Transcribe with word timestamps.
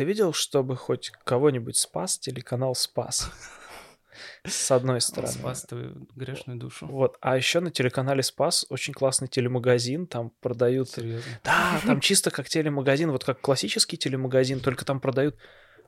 ты 0.00 0.04
видел, 0.06 0.32
чтобы 0.32 0.76
хоть 0.76 1.12
кого-нибудь 1.24 1.76
спас 1.76 2.18
телеканал 2.18 2.74
«Спас»? 2.74 3.30
С 4.46 4.70
одной 4.70 5.02
стороны. 5.02 5.30
Спас 5.30 5.64
твою 5.64 6.08
грешную 6.16 6.58
душу. 6.58 6.86
Вот. 6.86 7.18
А 7.20 7.36
еще 7.36 7.60
на 7.60 7.70
телеканале 7.70 8.22
«Спас» 8.22 8.64
очень 8.70 8.94
классный 8.94 9.28
телемагазин. 9.28 10.06
Там 10.06 10.30
продают... 10.40 10.88
Серьезно. 10.88 11.30
Да, 11.44 11.78
там 11.84 12.00
чисто 12.00 12.30
как 12.30 12.48
телемагазин, 12.48 13.10
вот 13.10 13.24
как 13.24 13.42
классический 13.42 13.98
телемагазин, 13.98 14.60
только 14.60 14.86
там 14.86 15.00
продают 15.00 15.36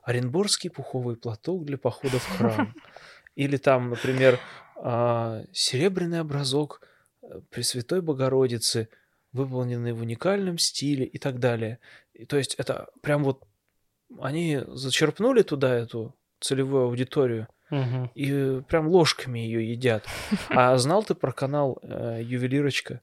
оренбургский 0.03 0.69
пуховый 0.69 1.15
платок 1.15 1.65
для 1.65 1.79
похода 1.79 2.19
в 2.19 2.37
храм. 2.37 2.75
Или 3.33 3.57
там, 3.57 3.89
например, 3.89 4.39
а, 4.75 5.41
серебряный 5.53 6.19
образок 6.19 6.81
э, 7.23 7.41
Пресвятой 7.49 8.03
Богородицы, 8.03 8.89
выполненный 9.31 9.93
в 9.93 10.01
уникальном 10.01 10.59
стиле 10.59 11.03
и 11.03 11.17
так 11.17 11.39
далее. 11.39 11.79
И, 12.13 12.25
то 12.25 12.37
есть 12.37 12.53
это 12.59 12.89
прям 13.01 13.23
вот 13.23 13.47
они 14.21 14.61
зачерпнули 14.67 15.41
туда 15.43 15.73
эту 15.75 16.13
целевую 16.39 16.83
аудиторию 16.85 17.47
Мгм. 17.69 18.11
и 18.13 18.61
прям 18.67 18.87
ложками 18.87 19.39
ее 19.39 19.71
едят. 19.71 20.05
А 20.49 20.77
знал 20.77 21.03
ты 21.03 21.15
про 21.15 21.31
канал 21.31 21.79
э, 21.81 22.19
Ювелирочка? 22.23 23.01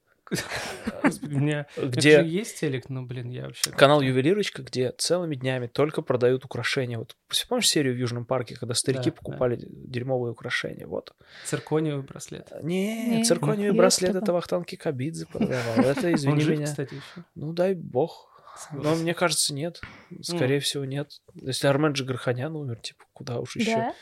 Меня... 1.23 1.65
Где- 1.77 2.11
Это 2.13 2.23
же 2.23 2.29
есть 2.29 2.59
телек, 2.59 2.89
но, 2.89 3.03
блин, 3.03 3.29
я 3.29 3.45
вообще... 3.47 3.69
Канал 3.71 3.99
Ювелирочка, 4.01 4.61
где 4.63 4.91
целыми 4.97 5.35
днями 5.35 5.67
только 5.67 6.01
продают 6.01 6.45
украшения. 6.45 6.97
Вот 6.97 7.15
помнишь 7.49 7.67
серию 7.67 7.93
в 7.93 7.97
Южном 7.97 8.25
парке, 8.25 8.55
когда 8.55 8.73
старики 8.73 9.09
Да, 9.09 9.15
покупали 9.17 9.59
дерьмовые 9.61 10.31
украшения? 10.31 10.87
Вот. 10.87 11.13
Циркониевый 11.45 12.03
браслет. 12.03 12.49
Не, 12.63 13.17
Не, 13.17 13.23
циркониевый 13.25 13.77
браслет 13.77 14.15
это 14.15 14.31
Вахтанг 14.31 14.67
Кикабидзе 14.67 15.25
продавал. 15.25 15.79
Это, 15.85 16.07
Он 16.07 16.15
извини 16.15 16.41
жив, 16.41 16.57
меня. 16.57 16.65
кстати, 16.65 16.93
еще. 16.93 17.25
Ну, 17.35 17.51
дай 17.53 17.73
бог. 17.73 18.30
Но 18.71 18.95
мне 18.95 19.13
кажется, 19.13 19.53
нет. 19.53 19.81
Скорее 20.21 20.59
всего, 20.59 20.85
нет. 20.85 21.11
Если 21.33 21.67
Армен 21.67 21.93
Джигарханян 21.93 22.55
умер, 22.55 22.79
типа, 22.81 23.03
куда 23.13 23.39
уж 23.39 23.55
еще? 23.55 23.75
Да? 23.75 23.95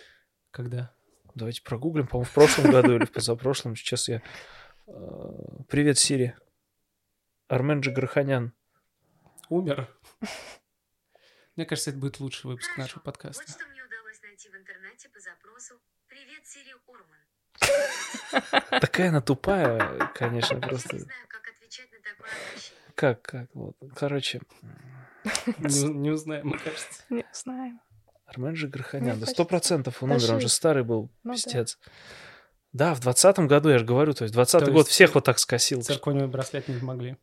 Когда? 0.52 0.94
Давайте 1.36 1.62
прогуглим, 1.62 2.08
по-моему, 2.08 2.30
в 2.30 2.34
прошлом 2.34 2.72
году 2.72 2.96
или 2.96 3.06
в 3.06 3.12
позапрошлом. 3.12 3.76
Сейчас 3.76 4.08
я... 4.10 4.22
э, 4.88 4.92
Привет, 5.70 5.98
Сири. 5.98 6.36
Армен 7.48 7.80
Джигарханян. 7.82 8.54
Умер. 9.50 9.88
Мне 11.56 11.66
кажется, 11.66 11.90
это 11.92 12.00
будет 12.00 12.20
лучший 12.20 12.48
выпуск 12.48 12.78
нашего 12.78 13.00
подкаста. 13.02 13.44
Вот 13.46 13.50
что 13.56 13.68
мне 13.70 13.84
удалось 13.84 14.22
найти 14.22 14.50
в 14.50 14.56
интернете 14.56 15.10
по 15.10 15.20
запросу 15.20 15.76
«Привет, 16.08 16.46
Сири 16.46 16.74
Урман». 16.88 18.80
Такая 18.82 19.10
она 19.10 19.22
тупая, 19.22 20.08
конечно, 20.16 20.56
Я 20.56 20.62
просто. 20.62 20.96
не 20.96 21.02
знаю, 21.02 21.28
как 21.28 21.48
отвечать 21.48 21.92
на 21.92 21.98
такое 22.00 22.30
обращение. 22.50 22.79
Как, 23.00 23.22
как, 23.22 23.48
вот. 23.54 23.78
Короче, 23.96 24.42
Не, 25.60 25.84
не 25.94 26.10
узнаем, 26.10 26.48
мне 26.48 26.58
кажется. 26.58 27.02
Не 27.10 27.24
знаем. 27.32 27.80
Армен 28.26 28.56
Джигарханян, 28.56 29.16
Мне 29.16 29.26
да 29.26 29.32
сто 29.32 29.46
процентов 29.46 30.04
он 30.04 30.12
умер, 30.12 30.34
он 30.34 30.42
же 30.42 30.50
старый 30.50 30.84
был, 30.84 31.10
Ну 31.24 31.32
да. 31.32 31.36
пиздец. 31.36 31.80
Да, 32.74 32.94
в 32.94 33.00
двадцатом 33.00 33.48
году, 33.48 33.70
я 33.70 33.78
же 33.78 33.86
говорю, 33.86 34.12
то 34.12 34.24
есть 34.24 34.34
двадцатый 34.34 34.74
год 34.74 34.90
всех 34.90 35.16
вот 35.16 35.24
так 35.24 35.40
скосил. 35.40 35.82
Циркониевый 35.82 36.28
браслет 36.30 36.68
не 36.68 36.78
могли. 36.82 37.16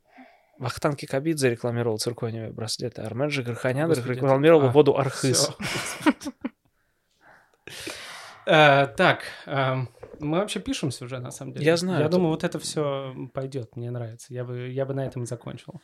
Вахтанг 0.58 0.96
Кикабидзе 0.96 1.50
рекламировал 1.50 1.98
циркониевые 1.98 2.52
браслеты, 2.52 3.02
Армен 3.02 3.28
Джигарханян 3.28 3.90
Господи, 3.90 4.12
рекламировал 4.14 4.68
а, 4.68 4.72
воду 4.72 4.96
Архыз. 4.96 5.50
Всё. 6.00 6.12
Э, 8.48 8.86
Так, 8.86 9.24
эм, 9.46 9.88
мы 10.20 10.38
вообще 10.38 10.60
пишемся 10.60 11.04
уже, 11.04 11.18
на 11.18 11.30
самом 11.30 11.52
деле. 11.54 11.64
Я 11.66 11.76
знаю, 11.76 12.00
Я 12.00 12.06
это- 12.06 12.12
думаю, 12.16 12.30
вот 12.30 12.44
это 12.44 12.58
все 12.58 13.14
пойдет, 13.34 13.76
мне 13.76 13.90
нравится. 13.90 14.32
Я 14.32 14.44
бы, 14.44 14.68
я 14.70 14.84
бы 14.86 14.94
на 14.94 15.04
этом 15.06 15.22
и 15.24 15.26
закончил. 15.26 15.80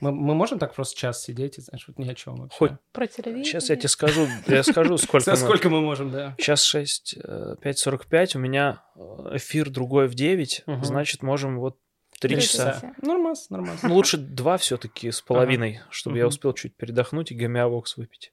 Мы, 0.00 0.12
мы 0.12 0.34
можем 0.34 0.58
так 0.60 0.74
просто 0.74 0.96
час 0.96 1.22
сидеть 1.24 1.58
и, 1.58 1.60
знаешь, 1.60 1.84
вот 1.88 1.98
ни 1.98 2.08
о 2.08 2.14
чем 2.14 2.36
вообще? 2.36 2.56
Хоть 2.56 2.72
Про 2.92 3.06
телевидение. 3.08 3.44
Сейчас 3.44 3.68
я 3.68 3.76
тебе 3.76 3.88
скажу, 3.88 4.26
я 4.46 4.62
скажу, 4.62 4.96
сколько 4.96 5.30
мы- 5.30 5.36
сколько 5.36 5.68
мы 5.70 5.80
можем, 5.80 6.10
да. 6.10 6.34
Сейчас 6.38 6.62
6, 6.62 7.16
э, 7.22 7.56
5.45, 7.60 8.36
у 8.36 8.38
меня 8.38 8.82
э, 8.96 9.00
эфир 9.34 9.68
другой 9.70 10.06
в 10.08 10.14
9, 10.14 10.62
Мгм. 10.66 10.84
значит, 10.84 11.22
можем 11.22 11.58
вот 11.58 11.76
3 12.20 12.36
Три 12.36 12.42
часа. 12.46 12.72
часа. 12.74 12.94
Нормально, 13.02 13.34
нормально. 13.50 13.80
Ну, 13.82 13.94
лучше 13.94 14.18
два 14.18 14.56
все-таки 14.58 15.10
с 15.10 15.20
половиной, 15.20 15.80
чтобы 15.90 16.18
я 16.18 16.26
успел 16.28 16.52
чуть 16.52 16.76
передохнуть 16.76 17.32
и 17.32 17.34
гомеовокс 17.34 17.96
выпить. 17.96 18.32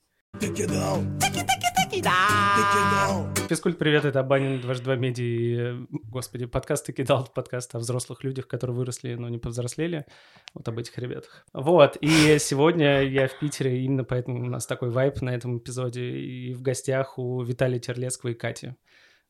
Физкульт, 3.50 3.80
привет, 3.80 4.06
это 4.06 4.20
Абанин, 4.20 4.62
дважды 4.62 4.84
два 4.84 4.96
медиа, 4.96 5.24
и, 5.24 5.88
господи, 5.90 6.46
подкаст 6.46 6.86
ты 6.86 6.94
кидал, 6.94 7.28
подкаст 7.34 7.74
о 7.74 7.80
взрослых 7.80 8.24
людях, 8.24 8.48
которые 8.48 8.76
выросли, 8.76 9.16
но 9.16 9.30
не 9.30 9.40
повзрослели, 9.40 10.06
вот 10.54 10.68
об 10.68 10.78
этих 10.78 10.96
ребятах. 11.00 11.44
Вот, 11.54 11.98
и 12.00 12.38
сегодня 12.38 13.02
я 13.02 13.28
в 13.28 13.40
Питере, 13.40 13.84
именно 13.84 14.04
поэтому 14.04 14.42
у 14.42 14.46
нас 14.46 14.68
такой 14.68 14.92
вайп 14.92 15.22
на 15.22 15.32
этом 15.32 15.58
эпизоде, 15.58 16.04
и 16.04 16.54
в 16.54 16.62
гостях 16.62 17.18
у 17.18 17.42
Виталия 17.42 17.80
Терлецкого 17.80 18.30
и 18.30 18.36
Кати, 18.36 18.76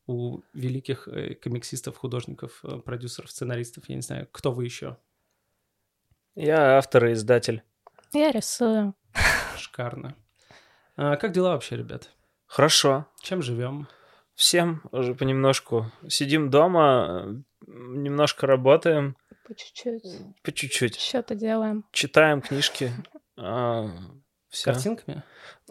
у 0.05 0.41
великих 0.53 1.07
комиксистов, 1.41 1.95
художников, 1.95 2.63
продюсеров, 2.83 3.31
сценаристов, 3.31 3.87
я 3.87 3.95
не 3.95 4.01
знаю, 4.01 4.27
кто 4.31 4.51
вы 4.51 4.65
еще? 4.65 4.97
Я 6.35 6.77
автор 6.77 7.05
и 7.05 7.13
издатель. 7.13 7.63
Я 8.11 8.31
рисую. 8.31 8.93
Шикарно. 9.55 10.15
А, 10.97 11.15
как 11.15 11.31
дела 11.31 11.51
вообще, 11.51 11.77
ребят? 11.77 12.09
Хорошо. 12.47 13.05
Чем 13.21 13.41
живем? 13.41 13.87
Всем 14.35 14.81
уже 14.91 15.15
понемножку. 15.15 15.91
Сидим 16.07 16.49
дома, 16.49 17.43
немножко 17.65 18.47
работаем, 18.47 19.17
По 19.47 19.55
чуть-чуть. 19.55 20.03
по 20.43 20.51
чуть-чуть. 20.51 20.95
Счеты 20.95 21.35
делаем. 21.35 21.85
Читаем 21.91 22.41
книжки. 22.41 22.91
А, 24.51 24.55
С 24.55 24.61
картинками? 24.63 25.23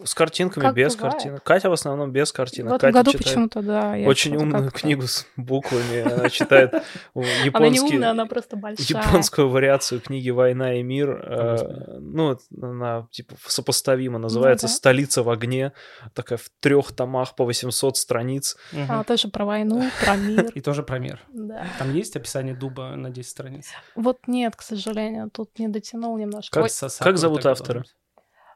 С 0.03 0.13
картинками, 0.13 0.63
Как 0.65 0.75
без 0.75 0.95
бывает. 0.95 1.13
картинок. 1.13 1.43
Катя 1.43 1.69
в 1.69 1.73
основном 1.73 2.11
без 2.11 2.31
картинок. 2.31 2.73
в 2.73 2.75
этом 2.75 2.91
Катя 2.91 2.97
году 2.99 3.11
читает 3.17 3.25
почему-то, 3.25 3.61
да. 3.63 3.93
очень 4.05 4.35
умную 4.35 4.69
книгу 4.71 5.07
с 5.07 5.25
буквами. 5.35 6.01
Она 6.01 6.29
читает 6.29 6.71
у, 7.15 7.21
Она 7.23 7.29
не 7.39 7.45
японский, 7.45 7.95
умная, 7.95 8.11
она 8.11 8.25
просто 8.27 8.57
большая. 8.57 8.85
японскую 9.03 9.49
вариацию 9.49 9.99
книги 9.99 10.29
«Война 10.29 10.75
и 10.75 10.83
мир». 10.83 11.09
э, 11.27 11.97
ну, 11.99 12.37
она 12.61 13.07
типа 13.09 13.35
сопоставима. 13.47 14.19
Называется 14.19 14.67
да. 14.67 14.73
«Столица 14.73 15.23
в 15.23 15.29
огне». 15.31 15.73
Такая 16.13 16.37
в 16.37 16.49
трех 16.59 16.91
томах 16.91 17.35
по 17.35 17.43
800 17.45 17.97
страниц. 17.97 18.55
Мгм. 18.71 18.85
А, 18.91 19.03
тоже 19.03 19.29
про 19.29 19.45
войну, 19.45 19.83
про 20.03 20.15
мир. 20.17 20.51
И 20.53 20.61
тоже 20.61 20.83
про 20.83 20.99
мир. 20.99 21.19
Да. 21.33 21.65
Там 21.79 21.91
есть 21.93 22.15
описание 22.15 22.53
дуба 22.53 22.95
на 22.95 23.09
10 23.09 23.29
страниц? 23.29 23.69
Вот 23.95 24.19
нет, 24.27 24.55
к 24.55 24.61
сожалению, 24.61 25.31
тут 25.31 25.57
не 25.57 25.67
дотянул 25.67 26.17
немножко. 26.17 26.61
Как- 26.99 27.17
зовут 27.17 27.45
автора? 27.47 27.83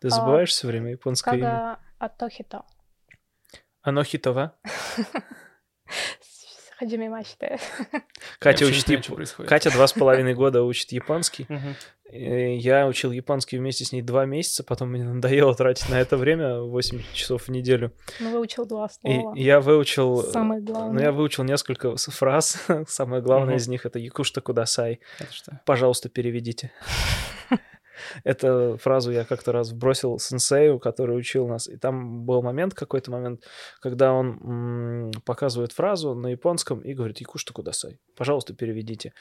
Ты 0.02 0.08
А, 0.08 0.10
забываешь 0.10 0.50
все 0.50 0.68
время 0.68 0.92
японское 0.92 1.38
имя? 1.38 1.80
Атохито. 2.00 2.64
Анохитова. 3.84 4.56
Хаджими 6.80 7.08
Мачте. 7.10 7.60
Катя 8.40 8.66
учит 8.66 8.90
яп-. 8.90 9.46
Катя 9.48 9.70
два 9.70 9.86
с 9.86 9.94
половиной 9.94 10.34
года 10.34 10.64
учит 10.64 10.92
японский. 10.92 11.46
И 12.12 12.58
Я 12.58 12.88
учил 12.88 13.12
японский 13.12 13.58
вместе 13.60 13.86
с 13.86 13.92
ней 13.92 14.02
два 14.02 14.26
месяца, 14.26 14.64
потом 14.64 14.90
мне 14.90 15.04
надоело 15.04 15.54
тратить 15.56 15.88
на 15.90 16.00
это 16.02 16.18
время 16.18 16.60
8 16.60 17.02
часов 17.14 17.44
в 17.44 17.50
неделю. 17.50 17.94
Ну, 18.20 18.32
выучил 18.32 18.66
два 18.66 18.88
И 18.88 19.14
слова. 19.20 19.36
я 19.36 19.62
выучил... 19.62 20.24
Самое 20.24 20.60
Ну, 20.60 20.74
главное. 20.74 21.04
я 21.04 21.12
выучил 21.12 21.44
несколько 21.44 21.96
фраз. 21.96 22.58
Самое 22.88 23.22
главное 23.22 23.56
из 23.58 23.68
них 23.68 23.86
это 23.86 24.00
«Якушта 24.00 24.42
кудасай». 24.42 25.00
Пожалуйста, 25.66 26.10
переведите. 26.10 26.72
Эту 28.24 28.78
фразу 28.78 29.12
я 29.12 29.26
как-то 29.26 29.52
раз 29.52 29.72
вбросил 29.72 30.20
сенсею, 30.20 30.80
который 30.80 31.18
учил 31.18 31.48
нас. 31.48 31.68
И 31.68 31.78
там 31.78 32.26
был 32.26 32.42
момент, 32.42 32.74
какой-то 32.74 33.12
момент, 33.12 33.44
когда 33.80 34.14
он 34.14 34.40
м, 34.44 35.12
показывает 35.26 35.72
фразу 35.72 36.16
на 36.16 36.28
японском 36.28 36.80
и 36.82 36.94
говорит 36.94 37.20
«Якушта 37.20 37.54
кудасай». 37.54 38.00
Пожалуйста, 38.16 38.54
переведите. 38.54 39.14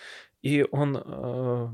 И 0.43 0.67
он... 0.71 0.97
э, 0.97 1.69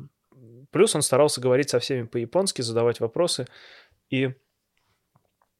Плюс 0.70 0.94
он 0.94 1.02
старался 1.02 1.40
говорить 1.40 1.70
со 1.70 1.78
всеми 1.78 2.06
по-японски, 2.06 2.62
задавать 2.62 3.00
вопросы. 3.00 3.46
И... 4.10 4.34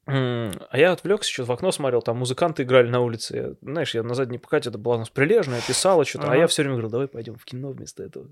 А 0.08 0.78
я 0.78 0.92
отвлекся, 0.92 1.32
что-то 1.32 1.48
в 1.48 1.52
окно 1.52 1.72
смотрел, 1.72 2.00
там 2.00 2.16
музыканты 2.18 2.62
играли 2.62 2.88
на 2.88 3.00
улице. 3.00 3.36
Я- 3.36 3.54
знаешь, 3.60 3.94
я 3.94 4.04
на 4.04 4.14
задней 4.14 4.38
покате, 4.38 4.68
это 4.68 4.78
была 4.78 4.94
у 4.94 4.98
нас 5.00 5.10
прилежная, 5.10 5.60
писала 5.66 6.04
что-то, 6.04 6.26
а 6.26 6.30
Ага. 6.30 6.38
я 6.42 6.46
все 6.46 6.62
время 6.62 6.74
говорил, 6.74 6.90
давай 6.90 7.08
пойдем 7.08 7.34
в 7.34 7.44
кино 7.44 7.70
вместо 7.70 8.04
этого, 8.04 8.28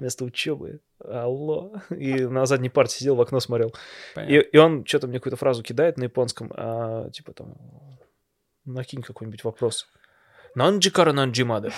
вместо 0.00 0.24
учебы. 0.24 0.80
Алло. 1.04 1.72
И 1.90 2.24
на 2.26 2.44
задней 2.46 2.70
парте 2.70 2.96
сидел, 2.96 3.14
в 3.14 3.20
окно 3.20 3.38
смотрел. 3.38 3.72
Понятно. 4.16 4.34
И, 4.34 4.38
и 4.40 4.56
он 4.58 4.84
что-то 4.84 5.06
мне 5.06 5.18
какую-то 5.20 5.36
фразу 5.36 5.62
кидает 5.62 5.96
на 5.96 6.04
японском, 6.04 6.50
а, 6.56 7.08
типа 7.10 7.32
там, 7.32 7.54
накинь 8.64 9.02
какой-нибудь 9.02 9.44
вопрос. 9.44 9.86
Нанджикара 10.56 11.12
нанджимада. 11.12 11.70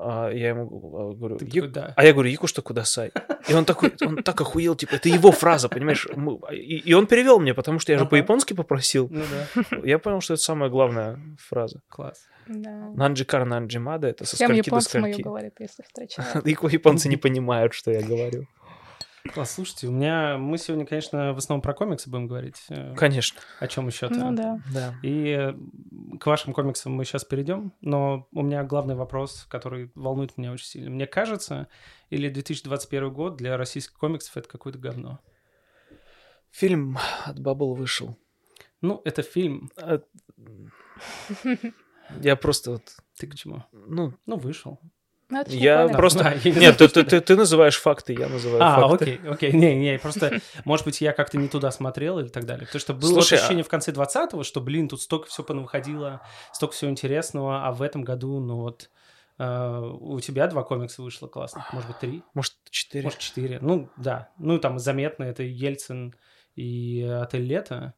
А 0.00 0.30
я 0.30 0.50
ему 0.50 0.62
а, 0.64 1.14
говорю, 1.14 1.36
Ты 1.38 1.44
«Я- 1.46 1.62
такой, 1.62 1.68
да. 1.68 1.92
а 1.96 2.04
я 2.04 2.12
говорю, 2.12 2.30
Якушта 2.30 2.62
кудасай. 2.62 3.10
И 3.48 3.54
он 3.54 3.64
такой, 3.64 3.92
он 4.06 4.16
так 4.22 4.40
охуел, 4.40 4.76
типа, 4.76 4.94
это 4.94 5.08
его 5.08 5.32
фраза, 5.32 5.68
понимаешь? 5.68 6.06
Мы- 6.14 6.38
И, 6.52 6.78
и 6.90 6.94
он 6.94 7.06
перевел 7.06 7.40
мне, 7.40 7.52
потому 7.54 7.78
что 7.80 7.92
я 7.92 7.98
же 7.98 8.04
Ага. 8.04 8.10
по-японски 8.10 8.54
попросил. 8.54 9.08
Ну 9.10 9.22
да, 9.54 9.78
Я 9.84 9.98
понял, 9.98 10.20
что 10.20 10.34
это 10.34 10.42
самая 10.42 10.70
главная 10.70 11.18
фраза. 11.38 11.80
класс. 11.88 12.28
Да. 12.46 12.70
Нанджикара 12.94 13.44
нанджимада, 13.44 14.06
это 14.08 14.24
со 14.24 14.36
скольки 14.36 14.62
до 14.62 14.66
японцы 14.68 15.00
мою 15.00 15.12
скольки. 15.14 15.22
говорит, 15.28 15.52
если 15.60 15.82
встречают. 15.82 16.46
И 16.46 16.50
Японцы 16.50 17.08
не 17.08 17.16
понимают, 17.16 17.74
что 17.74 17.90
я 17.90 18.00
говорю. 18.00 18.46
Класс, 19.32 19.52
слушайте, 19.54 19.88
у 19.88 19.90
меня... 19.92 20.38
Мы 20.38 20.58
сегодня, 20.58 20.86
конечно, 20.86 21.32
в 21.32 21.38
основном 21.38 21.62
про 21.62 21.74
комиксы 21.74 22.08
будем 22.10 22.26
говорить. 22.26 22.64
Э, 22.68 22.94
Конечно, 22.94 23.40
О 23.60 23.66
чем 23.68 23.86
еще-то? 23.86 24.14
Ну 24.14 24.34
да. 24.34 24.60
да. 24.72 24.94
И 25.02 25.28
э, 25.28 25.54
к 26.18 26.26
вашим 26.26 26.52
комиксам 26.52 26.92
мы 26.92 27.04
сейчас 27.04 27.24
перейдем, 27.24 27.72
но 27.80 28.28
у 28.32 28.42
меня 28.42 28.64
главный 28.64 28.94
вопрос, 28.94 29.46
который 29.48 29.90
волнует 29.94 30.36
меня 30.38 30.52
очень 30.52 30.66
сильно. 30.66 30.90
Мне 30.90 31.06
кажется, 31.06 31.68
или 32.10 32.28
2021 32.28 33.12
год 33.12 33.36
для 33.36 33.56
российских 33.56 33.96
комиксов 33.96 34.36
это 34.36 34.48
какое-то 34.48 34.78
говно? 34.78 35.20
Фильм 36.50 36.98
от 37.24 37.38
Бабл 37.38 37.74
вышел. 37.74 38.16
Ну, 38.80 39.02
это 39.04 39.22
фильм. 39.22 39.70
Я 42.20 42.36
просто 42.36 42.70
вот, 42.72 42.96
Ты 43.18 43.26
к 43.26 43.34
чему? 43.34 43.64
ну, 43.72 44.14
Ну, 44.26 44.36
вышел. 44.36 44.80
Ну, 45.30 45.40
это 45.40 45.50
я 45.50 45.76
прикольно. 45.78 45.96
просто... 45.98 46.24
Да, 46.24 46.32
я 46.32 46.50
не 46.52 46.60
Нет, 46.60 46.78
ты, 46.78 46.88
ты, 46.88 47.04
ты, 47.04 47.20
ты 47.20 47.36
называешь 47.36 47.76
факты, 47.78 48.14
я 48.14 48.28
называю 48.28 48.62
А, 48.62 48.88
факты. 48.88 49.04
окей, 49.04 49.30
окей. 49.30 49.52
Не, 49.52 49.74
не, 49.76 49.98
просто, 49.98 50.40
может 50.64 50.86
быть, 50.86 51.00
я 51.02 51.12
как-то 51.12 51.36
не 51.36 51.48
туда 51.48 51.70
смотрел 51.70 52.18
или 52.18 52.28
так 52.28 52.46
далее. 52.46 52.66
Потому 52.66 52.80
что 52.80 52.94
было 52.94 53.12
Слушай, 53.12 53.34
а 53.34 53.40
ощущение 53.42 53.64
в 53.64 53.68
конце 53.68 53.92
20-го, 53.92 54.42
что, 54.42 54.60
блин, 54.60 54.88
тут 54.88 55.02
столько 55.02 55.28
всего 55.28 55.44
выходило, 55.60 56.22
столько 56.52 56.74
всего 56.74 56.90
интересного, 56.90 57.66
а 57.66 57.72
в 57.72 57.82
этом 57.82 58.02
году, 58.04 58.40
ну 58.40 58.56
вот, 58.56 58.88
э, 59.38 59.80
у 60.00 60.18
тебя 60.20 60.46
два 60.46 60.62
комикса 60.62 61.02
вышло 61.02 61.26
классно, 61.28 61.66
может 61.72 61.88
быть, 61.88 61.98
три, 61.98 62.22
Может, 62.32 62.54
четыре. 62.70 63.04
может, 63.04 63.18
четыре. 63.18 63.58
Ну, 63.60 63.90
да. 63.98 64.30
Ну, 64.38 64.58
там 64.58 64.78
заметно, 64.78 65.24
это 65.24 65.42
Ельцин 65.42 66.14
и 66.54 67.02
Отель 67.02 67.42
Лето. 67.44 67.94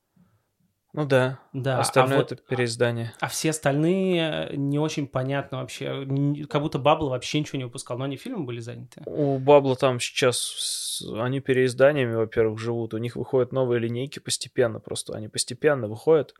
Ну 0.92 1.06
да. 1.06 1.38
Да, 1.52 1.78
Остальное 1.78 2.16
а 2.18 2.20
вот- 2.22 2.32
это 2.32 2.42
переиздание. 2.42 3.12
А 3.20 3.28
все 3.28 3.50
остальные 3.50 4.50
не 4.56 4.78
очень 4.78 5.06
понятно 5.06 5.58
вообще. 5.58 5.86
Н- 5.86 6.46
Как 6.46 6.62
будто 6.62 6.78
Бабл 6.78 7.10
вообще 7.10 7.38
ничего 7.40 7.58
не 7.58 7.64
выпускал. 7.64 7.96
Но 7.98 8.04
они 8.04 8.16
фильмы 8.16 8.44
были 8.44 8.58
заняты. 8.60 9.00
У 9.06 9.38
Бабла 9.38 9.76
там 9.76 10.00
сейчас... 10.00 10.38
с- 10.38 11.04
Они 11.18 11.40
переизданиями, 11.40 12.14
во-первых, 12.14 12.58
живут. 12.58 12.94
У 12.94 12.98
них 12.98 13.14
выходят 13.16 13.52
новые 13.52 13.78
линейки 13.78 14.18
постепенно. 14.18 14.80
Просто 14.80 15.14
они 15.14 15.28
постепенно 15.28 15.86
выходят. 15.86 16.34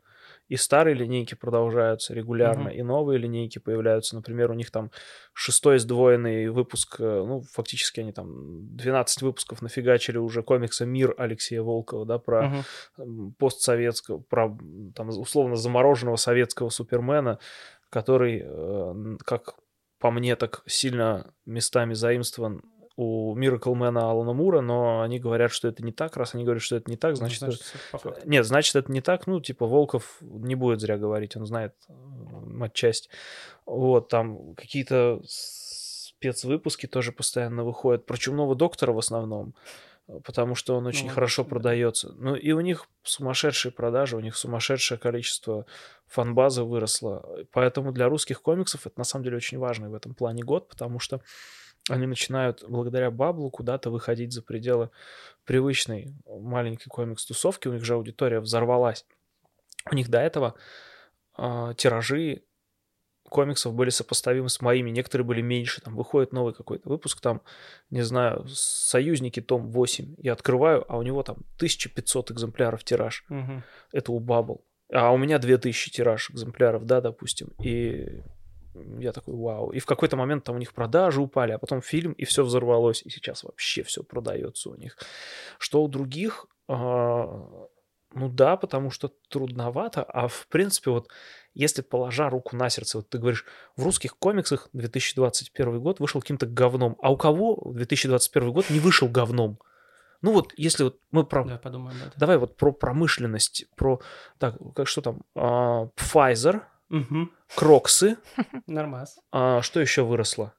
И 0.51 0.57
старые 0.57 0.95
линейки 0.95 1.33
продолжаются 1.35 2.13
регулярно, 2.13 2.63
Мгм. 2.69 2.71
и 2.79 2.81
новые 2.83 3.17
линейки 3.19 3.59
появляются. 3.59 4.15
Например, 4.15 4.51
у 4.51 4.53
них 4.53 4.69
там 4.69 4.91
шестой 5.33 5.79
сдвоенный 5.79 6.49
выпуск, 6.49 6.97
э, 6.99 7.03
ну, 7.25 7.41
фактически 7.41 8.01
они 8.01 8.11
там 8.11 8.75
12 8.75 9.21
выпусков 9.21 9.61
нафигачили 9.61 10.17
уже 10.17 10.43
комикса 10.43 10.85
«Мир» 10.85 11.15
Алексея 11.17 11.61
Волкова, 11.61 12.05
да, 12.05 12.17
про 12.19 12.63
м, 12.97 13.33
постсоветского, 13.39 14.19
про 14.19 14.57
там 14.93 15.07
условно 15.09 15.55
замороженного 15.55 16.17
советского 16.17 16.67
Супермена, 16.69 17.39
который, 17.89 18.41
э, 18.45 19.17
как 19.25 19.55
по 19.99 20.11
мне, 20.11 20.35
так 20.35 20.63
сильно 20.65 21.33
местами 21.45 21.93
заимствован 21.93 22.61
у 23.01 23.35
Мираклмена 23.35 24.11
Алана 24.11 24.33
Мура, 24.33 24.61
но 24.61 25.01
они 25.01 25.19
говорят, 25.19 25.51
что 25.51 25.67
это 25.67 25.83
не 25.83 25.91
так. 25.91 26.15
Раз 26.17 26.35
они 26.35 26.43
говорят, 26.43 26.61
что 26.61 26.75
это 26.75 26.89
не 26.89 26.97
так, 26.97 27.15
значит... 27.15 27.39
Значит, 27.39 27.61
это- 27.61 27.97
факту. 27.97 28.15
Нет, 28.25 28.45
значит, 28.45 28.75
это 28.75 28.91
не 28.91 29.01
так. 29.01 29.25
Ну, 29.27 29.41
типа, 29.41 29.65
Волков 29.65 30.17
не 30.21 30.55
будет 30.55 30.79
зря 30.81 30.97
говорить, 30.97 31.35
он 31.35 31.45
знает 31.45 31.73
м, 31.89 32.61
отчасти. 32.61 33.09
Вот, 33.65 34.07
там 34.09 34.53
какие-то 34.55 35.21
спецвыпуски 35.25 36.87
тоже 36.87 37.11
постоянно 37.11 37.63
выходят. 37.63 38.05
Про 38.05 38.17
Чумного 38.17 38.55
доктора 38.55 38.91
в 38.93 38.99
основном, 38.99 39.55
э, 40.07 40.19
потому 40.23 40.53
что 40.55 40.75
он 40.77 40.85
очень 40.85 41.07
Ну, 41.07 41.13
хорошо 41.13 41.43
да. 41.43 41.49
продается. 41.49 42.13
Ну, 42.17 42.35
и 42.35 42.51
у 42.51 42.59
них 42.61 42.85
сумасшедшие 43.03 43.71
продажи, 43.71 44.15
у 44.15 44.19
них 44.19 44.35
сумасшедшее 44.35 44.97
количество 44.99 45.65
фанбазы 46.07 46.63
выросло. 46.63 47.25
Поэтому 47.51 47.91
для 47.91 48.07
русских 48.09 48.41
комиксов 48.41 48.85
это 48.85 48.99
на 48.99 49.03
самом 49.05 49.23
деле 49.23 49.37
очень 49.37 49.57
важный 49.57 49.89
в 49.89 49.95
этом 49.95 50.13
плане 50.13 50.43
год, 50.43 50.67
потому 50.69 50.99
что 50.99 51.21
они 51.91 52.07
начинают 52.07 52.63
благодаря 52.67 53.11
Баблу 53.11 53.49
куда-то 53.49 53.89
выходить 53.89 54.33
за 54.33 54.41
пределы 54.41 54.89
привычной 55.45 56.13
маленькой 56.25 56.87
комикс-тусовки. 56.87 57.67
У 57.67 57.73
них 57.73 57.83
же 57.83 57.93
аудитория 57.93 58.39
взорвалась. 58.39 59.05
У 59.91 59.95
них 59.95 60.09
до 60.09 60.19
этого 60.19 60.55
а, 61.35 61.73
тиражи 61.73 62.43
комиксов 63.23 63.73
были 63.73 63.89
сопоставимы 63.89 64.49
с 64.49 64.61
моими, 64.61 64.89
некоторые 64.89 65.25
были 65.25 65.41
меньше, 65.41 65.81
там 65.81 65.95
выходит 65.95 66.33
новый 66.33 66.53
какой-то 66.53 66.89
выпуск, 66.89 67.21
там, 67.21 67.41
не 67.89 68.01
знаю, 68.01 68.45
«Союзники», 68.47 69.41
том 69.41 69.71
8, 69.71 70.15
я 70.17 70.33
открываю, 70.33 70.85
а 70.91 70.97
у 70.97 71.01
него 71.01 71.23
там 71.23 71.37
1500 71.55 72.31
экземпляров 72.31 72.83
тираж, 72.83 73.23
Мгм. 73.29 73.63
это 73.93 74.11
у 74.11 74.19
Бабл, 74.19 74.65
а 74.91 75.13
у 75.13 75.17
меня 75.17 75.39
2000 75.39 75.91
тираж 75.91 76.29
экземпляров, 76.29 76.85
да, 76.85 76.99
допустим, 76.99 77.53
и 77.63 78.21
я 78.99 79.11
такой, 79.11 79.35
вау, 79.35 79.71
и 79.71 79.79
в 79.79 79.85
какой-то 79.85 80.17
момент 80.17 80.43
там 80.43 80.55
у 80.55 80.59
них 80.59 80.73
продажи 80.73 81.21
упали, 81.21 81.51
а 81.51 81.57
потом 81.57 81.81
фильм, 81.81 82.13
и 82.13 82.25
все 82.25 82.43
взорвалось, 82.43 83.01
и 83.03 83.09
сейчас 83.09 83.43
вообще 83.43 83.83
все 83.83 84.03
продается 84.03 84.69
у 84.69 84.75
них. 84.75 84.97
Что 85.57 85.83
у 85.83 85.87
других, 85.87 86.47
а, 86.67 87.67
ну 88.13 88.29
да, 88.29 88.57
потому 88.57 88.91
что 88.91 89.11
трудновато, 89.29 90.03
а 90.03 90.27
в 90.27 90.47
принципе 90.47 90.91
вот 90.91 91.09
если 91.53 91.81
положа 91.81 92.29
руку 92.29 92.55
на 92.55 92.69
сердце, 92.69 92.99
вот 92.99 93.09
ты 93.09 93.17
говоришь, 93.17 93.45
в 93.75 93.83
русских 93.83 94.17
комиксах 94.17 94.69
2021 94.73 95.81
год 95.81 95.99
вышел 95.99 96.21
каким-то 96.21 96.45
говном, 96.45 96.97
а 97.01 97.11
у 97.11 97.17
кого 97.17 97.61
2021 97.73 98.53
год 98.53 98.69
не 98.69 98.79
вышел 98.79 99.09
говном? 99.09 99.59
Ну 100.21 100.33
вот, 100.33 100.53
если 100.55 100.83
вот 100.83 100.99
мы 101.09 101.25
про... 101.25 101.43
Да, 101.43 101.57
подумаем 101.57 101.97
об 101.97 102.07
этом. 102.07 102.19
Давай 102.19 102.37
вот 102.37 102.55
про 102.55 102.71
промышленность, 102.71 103.65
про... 103.75 104.01
Так, 104.37 104.55
как 104.75 104.87
что 104.87 105.01
там? 105.01 105.21
А, 105.35 105.87
Pfizer, 105.97 106.61
Мгм. 106.91 107.31
Кроксы, 107.55 108.17
Нормас. 108.67 109.17
а, 109.31 109.61
что 109.61 109.79
еще 109.79 110.03
выросло? 110.03 110.53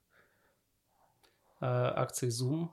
А, 1.60 1.92
Акции 1.94 2.28
Zoom. 2.28 2.70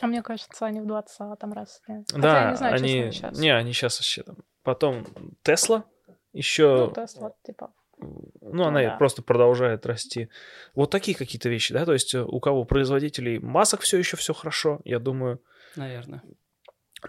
А 0.00 0.06
мне 0.06 0.22
кажется, 0.22 0.64
они 0.64 0.80
в 0.80 0.86
20-м 0.86 1.52
росли. 1.52 2.04
Хотя 2.08 2.18
да, 2.18 2.42
я 2.42 2.50
не 2.50 2.56
знаю, 2.56 2.74
они... 2.74 2.88
честно, 2.88 3.12
сейчас. 3.12 3.38
Не, 3.38 3.50
они 3.54 3.72
сейчас 3.74 3.98
вообще 3.98 4.22
там. 4.22 4.36
Потом 4.62 5.04
Тесла, 5.42 5.84
еще... 6.32 6.86
Ну, 6.86 6.92
Тесла, 6.94 7.34
типа. 7.44 7.70
Ну, 7.98 8.64
она 8.64 8.82
и 8.82 8.86
да. 8.86 8.96
просто 8.96 9.20
продолжает 9.20 9.84
расти. 9.84 10.30
Вот 10.74 10.90
такие 10.90 11.14
какие-то 11.14 11.50
вещи, 11.50 11.74
да, 11.74 11.84
то 11.84 11.92
есть 11.92 12.14
э, 12.14 12.22
у 12.22 12.40
кого 12.40 12.64
производителей 12.64 13.38
масок 13.38 13.82
все 13.82 13.98
еще 13.98 14.16
все 14.16 14.32
хорошо, 14.32 14.80
я 14.84 14.98
думаю. 14.98 15.42
Наверное. 15.76 16.22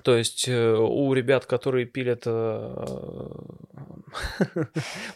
То 0.03 0.15
есть 0.15 0.47
э, 0.47 0.73
у 0.75 1.13
ребят, 1.13 1.45
которые 1.45 1.85
пилят 1.85 2.23
э, 2.25 3.27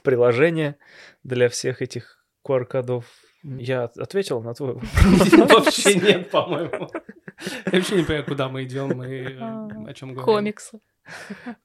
приложения 0.03 0.77
для 1.23 1.49
всех 1.49 1.81
этих 1.81 2.25
QR-кодов, 2.45 3.05
я 3.43 3.83
ответил 3.83 4.41
на 4.41 4.53
твой 4.53 4.73
вопрос. 4.73 4.93
Вообще 5.65 5.95
нет, 5.95 6.29
по-моему. 6.31 6.89
Я 7.65 7.71
вообще 7.73 7.95
не 7.97 8.03
понимаю, 8.03 8.25
куда 8.25 8.49
мы 8.49 8.63
идем 8.63 9.03
и 9.03 9.37
А, 9.39 9.67
о 9.87 9.93
чем 9.93 10.13
говорим. 10.13 10.25
Комиксы. 10.25 10.79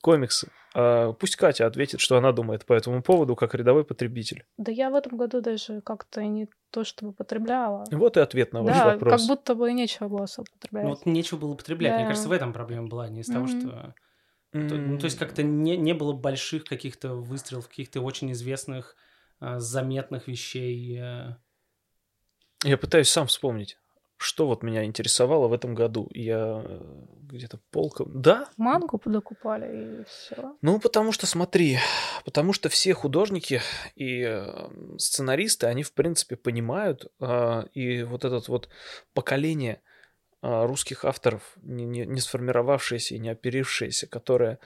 Комиксы. 0.00 0.48
А, 0.74 1.12
пусть 1.12 1.36
Катя 1.36 1.66
ответит, 1.66 2.00
что 2.00 2.16
она 2.16 2.32
думает 2.32 2.64
по 2.64 2.72
этому 2.72 3.02
поводу, 3.02 3.34
как 3.36 3.54
рядовой 3.54 3.84
потребитель. 3.84 4.44
Да 4.56 4.70
я 4.70 4.90
в 4.90 4.94
этом 4.94 5.16
году 5.16 5.40
даже 5.40 5.80
как-то 5.80 6.22
не 6.24 6.48
то 6.70 6.84
чтобы 6.84 7.12
потребляла. 7.12 7.84
Вот 7.90 8.16
и 8.16 8.20
ответ 8.20 8.52
на 8.52 8.62
ваш 8.62 8.76
Да, 8.76 8.84
вопрос. 8.92 9.20
как 9.20 9.28
будто 9.28 9.54
бы 9.54 9.70
и 9.70 9.72
нечего 9.72 10.08
было 10.08 10.24
особо 10.24 10.46
потреблять. 10.52 10.84
Ну, 10.84 10.90
вот 10.90 11.06
нечего 11.06 11.38
было 11.38 11.54
потреблять. 11.54 11.94
Мне 11.94 12.04
Да. 12.04 12.08
кажется, 12.08 12.28
в 12.28 12.32
этом 12.32 12.52
проблема 12.52 12.86
была, 12.86 13.08
не 13.08 13.20
из 13.20 13.26
того, 13.26 13.46
Мгм. 13.46 13.60
что... 13.60 13.94
То, 14.52 14.58
ну, 14.58 14.98
то 14.98 15.04
есть 15.04 15.16
как-то 15.16 15.42
не, 15.44 15.76
не 15.76 15.92
было 15.94 16.12
больших 16.12 16.64
каких-то 16.64 17.14
выстрелов, 17.14 17.68
каких-то 17.68 18.00
очень 18.00 18.32
известных, 18.32 18.96
а, 19.38 19.58
заметных 19.60 20.26
вещей. 20.26 20.98
э. 21.00 21.36
Я 22.64 22.76
пытаюсь 22.76 23.08
сам 23.08 23.26
вспомнить, 23.28 23.78
что 24.20 24.46
вот 24.46 24.62
меня 24.62 24.84
интересовало 24.84 25.48
в 25.48 25.52
этом 25.54 25.74
году. 25.74 26.08
Я 26.12 26.62
э, 26.62 26.80
где-то 27.22 27.58
полка... 27.70 28.04
Да, 28.06 28.50
Мангу 28.58 29.00
докупали 29.06 30.02
и 30.02 30.04
все. 30.04 30.56
Ну, 30.60 30.78
потому 30.78 31.10
что, 31.12 31.26
смотри, 31.26 31.78
потому 32.26 32.52
что 32.52 32.68
все 32.68 32.92
художники 32.92 33.62
и 33.94 34.22
э, 34.22 34.68
сценаристы, 34.98 35.68
они, 35.68 35.82
в 35.82 35.94
принципе, 35.94 36.36
понимают, 36.36 37.10
а, 37.18 37.64
и 37.72 38.02
вот 38.02 38.26
этот 38.26 38.48
вот 38.48 38.68
поколение 39.14 39.80
а, 40.42 40.66
русских 40.66 41.06
авторов, 41.06 41.54
не, 41.62 41.86
не- 41.86 42.04
не 42.04 42.20
сформировавшееся 42.20 43.14
и 43.14 43.18
не 43.18 43.30
оперившееся, 43.30 44.06
которое 44.06 44.58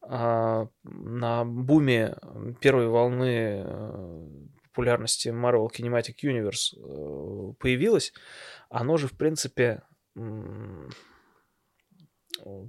а, 0.00 0.68
на 0.82 1.44
буме 1.44 2.16
первой 2.60 2.88
волны 2.88 3.64
э, 3.66 4.28
популярности 4.74 5.28
Marvel 5.28 5.68
Cinematic 5.70 6.16
Universe 6.24 6.74
э, 6.76 7.52
появилось, 7.60 8.12
оно 8.74 8.96
же, 8.96 9.06
в 9.06 9.16
принципе, 9.16 9.82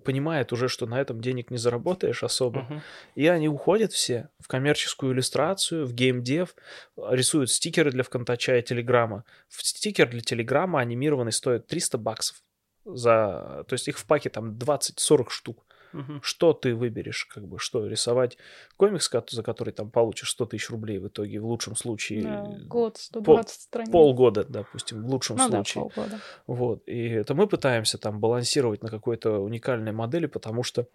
понимает 0.03 0.53
уже, 0.53 0.67
что 0.67 0.85
на 0.85 1.01
этом 1.01 1.19
денег 1.19 1.49
не 1.49 1.57
заработаешь 1.57 2.23
особо. 2.23 2.61
Мгм. 2.61 2.81
И 3.15 3.27
они 3.27 3.49
уходят 3.49 3.91
все 3.91 4.29
в 4.39 4.47
коммерческую 4.47 5.13
иллюстрацию, 5.13 5.87
в 5.87 5.93
геймдев, 5.93 6.55
рисуют 6.95 7.49
стикеры 7.49 7.91
для 7.91 8.03
ВКонтача 8.03 8.57
и 8.57 8.61
Телеграма. 8.61 9.23
Стикер 9.49 10.07
для 10.09 10.21
Телеграма 10.21 10.79
анимированный 10.79 11.31
стоит 11.31 11.65
300 11.67 11.97
баксов. 11.97 12.43
За... 12.85 13.65
То 13.67 13.73
есть 13.73 13.87
их 13.87 13.97
в 13.97 14.05
паке 14.05 14.29
там 14.29 14.51
20-40 14.57 15.29
штук. 15.29 15.64
Мгм. 15.95 16.19
Что 16.21 16.51
ты 16.53 16.75
выберешь, 16.75 17.25
как 17.25 17.47
бы, 17.47 17.57
что 17.57 17.87
рисовать 17.87 18.37
комикс, 18.77 19.07
ко- 19.07 19.23
за 19.29 19.43
который 19.43 19.71
там 19.71 19.89
получишь 19.89 20.31
100 20.31 20.45
тысяч 20.47 20.69
рублей 20.69 20.97
в 20.99 21.07
итоге, 21.07 21.39
в 21.39 21.45
лучшем 21.45 21.75
случае. 21.75 22.23
Да, 22.23 22.45
э, 22.47 22.63
год, 22.65 22.97
120 22.97 23.61
страниц. 23.61 23.91
Полгода, 23.91 24.43
допустим, 24.43 25.03
в 25.03 25.07
лучшем 25.09 25.37
Ну 25.37 25.49
да, 25.49 25.55
случае. 25.63 25.83
полгода. 25.83 26.19
Вот. 26.47 26.83
И 26.87 27.07
это 27.07 27.33
мы 27.33 27.47
пытаемся 27.47 27.97
там 27.97 28.19
балансировать 28.19 28.83
на 28.83 28.89
какой-то 28.89 29.39
уникальной 29.39 29.93
модели, 29.93 30.25
потому 30.25 30.63
что 30.63 30.87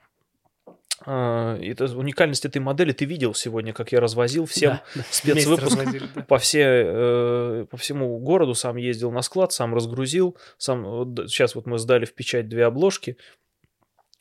а, 1.07 1.57
это, 1.57 1.85
уникальность 1.97 2.45
этой 2.45 2.59
модели 2.59 2.92
ты 2.92 3.07
видел 3.07 3.33
сегодня, 3.33 3.73
как 3.73 3.90
я 3.92 4.00
развозил 4.00 4.45
всем 4.45 4.73
Да, 4.73 4.83
да. 4.97 5.02
спецвыпуск 5.11 5.62
развозили, 5.62 6.07
да. 6.14 6.23
по, 6.25 6.37
все, 6.37 6.61
э, 6.62 7.66
по 7.71 7.78
всему 7.78 8.19
городу, 8.19 8.54
сам 8.54 8.76
ездил 8.76 9.11
на 9.11 9.23
склад, 9.23 9.50
сам 9.52 9.75
разгрузил, 9.75 10.37
сам, 10.59 11.16
сейчас 11.26 11.54
вот 11.54 11.64
мы 11.64 11.78
сдали 11.78 12.04
в 12.04 12.12
печать 12.14 12.50
две 12.50 12.66
обложки, 12.66 13.16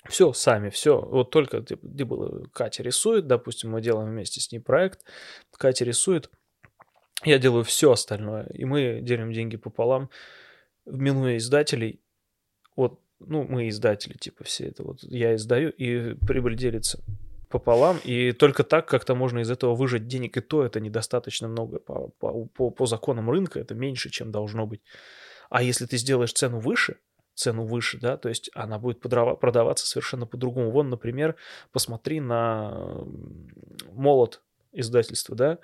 все 0.09 0.33
сами, 0.33 0.69
все, 0.69 0.99
вот 0.99 1.29
только 1.29 1.61
где, 1.61 1.77
где 1.81 2.03
было, 2.03 2.45
Катя 2.51 2.83
рисует, 2.83 3.27
допустим, 3.27 3.71
мы 3.71 3.81
делаем 3.81 4.09
вместе 4.09 4.41
с 4.41 4.51
ней 4.51 4.59
проект, 4.59 5.05
Катя 5.51 5.85
рисует, 5.85 6.29
я 7.23 7.37
делаю 7.37 7.63
все 7.63 7.91
остальное, 7.91 8.47
и 8.53 8.65
мы 8.65 8.99
делим 9.01 9.31
деньги 9.31 9.55
пополам, 9.57 10.09
минуя 10.85 11.37
издателей, 11.37 12.01
вот, 12.75 12.99
ну, 13.19 13.43
мы 13.43 13.69
издатели, 13.69 14.13
типа, 14.13 14.43
все 14.43 14.67
это 14.67 14.83
вот, 14.83 15.03
я 15.03 15.35
издаю, 15.35 15.69
и 15.69 16.15
прибыль 16.15 16.55
делится 16.55 17.03
пополам, 17.49 17.97
и 18.03 18.31
только 18.31 18.63
так 18.63 18.87
как-то 18.87 19.15
можно 19.15 19.39
из 19.39 19.51
этого 19.51 19.75
выжать 19.75 20.07
денег, 20.07 20.37
и 20.37 20.41
то 20.41 20.63
это 20.63 20.79
недостаточно 20.79 21.47
много 21.47 21.79
по, 21.79 22.09
по, 22.19 22.45
по, 22.45 22.69
по 22.69 22.85
законам 22.85 23.29
рынка, 23.29 23.59
это 23.59 23.75
меньше, 23.75 24.09
чем 24.09 24.31
должно 24.31 24.67
быть. 24.67 24.81
А 25.49 25.63
если 25.63 25.85
ты 25.85 25.97
сделаешь 25.97 26.33
цену 26.33 26.59
выше, 26.59 26.97
цену 27.39 27.63
выше, 27.63 27.99
да, 27.99 28.17
то 28.17 28.29
есть 28.29 28.51
она 28.53 28.77
будет 28.77 28.99
продаваться 28.99 29.87
совершенно 29.87 30.25
по-другому. 30.25 30.71
Вон, 30.71 30.89
например, 30.89 31.35
посмотри 31.71 32.19
на 32.19 33.05
молот 33.93 34.41
издательства, 34.71 35.35
да, 35.35 35.57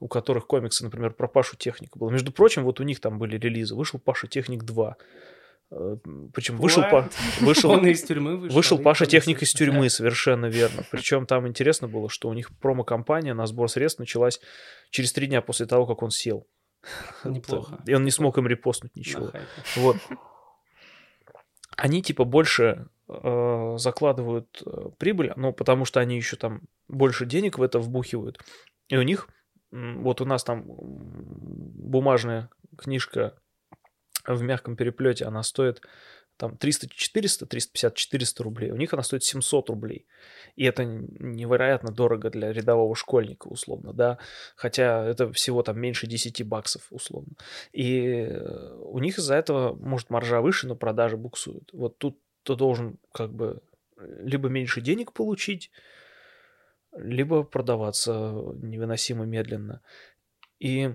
у 0.00 0.08
которых 0.08 0.46
комиксы, 0.46 0.84
например, 0.84 1.12
про 1.12 1.28
Пашу 1.28 1.56
Техника 1.56 1.98
было. 1.98 2.10
Между 2.10 2.32
прочим, 2.32 2.64
вот 2.64 2.80
у 2.80 2.82
них 2.82 3.00
там 3.00 3.18
были 3.18 3.38
релизы. 3.38 3.74
Вышел 3.74 3.98
Паша 3.98 4.26
Техник 4.26 4.64
2. 4.64 4.96
Причем 6.34 6.56
вышел? 6.56 6.82
Па- 6.90 7.08
вышел, 7.40 7.70
Он 7.70 7.86
из 7.86 8.02
тюрьмы 8.02 8.36
вышел. 8.36 8.56
Вышел 8.56 8.78
Паша. 8.78 9.06
Техник 9.06 9.40
из 9.42 9.52
тюрьмы, 9.52 9.88
совершенно 9.88 10.46
верно. 10.46 10.82
Причем 10.90 11.26
там 11.26 11.46
интересно 11.46 11.86
было, 11.86 12.10
что 12.10 12.28
у 12.28 12.32
них 12.32 12.50
промо-компания 12.58 13.34
на 13.34 13.46
сбор 13.46 13.70
средств 13.70 14.00
началась 14.00 14.40
через 14.90 15.12
три 15.12 15.28
дня 15.28 15.42
после 15.42 15.66
того, 15.66 15.86
как 15.86 16.02
он 16.02 16.10
сел. 16.10 16.46
Неплохо. 17.24 17.78
И 17.86 17.94
он 17.94 18.04
не 18.04 18.10
смог 18.10 18.36
им 18.38 18.46
репостнуть 18.46 18.96
ничего. 18.96 19.30
Вот. 19.76 19.96
Они 21.80 22.02
типа 22.02 22.24
больше 22.24 22.88
э, 23.08 23.74
закладывают 23.78 24.62
э, 24.66 24.90
прибыль, 24.98 25.32
ну, 25.36 25.50
потому 25.54 25.86
что 25.86 25.98
они 26.00 26.16
еще 26.16 26.36
там 26.36 26.60
больше 26.88 27.24
денег 27.24 27.56
в 27.56 27.62
это 27.62 27.78
вбухивают. 27.78 28.38
И 28.88 28.98
у 28.98 29.02
них, 29.02 29.28
вот 29.70 30.20
у 30.20 30.26
нас 30.26 30.44
там 30.44 30.64
бумажная 30.66 32.50
книжка 32.76 33.34
в 34.26 34.42
мягком 34.42 34.76
переплете, 34.76 35.24
она 35.24 35.42
стоит 35.42 35.80
там 36.40 36.52
300-400, 36.54 37.46
350-400 37.46 38.42
рублей. 38.42 38.70
У 38.70 38.76
них 38.76 38.94
она 38.94 39.02
стоит 39.02 39.22
700 39.22 39.68
рублей. 39.68 40.06
И 40.56 40.64
это 40.64 40.84
невероятно 40.84 41.92
дорого 41.92 42.30
для 42.30 42.50
рядового 42.50 42.96
школьника, 42.96 43.46
условно, 43.48 43.92
да. 43.92 44.18
Хотя 44.56 45.04
это 45.04 45.30
всего 45.32 45.62
там 45.62 45.78
меньше 45.78 46.06
10 46.06 46.42
баксов, 46.46 46.86
условно. 46.90 47.34
И 47.72 48.26
э, 48.26 48.74
у 48.80 48.98
них 49.00 49.18
из-за 49.18 49.34
этого, 49.34 49.74
может, 49.74 50.08
маржа 50.08 50.40
выше, 50.40 50.66
но 50.66 50.76
продажи 50.76 51.18
буксуют. 51.18 51.68
Вот 51.74 51.98
тут 51.98 52.18
ты 52.42 52.56
должен 52.56 52.98
как 53.12 53.34
бы 53.34 53.60
либо 53.98 54.48
меньше 54.48 54.80
денег 54.80 55.12
получить, 55.12 55.70
либо 56.96 57.42
продаваться 57.42 58.12
невыносимо 58.62 59.26
медленно. 59.26 59.82
И 60.58 60.94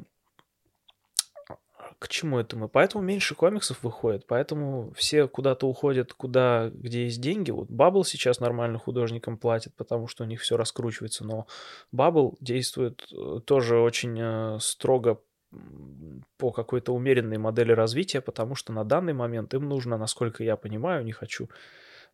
к 2.00 2.08
чему 2.08 2.40
это 2.40 2.58
мы? 2.58 2.68
Поэтому 2.68 3.04
меньше 3.04 3.36
комиксов 3.36 3.84
выходит, 3.84 4.26
поэтому 4.28 4.92
все 4.96 5.28
куда-то 5.28 5.68
уходят, 5.68 6.14
куда, 6.14 6.70
где 6.74 7.06
есть 7.06 7.22
деньги. 7.22 7.52
Вот 7.52 7.70
Бабл 7.70 8.04
сейчас 8.04 8.40
нормально 8.40 8.78
художникам 8.78 9.38
платит, 9.38 9.74
потому 9.76 10.08
что 10.08 10.24
у 10.24 10.28
них 10.28 10.42
все 10.42 10.58
раскручивается, 10.58 11.26
но 11.26 11.48
Бабл 11.92 12.38
действует 12.40 13.06
э, 13.12 13.40
тоже 13.46 13.78
очень 13.78 14.18
э, 14.20 14.58
строго 14.60 15.20
по 16.38 16.52
какой-то 16.52 16.94
умеренной 16.94 17.38
модели 17.38 17.72
развития, 17.72 18.22
потому 18.22 18.56
что 18.56 18.74
на 18.74 18.84
данный 18.84 19.14
момент 19.14 19.54
им 19.54 19.68
нужно, 19.70 19.98
насколько 19.98 20.44
я 20.44 20.58
понимаю, 20.58 21.06
не 21.06 21.12
хочу 21.12 21.50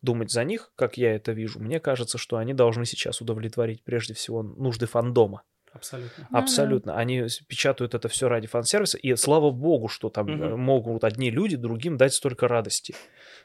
думать 0.00 0.30
за 0.30 0.44
них, 0.44 0.72
как 0.76 0.96
я 0.96 1.14
это 1.14 1.32
вижу. 1.32 1.60
Мне 1.60 1.80
кажется, 1.80 2.18
что 2.18 2.36
они 2.36 2.54
должны 2.54 2.84
сейчас 2.84 3.20
удовлетворить 3.20 3.82
прежде 3.82 4.14
всего 4.14 4.42
нужды 4.42 4.86
фандома. 4.86 5.42
Абсолютно. 5.72 6.28
Ну. 6.30 6.38
Абсолютно. 6.38 6.96
Они 6.96 7.26
печатают 7.48 7.94
это 7.94 8.08
все 8.08 8.28
ради 8.28 8.46
фан-сервиса, 8.46 8.98
и 8.98 9.14
слава 9.16 9.50
богу, 9.50 9.88
что 9.88 10.10
там 10.10 10.28
э, 10.28 10.56
могут 10.56 11.04
одни 11.04 11.30
люди 11.30 11.56
другим 11.56 11.96
дать 11.96 12.12
столько 12.12 12.46
радости. 12.46 12.94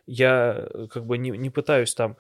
Я 0.06 0.68
э, 0.74 0.88
как 0.90 1.06
бы 1.06 1.18
не, 1.18 1.32
не 1.32 1.50
пытаюсь 1.50 1.94
там 1.94 2.18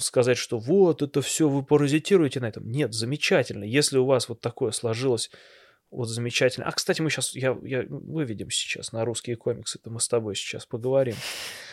сказать, 0.00 0.36
что 0.36 0.58
вот 0.58 1.02
это 1.02 1.22
все 1.22 1.48
вы 1.48 1.62
паразитируете 1.62 2.40
на 2.40 2.46
этом. 2.46 2.68
Нет, 2.68 2.92
замечательно. 2.92 3.62
Если 3.62 3.98
у 3.98 4.04
вас 4.04 4.28
вот 4.28 4.40
такое 4.40 4.72
сложилось, 4.72 5.30
вот 5.90 6.06
замечательно. 6.06 6.66
А, 6.66 6.72
кстати, 6.72 7.00
мы 7.00 7.10
сейчас, 7.10 7.34
я, 7.34 7.56
я 7.62 7.84
выведем 7.88 8.50
сейчас 8.50 8.92
на 8.92 9.04
русские 9.04 9.36
комиксы, 9.36 9.78
это 9.78 9.90
мы 9.90 10.00
с 10.00 10.08
тобой 10.08 10.34
сейчас 10.34 10.66
поговорим. 10.66 11.14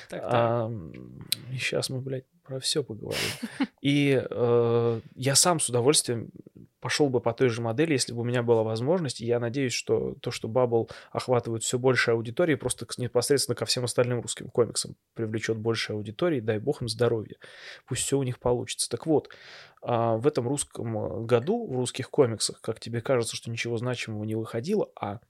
Так, 0.10 0.22
так. 0.22 0.30
А, 0.32 0.72
и 1.52 1.58
сейчас 1.58 1.90
мы, 1.90 2.00
блядь, 2.00 2.26
про 2.44 2.60
все 2.60 2.84
поговорим. 2.84 3.20
И 3.82 4.22
э, 4.30 5.02
я 5.16 5.36
сам 5.36 5.60
с 5.60 5.68
удовольствием 5.68 6.30
пошел 6.86 7.10
бы 7.10 7.20
по 7.20 7.34
той 7.34 7.50
же 7.50 7.64
модели, 7.64 7.94
если 7.94 8.14
бы 8.14 8.22
у 8.22 8.24
меня 8.24 8.44
была 8.44 8.62
возможность. 8.62 9.20
И 9.20 9.26
я 9.26 9.40
надеюсь, 9.40 9.74
что 9.74 10.14
то, 10.22 10.30
что 10.30 10.48
Bubble 10.48 10.88
охватывает 11.12 11.64
все 11.64 11.80
больше 11.80 12.12
аудитории, 12.12 12.54
просто 12.54 12.86
непосредственно 13.00 13.56
ко 13.56 13.66
всем 13.66 13.86
остальным 13.86 14.22
русским 14.22 14.50
комиксам 14.50 14.96
привлечет 15.16 15.58
больше 15.58 15.94
аудитории. 15.94 16.42
Дай 16.42 16.60
бог 16.60 16.84
им 16.84 16.88
здоровья. 16.88 17.38
Пусть 17.88 18.04
все 18.04 18.20
у 18.20 18.22
них 18.22 18.38
получится. 18.38 18.88
Так 18.88 19.08
вот, 19.08 19.30
а, 19.82 20.18
в 20.18 20.28
этом 20.28 20.48
русском 20.48 20.96
э, 20.96 21.26
году, 21.26 21.66
в 21.66 21.76
русских 21.76 22.12
комиксах, 22.12 22.62
как 22.62 22.80
тебе 22.80 23.02
кажется, 23.02 23.36
что 23.36 23.50
ничего 23.50 23.78
значимого 23.78 24.24
не 24.24 24.36
выходило, 24.36 24.88
а 24.96 25.22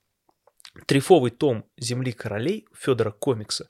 трифовый 0.87 1.31
том 1.31 1.63
«Земли 1.77 2.11
королей» 2.11 2.67
Федора 2.73 3.11
Комикса 3.11 3.65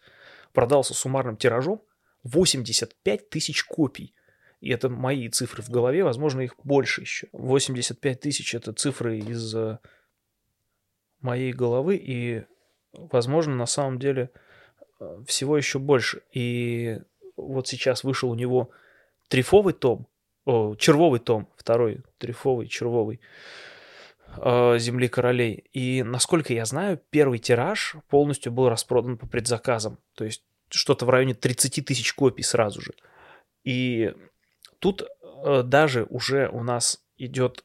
продался 0.53 0.95
суммарным 0.95 1.37
тиражом 1.37 1.83
85 2.23 3.29
тысяч 3.29 3.63
копий. 3.63 4.14
И 4.65 4.71
это 4.71 4.89
мои 4.89 5.29
цифры 5.29 5.61
в 5.61 5.69
голове, 5.69 6.03
возможно, 6.03 6.41
их 6.41 6.55
больше 6.63 7.01
еще. 7.01 7.27
85 7.33 8.19
тысяч— 8.19 8.55
это 8.55 8.73
цифры 8.73 9.19
из 9.19 9.53
э, 9.53 9.77
моей 11.19 11.53
головы, 11.53 11.97
и, 11.97 12.45
возможно, 12.91 13.53
на 13.53 13.67
самом 13.67 13.99
деле 13.99 14.31
э, 14.99 15.23
всего 15.27 15.55
еще 15.55 15.77
больше. 15.77 16.23
И 16.33 16.99
вот 17.37 17.67
сейчас 17.67 18.03
вышел 18.03 18.31
у 18.31 18.33
него 18.33 18.71
трифовый 19.27 19.75
том, 19.75 20.07
о, 20.45 20.73
червовый 20.73 21.19
том, 21.19 21.47
второй 21.57 22.01
трифовый, 22.17 22.65
червовый, 22.67 23.19
э, 24.37 24.79
«Земли 24.79 25.07
королей». 25.09 25.65
И, 25.73 26.01
насколько 26.01 26.53
я 26.55 26.65
знаю, 26.65 26.99
первый 27.11 27.37
тираж 27.37 27.97
полностью 28.09 28.51
был 28.51 28.67
распродан 28.67 29.19
по 29.19 29.27
предзаказам. 29.27 29.99
То 30.15 30.25
есть 30.25 30.43
что-то 30.69 31.05
в 31.05 31.11
районе 31.11 31.35
30 31.35 31.85
тысяч 31.85 32.15
копий 32.15 32.41
сразу 32.41 32.81
же. 32.81 32.95
И 33.63 34.11
тут 34.79 35.03
э, 35.03 35.63
даже 35.63 36.05
уже 36.09 36.49
у 36.49 36.63
нас 36.63 37.03
идет 37.17 37.63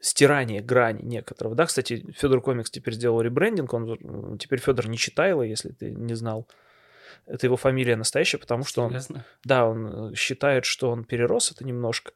стирание 0.00 0.60
грани 0.60 1.02
некоторого. 1.02 1.54
Да, 1.54 1.66
кстати, 1.66 2.04
Федор 2.12 2.40
Комикс 2.40 2.70
теперь 2.70 2.94
сделал 2.94 3.20
ребрендинг, 3.20 3.72
он 3.72 4.34
э, 4.34 4.38
теперь 4.38 4.60
Федор 4.60 4.88
Нечитайло, 4.88 5.42
если 5.42 5.70
ты 5.70 5.90
не 5.90 6.14
знал. 6.14 6.48
Это 7.26 7.46
его 7.46 7.56
фамилия 7.56 7.96
настоящая, 7.96 8.38
потому 8.38 8.64
что 8.64 8.82
он, 8.82 8.90
Серьезно? 8.90 9.24
да, 9.44 9.66
он 9.66 10.12
э, 10.12 10.14
считает, 10.14 10.64
что 10.64 10.90
он 10.90 11.04
перерос 11.04 11.52
это 11.52 11.64
немножко. 11.64 12.12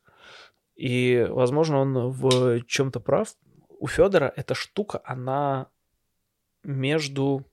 И, 0.75 1.27
возможно, 1.29 1.79
он 1.79 2.11
в 2.11 2.63
чем-то 2.65 3.01
прав. 3.01 3.35
У 3.69 3.87
Федора 3.87 4.33
эта 4.37 4.55
штука, 4.55 5.01
она 5.05 5.69
между... 6.65 7.45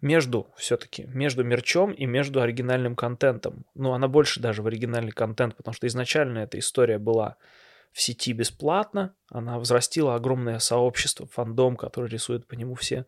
между 0.00 0.52
все-таки, 0.56 1.04
между 1.08 1.44
мерчом 1.44 1.92
и 1.92 2.06
между 2.06 2.40
оригинальным 2.40 2.96
контентом. 2.96 3.64
Ну, 3.74 3.92
она 3.92 4.08
больше 4.08 4.40
даже 4.40 4.62
в 4.62 4.66
оригинальный 4.66 5.12
контент, 5.12 5.56
потому 5.56 5.74
что 5.74 5.86
изначально 5.86 6.40
эта 6.40 6.58
история 6.58 6.98
была 6.98 7.36
в 7.92 8.00
сети 8.00 8.32
бесплатно, 8.32 9.14
она 9.30 9.58
взрастила 9.58 10.14
огромное 10.14 10.58
сообщество, 10.58 11.26
фандом, 11.26 11.76
который 11.76 12.10
рисует 12.10 12.46
по 12.46 12.54
нему 12.54 12.74
все 12.74 13.06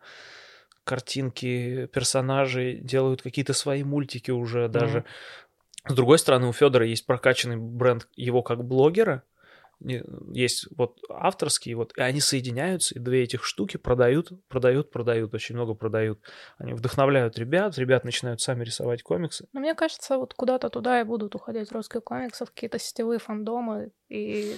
картинки, 0.89 1.85
персонажей, 1.93 2.79
делают 2.79 3.21
какие-то 3.21 3.53
свои 3.53 3.83
мультики 3.83 4.31
уже 4.31 4.67
даже. 4.67 5.05
С 5.87 5.93
другой 5.93 6.17
стороны, 6.17 6.47
у 6.47 6.53
Федора 6.53 6.87
есть 6.87 7.05
прокачанный 7.05 7.57
бренд 7.57 8.07
его 8.15 8.41
как 8.41 8.65
блогера, 8.65 9.21
Есть 9.81 10.67
вот 10.75 10.99
авторские, 11.09 11.75
вот, 11.75 11.97
и 11.97 12.01
они 12.01 12.19
соединяются, 12.19 12.95
и 12.95 12.99
две 12.99 13.23
этих 13.23 13.45
штуки 13.45 13.77
продают, 13.77 14.31
продают, 14.49 14.91
продают, 14.91 15.33
очень 15.33 15.55
много 15.55 15.73
продают. 15.73 16.19
Они 16.57 16.73
вдохновляют 16.73 17.37
ребят, 17.39 17.77
ребят 17.77 18.03
начинают 18.03 18.41
сами 18.41 18.63
рисовать 18.65 19.03
комиксы. 19.03 19.47
Но 19.53 19.61
мне 19.61 19.75
кажется, 19.75 20.17
вот 20.17 20.33
куда-то 20.33 20.69
туда 20.69 20.99
и 20.99 21.03
будут 21.05 21.33
уходить 21.35 21.71
русские 21.71 22.01
комиксы, 22.01 22.45
в 22.45 22.51
какие-то 22.51 22.77
сетевые 22.77 23.19
фандомы. 23.19 23.91
И, 24.09 24.55
И 24.55 24.57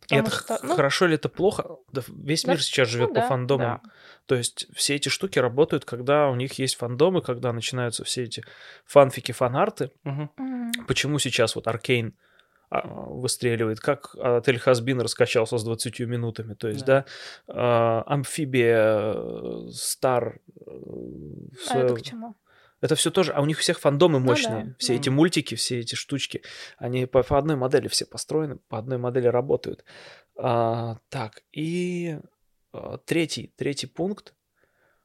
потому 0.00 0.20
это 0.22 0.30
что, 0.30 0.56
х- 0.56 0.60
ну, 0.62 0.74
хорошо 0.76 1.06
ли 1.06 1.16
это 1.16 1.28
плохо? 1.28 1.76
Да 1.92 2.02
весь 2.08 2.44
Да, 2.44 2.52
мир 2.52 2.62
сейчас 2.62 2.88
живет 2.88 3.08
ну 3.10 3.14
по 3.16 3.20
да, 3.20 3.28
фандомам. 3.28 3.80
да. 3.84 3.90
То 4.24 4.34
есть 4.34 4.66
все 4.74 4.94
эти 4.96 5.10
штуки 5.10 5.38
работают, 5.38 5.84
когда 5.84 6.30
у 6.30 6.34
них 6.36 6.54
есть 6.54 6.76
фандомы, 6.76 7.20
когда 7.20 7.52
начинаются 7.52 8.04
все 8.04 8.24
эти 8.24 8.42
фанфики, 8.86 9.32
фанарты. 9.32 9.90
Мгм. 10.04 10.30
М, 10.38 10.72
Почему 10.86 11.18
сейчас 11.18 11.54
вот 11.54 11.66
Аркейн 11.68 12.16
выстреливает, 12.70 13.80
как 13.80 14.14
отель 14.14 14.58
Хасбин 14.58 15.00
раскачался 15.00 15.58
с 15.58 15.64
20 15.64 16.00
минутами. 16.00 16.54
То 16.54 16.68
есть, 16.68 16.84
да, 16.84 17.04
а, 17.46 18.02
амфибия, 18.06 19.14
э, 19.14 19.68
Стар, 19.72 20.40
э, 20.66 20.70
А 21.70 21.78
это 21.78 21.94
к 21.94 22.02
чему? 22.02 22.36
это 22.80 22.94
все 22.94 23.10
тоже, 23.10 23.32
а 23.32 23.40
у 23.40 23.46
них 23.46 23.58
у 23.58 23.60
всех 23.60 23.80
фандомы 23.80 24.18
Ну 24.20 24.26
мощные. 24.26 24.64
да, 24.64 24.74
все 24.78 24.92
да. 24.94 25.00
эти 25.00 25.08
мультики, 25.08 25.54
все 25.54 25.80
эти 25.80 25.94
штучки, 25.94 26.42
они 26.76 27.06
по, 27.06 27.22
по 27.22 27.38
одной 27.38 27.56
модели 27.56 27.88
все 27.88 28.04
построены, 28.04 28.56
по 28.68 28.78
одной 28.78 28.98
модели 28.98 29.28
работают. 29.28 29.84
А, 30.36 30.98
так, 31.08 31.42
и 31.52 32.18
а, 32.72 32.98
третий, 32.98 33.52
третий 33.56 33.86
пункт. 33.86 34.34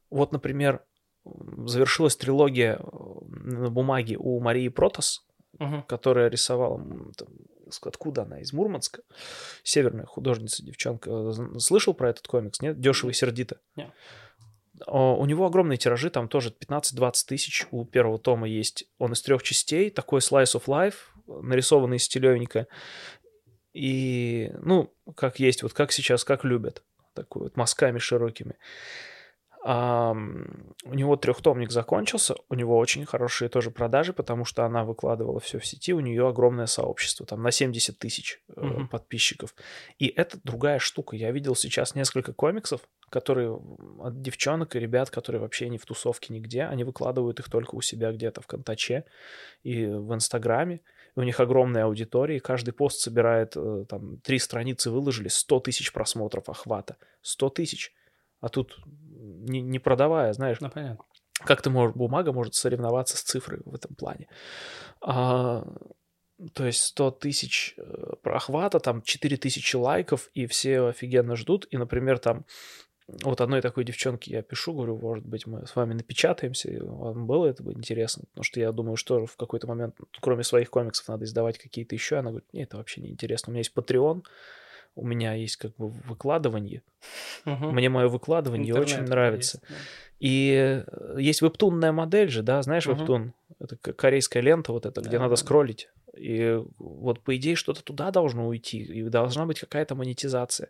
Вот, 0.09 0.31
например, 0.31 0.83
завершилась 1.25 2.15
трилогия 2.15 2.75
э, 2.75 2.79
на 3.25 3.69
бумаге 3.69 4.17
у 4.19 4.39
Марии 4.39 4.67
Протас, 4.67 5.25
Мгм. 5.59 5.83
которая 5.83 6.29
рисовала, 6.29 6.77
там, 7.15 7.27
откуда 7.83 8.23
она, 8.23 8.39
из 8.39 8.53
Мурманска, 8.53 9.01
северная 9.63 10.05
художница, 10.05 10.63
девчонка. 10.63 11.31
Слышал 11.59 11.93
про 11.93 12.09
этот 12.09 12.27
комикс, 12.27 12.61
нет? 12.61 12.79
Дешево 12.79 13.11
и 13.11 13.13
сердито. 13.13 13.59
Не. 13.75 13.91
О, 14.87 15.15
У 15.15 15.25
него 15.25 15.45
огромные 15.45 15.77
тиражи, 15.77 16.09
там 16.09 16.27
тоже 16.27 16.49
15-20 16.49 17.13
тысяч 17.27 17.67
у 17.71 17.85
первого 17.85 18.17
тома 18.17 18.47
есть. 18.47 18.85
Он 18.97 19.13
из 19.13 19.21
трех 19.21 19.43
частей, 19.43 19.89
такой 19.89 20.19
slice 20.19 20.55
of 20.55 20.65
life, 20.65 20.95
нарисованный 21.27 21.99
стилевенько. 21.99 22.67
И, 23.73 24.51
ну, 24.61 24.93
как 25.15 25.39
есть, 25.39 25.63
вот 25.63 25.73
как 25.73 25.91
сейчас, 25.91 26.23
как 26.23 26.43
любят. 26.43 26.83
Такой 27.13 27.43
вот 27.43 27.57
мазками 27.57 27.99
широкими. 27.99 28.55
У 29.65 30.93
него 30.93 31.15
трехтомник 31.15 31.71
закончился, 31.71 32.35
у 32.49 32.53
него 32.53 32.77
очень 32.77 33.05
хорошие 33.05 33.47
тоже 33.47 33.71
продажи, 33.71 34.11
потому 34.11 34.43
что 34.43 34.65
она 34.65 34.83
выкладывала 34.83 35.39
все 35.39 35.57
в 35.57 35.65
сети, 35.65 35.93
у 35.93 36.01
нее 36.01 36.27
огромное 36.27 36.65
сообщество, 36.65 37.25
там 37.25 37.41
на 37.41 37.51
70 37.51 37.97
тысяч 37.97 38.41
Мгм. 38.57 38.89
подписчиков. 38.89 39.55
И 39.99 40.07
это 40.07 40.37
другая 40.43 40.79
штука. 40.79 41.15
Я 41.15 41.31
видел 41.31 41.55
сейчас 41.55 41.95
несколько 41.95 42.33
комиксов, 42.33 42.81
которые 43.09 43.57
от 43.99 44.21
девчонок 44.21 44.75
и 44.75 44.79
ребят, 44.79 45.09
которые 45.09 45.39
вообще 45.39 45.69
не 45.69 45.77
в 45.77 45.85
тусовке 45.85 46.33
нигде, 46.33 46.63
они 46.63 46.83
выкладывают 46.83 47.39
их 47.39 47.49
только 47.49 47.75
у 47.75 47.81
себя 47.81 48.11
где-то 48.11 48.41
в 48.41 48.47
Контаче 48.47 49.05
и 49.61 49.85
в 49.85 50.13
Инстаграме. 50.13 50.81
И 51.15 51.19
у 51.19 51.23
них 51.23 51.39
огромная 51.39 51.85
аудитория, 51.85 52.37
и 52.37 52.41
каждый 52.41 52.71
пост 52.73 52.99
собирает, 52.99 53.53
э, 53.55 53.85
там, 53.87 54.17
три 54.17 54.39
страницы 54.39 54.91
выложили, 54.91 55.29
100 55.29 55.59
тысяч 55.61 55.93
просмотров 55.93 56.49
охвата. 56.49 56.97
100 57.21 57.49
тысяч. 57.49 57.93
А 58.41 58.49
тут 58.49 58.77
не, 59.43 59.61
не 59.61 59.79
продавая, 59.79 60.33
знаешь, 60.33 60.59
Ну, 60.59 60.69
понятно. 60.69 61.03
как 61.45 61.61
ты 61.61 61.69
можешь, 61.69 61.95
бумага 61.95 62.31
может 62.31 62.55
соревноваться 62.55 63.17
с 63.17 63.21
цифрой 63.21 63.61
в 63.65 63.75
этом 63.75 63.95
плане. 63.95 64.27
А, 65.01 65.65
то 66.53 66.65
есть 66.65 66.81
100 66.83 67.11
тысяч 67.11 67.75
э, 67.77 67.83
охвата, 68.23 68.79
там 68.79 69.01
4 69.01 69.37
тысячи 69.37 69.75
лайков, 69.75 70.29
и 70.33 70.45
все 70.47 70.87
офигенно 70.87 71.35
ждут. 71.35 71.67
И, 71.71 71.77
например, 71.77 72.19
там 72.19 72.45
вот 73.07 73.41
одной 73.41 73.61
такой 73.61 73.83
девчонке 73.83 74.31
я 74.31 74.41
пишу, 74.41 74.73
говорю, 74.73 74.97
может 74.97 75.25
быть, 75.25 75.45
мы 75.45 75.67
с 75.67 75.75
вами 75.75 75.93
напечатаемся, 75.93 76.71
вам 76.81 77.27
было 77.27 77.47
это 77.47 77.61
бы 77.61 77.73
интересно, 77.73 78.23
потому 78.29 78.43
что 78.43 78.59
я 78.61 78.71
думаю, 78.71 78.95
что 78.95 79.25
в 79.25 79.35
какой-то 79.35 79.67
момент, 79.67 79.95
кроме 80.21 80.43
своих 80.43 80.69
комиксов, 80.69 81.07
надо 81.09 81.25
издавать 81.25 81.57
какие-то 81.57 81.95
еще. 81.95 82.17
Она 82.17 82.29
говорит, 82.29 82.47
нет, 82.53 82.69
это 82.69 82.77
вообще 82.77 83.01
не 83.01 83.09
интересно. 83.09 83.51
У 83.51 83.53
меня 83.53 83.59
есть 83.59 83.73
Patreon, 83.75 84.23
у 84.95 85.05
меня 85.05 85.33
есть 85.33 85.57
как 85.57 85.75
бы 85.75 85.89
выкладывание. 85.89 86.81
Мгм. 87.45 87.73
Мне 87.73 87.89
мое 87.89 88.07
выкладывание 88.07 88.69
Интернет 88.69 88.99
очень 88.99 89.03
нравится. 89.03 89.59
есть, 89.63 89.69
да. 89.69 89.75
И 90.19 90.83
э, 90.87 91.15
есть 91.19 91.41
вебтунная 91.41 91.91
модель 91.91 92.29
же, 92.29 92.43
да, 92.43 92.61
знаешь 92.61 92.85
Мгм. 92.85 92.97
вебтун? 92.97 93.33
Это 93.59 93.75
корейская 93.75 94.41
лента 94.41 94.71
вот 94.71 94.85
эта, 94.85 95.01
где 95.01 95.17
Да, 95.17 95.19
надо 95.19 95.31
да. 95.31 95.35
скроллить. 95.37 95.89
И 96.15 96.61
вот, 96.77 97.21
по 97.21 97.35
идее, 97.35 97.55
что-то 97.55 97.83
туда 97.83 98.11
должно 98.11 98.47
уйти, 98.47 98.77
и 98.83 99.01
должна 99.09 99.45
быть 99.45 99.59
какая-то 99.59 99.95
монетизация. 99.95 100.69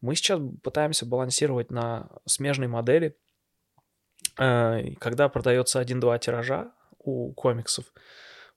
Мы 0.00 0.14
сейчас 0.14 0.40
пытаемся 0.62 1.04
балансировать 1.04 1.70
на 1.70 2.08
смежной 2.26 2.68
модели. 2.68 3.16
Э, 4.38 4.92
Когда 4.98 5.28
продается 5.28 5.80
один-два 5.80 6.18
тиража 6.18 6.72
у 6.98 7.32
комиксов, 7.32 7.92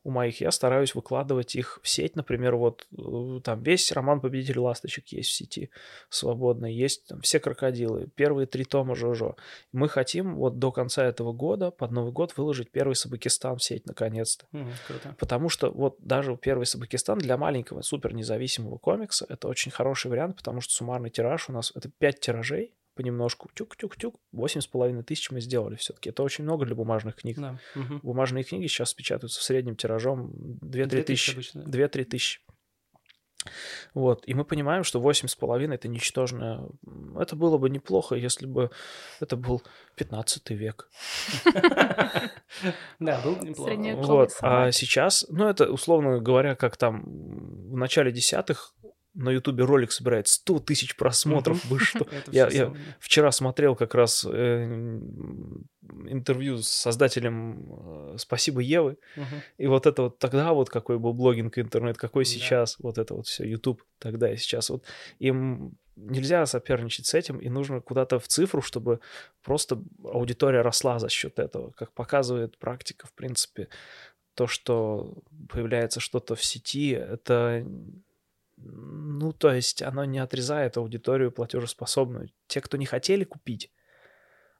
у 0.07 0.09
моих, 0.09 0.39
я 0.39 0.51
стараюсь 0.51 0.95
выкладывать 0.95 1.55
их 1.55 1.79
в 1.83 1.89
сеть. 1.89 2.15
Например, 2.15 2.55
вот 2.55 2.87
э, 2.97 3.41
там 3.43 3.61
весь 3.61 3.91
роман 3.91 4.21
«Победитель 4.21 4.59
ласточек» 4.59 5.09
есть 5.09 5.29
в 5.29 5.33
сети 5.33 5.69
свободно, 6.09 6.65
есть 6.65 7.07
там 7.07 7.19
все 7.19 7.41
крокодилы, 7.41 8.07
первые 8.15 8.47
три 8.47 8.63
тома 8.63 8.95
Жожо. 8.95 9.35
Мы 9.73 9.89
хотим 9.89 10.37
вот 10.37 10.59
до 10.59 10.71
конца 10.71 11.03
этого 11.03 11.33
года, 11.33 11.71
под 11.71 11.91
Новый 11.91 12.13
год, 12.13 12.37
выложить 12.37 12.71
первый 12.71 12.95
Сабакистан 12.95 13.57
в 13.57 13.63
сеть 13.63 13.85
наконец-то. 13.85 14.45
Мгм, 14.53 14.71
Круто. 14.87 15.15
Потому 15.19 15.49
что 15.49 15.71
вот 15.71 15.97
даже 15.99 16.37
первый 16.37 16.65
Сабакистан 16.65 17.17
для 17.19 17.35
маленького 17.35 17.81
супер 17.81 18.13
независимого 18.13 18.77
комикса 18.77 19.25
это 19.27 19.49
очень 19.49 19.71
хороший 19.71 20.09
вариант, 20.09 20.37
потому 20.37 20.61
что 20.61 20.71
суммарный 20.71 21.09
тираж 21.09 21.49
у 21.49 21.51
нас 21.51 21.73
это 21.75 21.89
5 21.89 22.19
тиражей 22.21 22.76
понемножку, 22.97 23.49
тюк-тюк-тюк, 23.53 24.19
восемь 24.31 24.62
с 24.62 24.67
половиной 24.67 25.03
тысяч 25.03 25.31
мы 25.31 25.39
сделали 25.39 25.75
все-таки. 25.75 26.10
Это 26.10 26.23
очень 26.23 26.43
много 26.43 26.65
для 26.65 26.75
бумажных 26.75 27.15
книг. 27.15 27.38
Да. 27.39 27.60
мгм. 27.75 27.99
Бумажные 28.03 28.43
книги 28.43 28.67
сейчас 28.67 28.93
печатаются 28.93 29.39
в 29.39 29.43
среднем 29.43 29.75
тиражом 29.75 30.31
2-3 30.62 30.88
2000 30.88 31.03
тысячи. 31.05 31.31
обычно, 31.31 31.63
да. 31.63 31.79
2-3 31.79 32.03
тысячи. 32.05 32.39
Вот, 33.93 34.23
и 34.27 34.33
мы 34.33 34.43
понимаем, 34.43 34.83
что 34.83 34.99
8,5 34.99 35.73
это 35.73 35.88
ничтожное. 35.88 36.62
Это 37.17 37.36
было 37.36 37.57
бы 37.57 37.69
неплохо, 37.69 38.15
если 38.15 38.45
бы 38.45 38.71
это 39.19 39.38
был 39.38 39.63
15 39.95 40.49
век. 40.51 40.89
Да, 42.99 43.21
был 43.23 43.38
неплохо. 43.41 44.05
Вот, 44.05 44.31
а 44.41 44.71
сейчас, 44.71 45.25
ну 45.29 45.47
это, 45.47 45.71
условно 45.71 46.19
говоря, 46.19 46.55
как 46.55 46.77
там 46.77 47.03
в 47.05 47.77
начале 47.77 48.12
десятых 48.12 48.73
на 49.17 49.32
Ютубе 49.32 49.63
ролик 49.63 49.91
собирает 49.91 50.27
100 50.27 50.60
тысяч 50.60 50.95
просмотров. 50.95 51.65
Вы 51.65 51.80
что? 51.80 52.08
Я- 52.32 52.47
я-. 52.49 52.73
Вчера 52.99 53.32
смотрел 53.32 53.75
как 53.75 53.95
раз 53.95 54.25
э, 54.30 54.63
интервью 56.08 56.58
с 56.58 56.67
создателем 56.67 58.13
э, 58.13 58.15
«Спасибо, 58.17 58.62
Евы», 58.62 58.97
и 59.58 59.67
вот 59.67 59.86
это 59.88 60.03
вот 60.03 60.19
тогда 60.19 60.53
вот 60.53 60.69
какой 60.69 60.99
был 60.99 61.13
блогинг 61.13 61.58
интернет, 61.58 61.97
какой 61.97 62.23
Да. 62.25 62.30
сейчас, 62.30 62.77
вот 62.80 62.97
это 62.97 63.15
вот 63.15 63.27
все, 63.27 63.43
YouTube 63.45 63.82
тогда 63.99 64.32
и 64.32 64.38
сейчас. 64.38 64.69
Вот 64.69 64.84
им 65.19 65.77
нельзя 65.95 66.45
соперничать 66.45 67.08
с 67.08 67.13
этим, 67.15 67.39
и 67.39 67.49
нужно 67.49 67.82
куда-то 67.82 68.19
в 68.19 68.27
цифру, 68.27 68.62
чтобы 68.62 68.99
просто 69.43 69.82
аудитория 70.03 70.62
росла 70.62 70.99
за 70.99 71.10
счет 71.10 71.39
этого. 71.39 71.71
Как 71.71 71.91
показывает 71.93 72.58
практика, 72.60 73.08
в 73.08 73.13
принципе, 73.13 73.67
то, 74.36 74.45
что 74.45 75.15
появляется 75.49 75.99
что-то 75.99 76.36
в 76.36 76.43
сети, 76.43 76.91
это, 76.91 77.65
ну, 78.57 79.33
то 79.33 79.53
есть 79.53 79.81
оно 79.81 80.05
не 80.05 80.19
отрезает 80.19 80.77
аудиторию 80.77 81.31
платежеспособную. 81.31 82.29
Те, 82.47 82.61
кто 82.61 82.77
не 82.77 82.85
хотели 82.85 83.23
купить, 83.23 83.71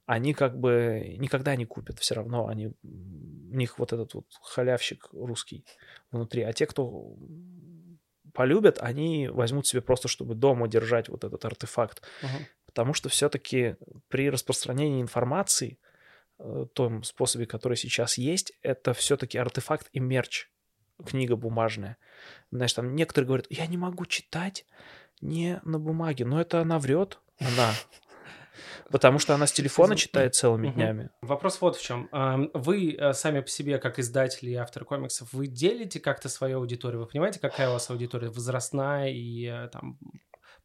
они 0.06 0.34
как 0.34 0.58
бы 0.58 1.16
никогда 1.18 1.56
не 1.56 1.66
купят 1.66 2.00
все 2.00 2.16
равно. 2.16 2.48
Они, 2.48 2.68
у 2.68 3.56
них 3.56 3.80
вот 3.80 3.94
этот 3.94 4.14
вот 4.14 4.26
халявщик 4.42 5.10
русский 5.12 5.66
внутри. 6.12 6.44
А 6.44 6.54
те, 6.54 6.66
кто 6.66 7.18
полюбят, 8.34 8.78
они 8.80 9.28
возьмут 9.28 9.68
себе 9.68 9.82
просто, 9.82 10.08
чтобы 10.08 10.36
дома 10.36 10.68
держать 10.68 11.10
вот 11.10 11.24
этот 11.24 11.44
артефакт. 11.44 12.04
Мгм. 12.22 12.48
Потому 12.68 12.94
что 12.94 13.10
все-таки 13.10 13.76
при 14.08 14.30
распространении 14.30 15.02
информации, 15.02 15.80
э, 16.40 16.68
том 16.74 17.04
способе, 17.04 17.48
который 17.48 17.76
сейчас 17.76 18.18
есть, 18.18 18.54
это 18.62 18.94
все-таки 18.94 19.38
артефакт 19.38 19.90
и 19.92 20.00
мерч. 20.00 20.50
Книга 21.06 21.36
бумажная. 21.36 21.98
Знаешь, 22.52 22.74
там 22.74 22.96
некоторые 22.96 23.28
говорят, 23.28 23.48
я 23.50 23.68
не 23.68 23.78
могу 23.78 24.06
читать 24.06 24.66
не 25.22 25.60
на 25.64 25.80
бумаге. 25.80 26.26
Но 26.26 26.40
это 26.40 26.62
она 26.62 26.80
врет, 26.80 27.20
она. 27.40 27.72
Потому 28.92 29.20
что 29.20 29.36
она 29.36 29.46
с 29.48 29.52
телефона 29.52 29.96
читает 29.96 30.36
целыми 30.36 30.70
днями. 30.70 31.10
Вопрос 31.22 31.62
вот 31.62 31.76
в 31.76 31.84
чем. 31.84 32.10
Вы 32.54 32.96
э, 32.96 33.14
сами 33.14 33.42
по 33.42 33.48
себе, 33.48 33.78
как 33.80 34.00
издатели 34.00 34.52
и 34.52 34.56
авторы 34.56 34.86
комиксов, 34.86 35.32
вы 35.34 35.48
делите 35.48 36.00
как-то 36.00 36.30
свою 36.30 36.60
аудиторию? 36.60 37.02
Вы 37.02 37.08
понимаете, 37.08 37.40
какая 37.40 37.70
у 37.70 37.74
вас 37.74 37.90
аудитория? 37.90 38.30
Возрастная 38.30 39.10
и 39.10 39.46
э, 39.46 39.68
там 39.68 40.00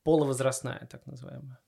полувозрастная, 0.05 0.87
так 0.91 1.05
называемая? 1.07 1.59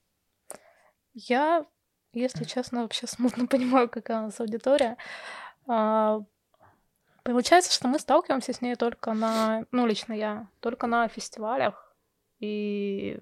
Я, 1.12 1.66
если 2.12 2.44
честно, 2.44 2.83
вообще 2.83 3.07
смутно 3.09 3.46
понимаю, 3.46 3.88
какая 3.88 4.20
у 4.20 4.24
нас 4.27 4.40
аудитория. 4.40 4.96
Получается, 7.25 7.73
что 7.73 7.89
мы 7.89 7.99
сталкиваемся 7.99 8.53
с 8.53 8.61
ней 8.61 8.77
только 8.77 9.15
на, 9.15 9.65
ну, 9.71 9.87
лично 9.87 10.13
я, 10.13 10.47
только 10.61 10.87
на 10.87 11.09
фестивалях 11.09 11.95
и... 12.39 13.19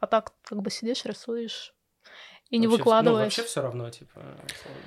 А 0.00 0.06
так 0.06 0.32
как 0.42 0.60
бы 0.60 0.70
сидишь, 0.70 1.04
рисуешь 1.04 1.72
и 2.50 2.58
не 2.58 2.66
Вообще- 2.66 2.78
выкладываешь. 2.78 3.18
Ну, 3.36 3.42
вообще 3.42 3.42
все 3.44 3.62
равно, 3.62 3.88
типа, 3.90 4.20
условно. 4.20 4.82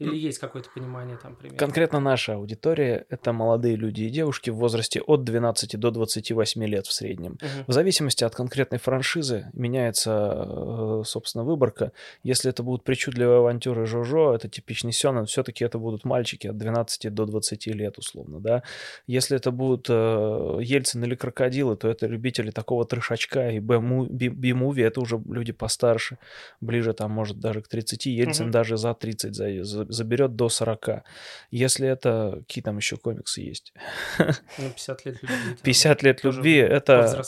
Или 0.00 0.16
есть 0.16 0.38
какое-то 0.38 0.68
понимание 0.74 1.16
там 1.22 1.36
примерно? 1.36 1.58
Конкретно 1.58 2.00
наша 2.00 2.34
аудитория— 2.34 3.04
это 3.10 3.32
молодые 3.32 3.76
люди 3.76 4.02
и 4.02 4.08
девушки 4.08 4.50
в 4.50 4.56
возрасте 4.56 5.00
от 5.00 5.24
12 5.24 5.76
до 5.76 5.90
28 5.90 6.64
лет 6.66 6.86
в 6.86 6.92
среднем. 6.92 7.32
Мгм. 7.32 7.64
В 7.66 7.72
зависимости 7.72 8.24
от 8.24 8.34
конкретной 8.34 8.78
франшизы 8.78 9.50
меняется, 9.52 10.46
э, 10.46 11.02
собственно, 11.04 11.44
выборка. 11.44 11.92
Если 12.22 12.50
это 12.50 12.62
будут 12.62 12.82
причудливые 12.84 13.38
авантюры 13.38 13.86
Жожо, 13.86 14.34
это 14.34 14.48
типичный 14.48 14.92
сёнэн, 14.92 15.26
все-таки 15.26 15.64
это 15.64 15.78
будут 15.78 16.04
мальчики 16.04 16.46
от 16.46 16.56
12 16.56 17.10
до 17.10 17.26
20 17.26 17.74
лет, 17.74 17.98
условно, 17.98 18.40
да. 18.40 18.62
Если 19.06 19.36
это 19.36 19.50
будут 19.50 19.86
э, 19.90 20.58
Ельцин 20.62 21.04
или 21.04 21.14
Крокодилы, 21.14 21.76
то 21.76 21.88
это 21.88 22.06
любители 22.06 22.50
такого 22.50 22.84
трешачка 22.86 23.50
и 23.50 23.58
би-муви, 23.60 24.82
это 24.82 25.00
уже 25.00 25.20
люди 25.28 25.52
постарше, 25.52 26.16
ближе 26.60 26.92
там, 26.94 27.10
может, 27.10 27.38
даже 27.38 27.60
к 27.60 27.68
30. 27.68 28.10
Ельцин 28.10 28.46
Мгм. 28.46 28.52
даже 28.52 28.76
за 28.76 28.94
30 28.94 29.34
за- 29.34 29.62
за- 29.64 29.86
заберет 29.90 30.36
до 30.36 30.48
40. 30.48 31.04
Если 31.50 31.88
это... 31.88 32.42
Какие 32.46 32.62
там 32.62 32.76
еще 32.76 32.96
комиксы 32.96 33.40
есть? 33.40 33.72
Ну, 34.58 34.70
50 34.70 35.04
лет 35.06 35.22
любви. 35.22 35.36
там 35.36 35.56
50 35.62 36.02
лет 36.02 36.24
любви— 36.24 36.56
это... 36.58 37.22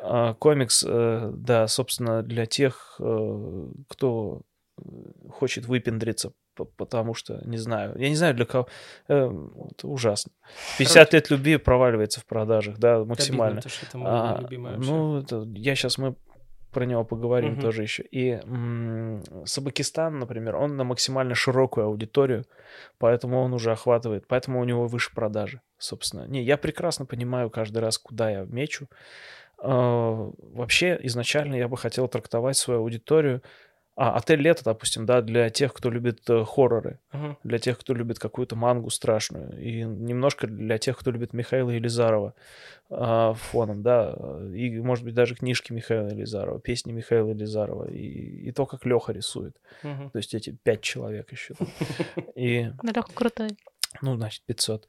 А, 0.00 0.34
комикс, 0.34 0.84
э, 0.86 1.30
да, 1.34 1.66
собственно, 1.68 2.22
для 2.22 2.46
тех, 2.46 2.96
э, 3.00 3.66
кто 3.88 4.42
э, 4.78 4.82
хочет 5.30 5.66
выпендриться, 5.66 6.32
потому 6.76 7.14
что, 7.14 7.40
не 7.44 7.56
знаю, 7.58 7.94
я 7.98 8.08
не 8.08 8.16
знаю 8.16 8.34
для 8.34 8.44
кого, 8.44 8.68
э, 9.08 9.30
это 9.70 9.88
ужасно. 9.88 10.32
50 10.78 11.12
лет 11.12 11.30
любви 11.30 11.56
проваливается 11.56 12.20
в 12.20 12.26
продажах, 12.26 12.78
да, 12.78 13.04
максимально. 13.04 13.60
обидно, 13.60 13.70
потому 13.70 13.70
что 13.70 13.86
это 13.86 13.98
А, 14.06 14.40
вообще. 14.40 14.90
ну, 14.90 15.18
это, 15.18 15.48
я 15.54 15.74
сейчас 15.74 15.98
мы 15.98 16.14
про 16.70 16.84
него 16.84 17.04
поговорим 17.04 17.52
Мгм. 17.52 17.62
тоже 17.62 17.82
еще. 17.82 18.02
И 18.02 18.30
м, 18.30 19.22
Сабакистан, 19.46 20.18
например, 20.18 20.56
он 20.56 20.76
на 20.76 20.84
максимально 20.84 21.34
широкую 21.34 21.86
аудиторию, 21.86 22.44
поэтому 22.98 23.40
он 23.40 23.52
уже 23.54 23.72
охватывает, 23.72 24.26
поэтому 24.26 24.60
у 24.60 24.64
него 24.64 24.86
выше 24.86 25.14
продажи, 25.14 25.60
собственно. 25.78 26.26
Не, 26.26 26.42
я 26.42 26.56
прекрасно 26.56 27.06
понимаю 27.06 27.50
каждый 27.50 27.78
раз, 27.78 27.98
куда 27.98 28.30
я 28.30 28.44
мечу. 28.44 28.88
А, 29.58 30.30
Вообще, 30.38 30.98
изначально 31.02 31.54
я 31.56 31.68
бы 31.68 31.76
хотел 31.76 32.08
трактовать 32.08 32.56
свою 32.56 32.80
аудиторию. 32.80 33.42
А, 34.00 34.16
отель 34.16 34.40
лето, 34.40 34.62
допустим, 34.64 35.06
да, 35.06 35.22
для 35.22 35.50
тех, 35.50 35.74
кто 35.74 35.90
любит 35.90 36.20
э, 36.30 36.44
хорроры, 36.44 37.00
Мгм. 37.12 37.36
для 37.42 37.58
тех, 37.58 37.76
кто 37.76 37.94
любит 37.94 38.20
какую-то 38.20 38.54
мангу 38.54 38.90
страшную, 38.90 39.60
и 39.60 39.82
немножко 39.82 40.46
для 40.46 40.78
тех, 40.78 40.96
кто 40.96 41.10
любит 41.10 41.32
Михаила 41.32 41.70
Елизарова 41.70 42.34
а, 42.90 43.34
фоном, 43.34 43.82
да, 43.82 44.16
и, 44.54 44.78
может 44.78 45.04
быть, 45.04 45.14
даже 45.14 45.34
книжки 45.34 45.72
Михаила 45.72 46.06
Елизарова, 46.10 46.60
песни 46.60 46.92
Михаила 46.92 47.30
Елизарова, 47.30 47.90
и, 47.90 48.48
и 48.48 48.52
то, 48.52 48.66
как 48.66 48.86
Леха 48.86 49.12
рисует. 49.12 49.56
Мгм. 49.82 50.10
То 50.10 50.18
есть 50.18 50.32
эти 50.32 50.50
пять 50.62 50.80
человек 50.82 51.32
еще. 51.32 51.54
И, 52.36 52.70
Лёха 52.84 53.12
крутой. 53.12 53.48
ну, 54.00 54.14
значит, 54.16 54.44
500. 54.46 54.88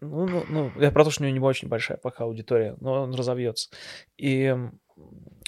Ну, 0.00 0.26
ну, 0.26 0.44
ну, 0.48 0.72
я 0.80 0.90
про 0.90 1.04
то, 1.04 1.10
что 1.10 1.22
у 1.22 1.26
него 1.26 1.34
не 1.38 1.44
очень 1.44 1.68
большая 1.68 1.98
пока 1.98 2.24
аудитория, 2.24 2.76
но 2.80 3.02
он 3.04 3.14
разовьется. 3.14 3.70
И 4.16 4.56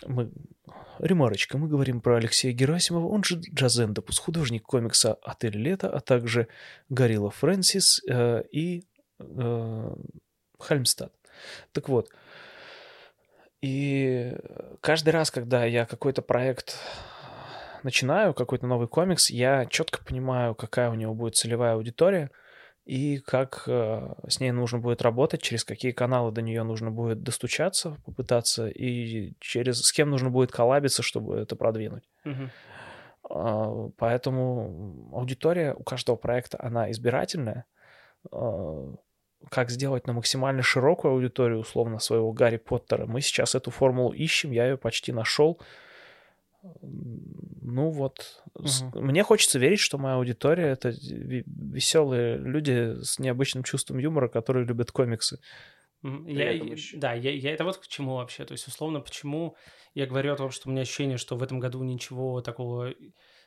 мы... 0.06 0.30
Ремарочка, 0.98 1.56
мы 1.56 1.68
говорим 1.68 2.00
про 2.00 2.16
Алексея 2.16 2.52
Герасимова, 2.52 3.06
он 3.06 3.24
же 3.24 3.40
Джазендопус, 3.40 4.18
художник 4.18 4.64
комикса 4.64 5.14
«Отель 5.22 5.56
лето», 5.56 5.88
а 5.88 6.00
также 6.00 6.48
Горилла 6.90 7.30
Фрэнсис 7.30 8.02
э, 8.06 8.42
и 8.52 8.85
э, 9.18 9.94
Хальмстад. 10.59 11.12
Так 11.72 11.88
вот, 11.88 12.11
и 13.62 14.37
каждый 14.80 15.11
раз, 15.11 15.30
когда 15.30 15.64
я 15.64 15.87
какой-то 15.87 16.20
проект 16.20 16.76
начинаю, 17.83 18.35
какой-то 18.35 18.66
новый 18.66 18.88
комикс, 18.88 19.30
я 19.30 19.66
четко 19.66 20.04
понимаю, 20.04 20.54
какая 20.54 20.90
у 20.90 20.94
него 20.94 21.14
будет 21.14 21.37
целевая 21.37 21.74
аудитория 21.74 22.30
и 22.90 23.18
как 23.18 23.62
э, 23.68 24.14
с 24.26 24.40
ней 24.40 24.50
нужно 24.50 24.81
будет 24.81 25.00
работать, 25.03 25.40
через 25.40 25.62
какие 25.62 25.92
каналы 25.92 26.33
до 26.33 26.42
нее 26.42 26.64
нужно 26.64 26.90
будет 26.90 27.22
достучаться, 27.22 27.96
попытаться, 28.05 28.66
и 28.66 29.35
через 29.38 29.83
с 29.83 29.92
кем 29.92 30.11
нужно 30.11 30.29
будет 30.31 30.50
коллабиться, 30.50 31.00
чтобы 31.00 31.38
это 31.38 31.55
продвинуть. 31.55 32.03
А, 33.31 33.90
Поэтому 33.96 35.09
аудитория 35.12 35.72
у 35.74 35.85
каждого 35.85 36.16
проекта, 36.16 36.59
она 36.61 36.90
избирательная. 36.90 37.64
А, 38.33 38.92
Как 39.50 39.70
сделать 39.70 40.09
на 40.09 40.12
максимально 40.12 40.62
широкую 40.62 41.12
аудиторию, 41.12 41.61
условно, 41.61 42.00
своего 42.00 42.33
Гарри 42.33 42.57
Поттера, 42.57 43.07
мы 43.07 43.20
сейчас 43.20 43.55
эту 43.55 43.70
формулу 43.70 44.12
ищем, 44.12 44.50
я 44.50 44.66
ее 44.66 44.76
почти 44.76 45.12
нашел. 45.12 45.61
Ну 46.62 47.90
вот, 47.90 48.42
Мгм. 48.59 48.92
мне 48.94 49.23
хочется 49.23 49.59
верить, 49.59 49.81
что 49.81 49.99
моя 49.99 50.16
аудитория 50.16 50.66
это 50.68 50.90
веселые 50.90 52.37
люди 52.37 53.03
с 53.03 53.18
необычным 53.18 53.64
чувством 53.64 53.99
юмора, 53.99 54.29
которые 54.29 54.66
любят 54.66 54.90
комиксы. 54.90 55.38
Я, 56.03 56.51
еще. 56.51 56.96
да, 56.96 57.12
я, 57.12 57.31
я 57.31 57.53
это 57.53 57.64
вот 57.64 57.79
к 57.79 57.87
чему 57.87 58.16
вообще. 58.16 58.44
То 58.44 58.53
есть, 58.53 58.66
условно, 58.66 59.01
почему 59.01 59.57
я 59.94 60.07
говорю 60.07 60.33
о 60.33 60.37
том, 60.37 60.51
что 60.51 60.68
у 60.68 60.73
меня 60.73 60.83
ощущение, 60.83 61.18
что 61.18 61.37
в 61.37 61.42
этом 61.42 61.61
году 61.61 61.83
ничего 61.83 62.40
такого 62.40 62.94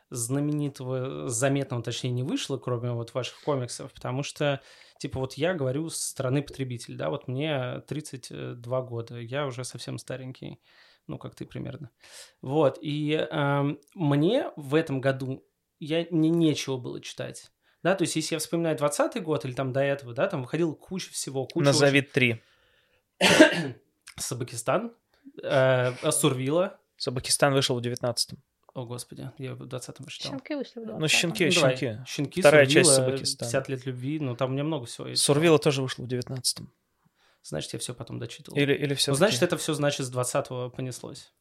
знаменитого, 0.10 1.30
заметного, 1.30 1.82
точнее, 1.82 2.12
не 2.12 2.24
вышло, 2.24 2.58
кроме 2.58 2.92
вот 2.92 3.14
ваших 3.16 3.42
комиксов, 3.42 3.92
потому 3.94 4.22
что, 4.22 4.62
типа, 5.00 5.20
вот 5.20 5.34
я 5.34 5.56
говорю 5.56 5.90
с 5.90 5.98
стороны 5.98 6.44
потребителя, 6.44 6.96
да, 6.98 7.10
вот 7.10 7.28
мне 7.28 7.82
32 7.88 8.82
года, 8.84 9.20
я 9.20 9.48
уже 9.48 9.64
совсем 9.64 9.98
старенький, 9.98 10.62
ну, 11.08 11.18
как 11.18 11.36
ты 11.36 11.46
примерно. 11.46 11.90
Вот, 12.42 12.78
и 12.82 13.12
эм, 13.30 13.80
мне 13.94 14.52
в 14.56 14.76
этом 14.76 15.02
году, 15.02 15.46
я, 15.80 16.06
мне 16.12 16.30
нечего 16.30 16.78
было 16.78 17.02
читать. 17.02 17.52
Да, 17.84 17.96
то 17.96 18.04
есть, 18.04 18.16
если 18.16 18.36
я 18.36 18.40
вспоминаю 18.40 18.78
20 18.78 19.22
год 19.24 19.44
или 19.46 19.54
там 19.54 19.74
до 19.74 19.82
этого, 19.82 20.14
да, 20.14 20.28
там 20.28 20.42
выходила 20.44 20.74
куча 20.74 21.12
всего, 21.12 21.46
куча 21.46 21.58
очень- 21.58 21.66
Назови 21.66 22.02
три. 22.02 22.42
Сабакистан, 24.18 24.94
э, 25.42 26.12
Сурвила. 26.12 26.80
Сабакистан 26.98 27.54
вышел 27.54 27.78
в 27.80 27.82
19-м. 27.84 28.38
О, 28.74 28.86
господи, 28.86 29.30
я 29.38 29.54
в 29.54 29.62
20-м 29.64 30.08
читал. 30.08 30.32
Щенки 30.32 30.56
вышли 30.56 30.80
в 30.80 30.86
20 30.86 31.00
Ну, 31.00 31.08
щенки, 31.08 31.46
Ну, 31.46 31.52
давай. 31.54 31.78
щенки. 31.78 32.04
Щенки, 32.08 32.42
Вторая 32.42 32.66
часть 32.66 32.90
Сурвила, 32.90 33.10
Сабакистана. 33.12 33.50
50 33.52 33.70
лет 33.70 33.86
любви, 33.86 34.20
ну 34.20 34.36
там 34.36 34.50
у 34.50 34.54
меня 34.54 34.64
много 34.64 34.86
всего 34.86 35.08
есть. 35.08 35.22
Сурвила 35.22 35.60
тоже 35.60 35.82
вышел 35.84 36.06
в 36.06 36.08
19-м. 36.08 36.72
Значит, 37.44 37.74
я 37.74 37.80
все 37.80 37.94
потом 37.94 38.20
дочитывал. 38.20 38.58
Или, 38.58 38.74
или 38.74 38.94
все 38.96 39.12
Ну, 39.12 39.18
значит, 39.18 39.44
это 39.44 39.58
все, 39.58 39.74
значит, 39.74 40.06
с 40.06 40.12
20-го 40.12 40.70
понеслось. 40.70 41.34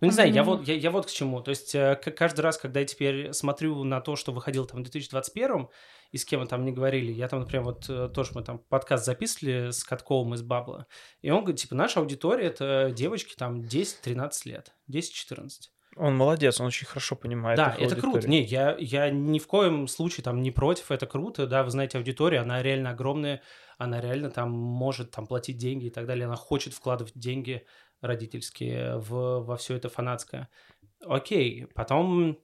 Ну, 0.00 0.06
не 0.06 0.12
знаю, 0.12 0.32
я 0.32 0.42
вот, 0.42 0.66
я, 0.66 0.74
я 0.74 0.90
вот 0.90 1.06
к 1.06 1.10
чему. 1.10 1.40
То 1.40 1.50
есть, 1.50 1.74
э, 1.74 1.96
каждый 1.96 2.40
раз, 2.40 2.58
когда 2.58 2.80
я 2.80 2.86
теперь 2.86 3.32
смотрю 3.32 3.84
на 3.84 4.00
то, 4.00 4.16
что 4.16 4.32
выходило 4.32 4.66
там 4.66 4.80
в 4.80 4.82
2021 4.82 5.68
и 6.10 6.16
с 6.16 6.24
кем 6.24 6.40
мы 6.40 6.46
там 6.46 6.64
не 6.64 6.72
говорили, 6.72 7.12
я 7.12 7.28
там, 7.28 7.40
например, 7.40 7.64
вот 7.64 7.88
э, 7.88 8.08
тоже 8.08 8.32
мы 8.34 8.42
там 8.42 8.58
подкаст 8.58 9.04
записывали 9.04 9.70
с 9.70 9.84
Катковым 9.84 10.34
из 10.34 10.42
Бабла, 10.42 10.86
и 11.20 11.30
он 11.30 11.40
говорит, 11.40 11.60
типа, 11.60 11.74
наша 11.74 12.00
аудитория— 12.00 12.46
это 12.48 12.90
девочки 12.94 13.34
там 13.36 13.60
10-13 13.60 14.30
лет, 14.46 14.74
10-14. 14.90 15.48
Он 15.96 16.16
молодец, 16.16 16.60
он 16.60 16.66
очень 16.68 16.86
хорошо 16.86 17.16
понимает. 17.16 17.56
Да, 17.56 17.70
их 17.72 17.86
это 17.86 18.00
круто. 18.00 18.28
Не, 18.28 18.42
я, 18.42 18.76
я 18.78 19.10
ни 19.10 19.38
в 19.38 19.46
коем 19.46 19.88
случае 19.88 20.22
там 20.22 20.42
не 20.42 20.50
против, 20.50 20.90
это 20.90 21.06
круто, 21.06 21.46
да, 21.46 21.64
вы 21.64 21.70
знаете, 21.70 21.98
аудитория, 21.98 22.38
она 22.38 22.62
реально 22.62 22.90
огромная, 22.90 23.42
она 23.78 24.00
реально 24.00 24.30
там 24.30 24.50
может 24.50 25.12
там 25.12 25.26
платить 25.26 25.56
деньги 25.56 25.86
и 25.86 25.90
так 25.90 26.06
далее, 26.06 26.26
она 26.26 26.36
хочет 26.36 26.74
вкладывать 26.74 27.14
деньги 27.14 27.64
родительские 28.00 28.98
в, 28.98 29.40
во 29.40 29.56
все 29.56 29.76
это 29.76 29.88
фанатское. 29.88 30.48
Окей, 31.00 31.66
потом 31.74 32.38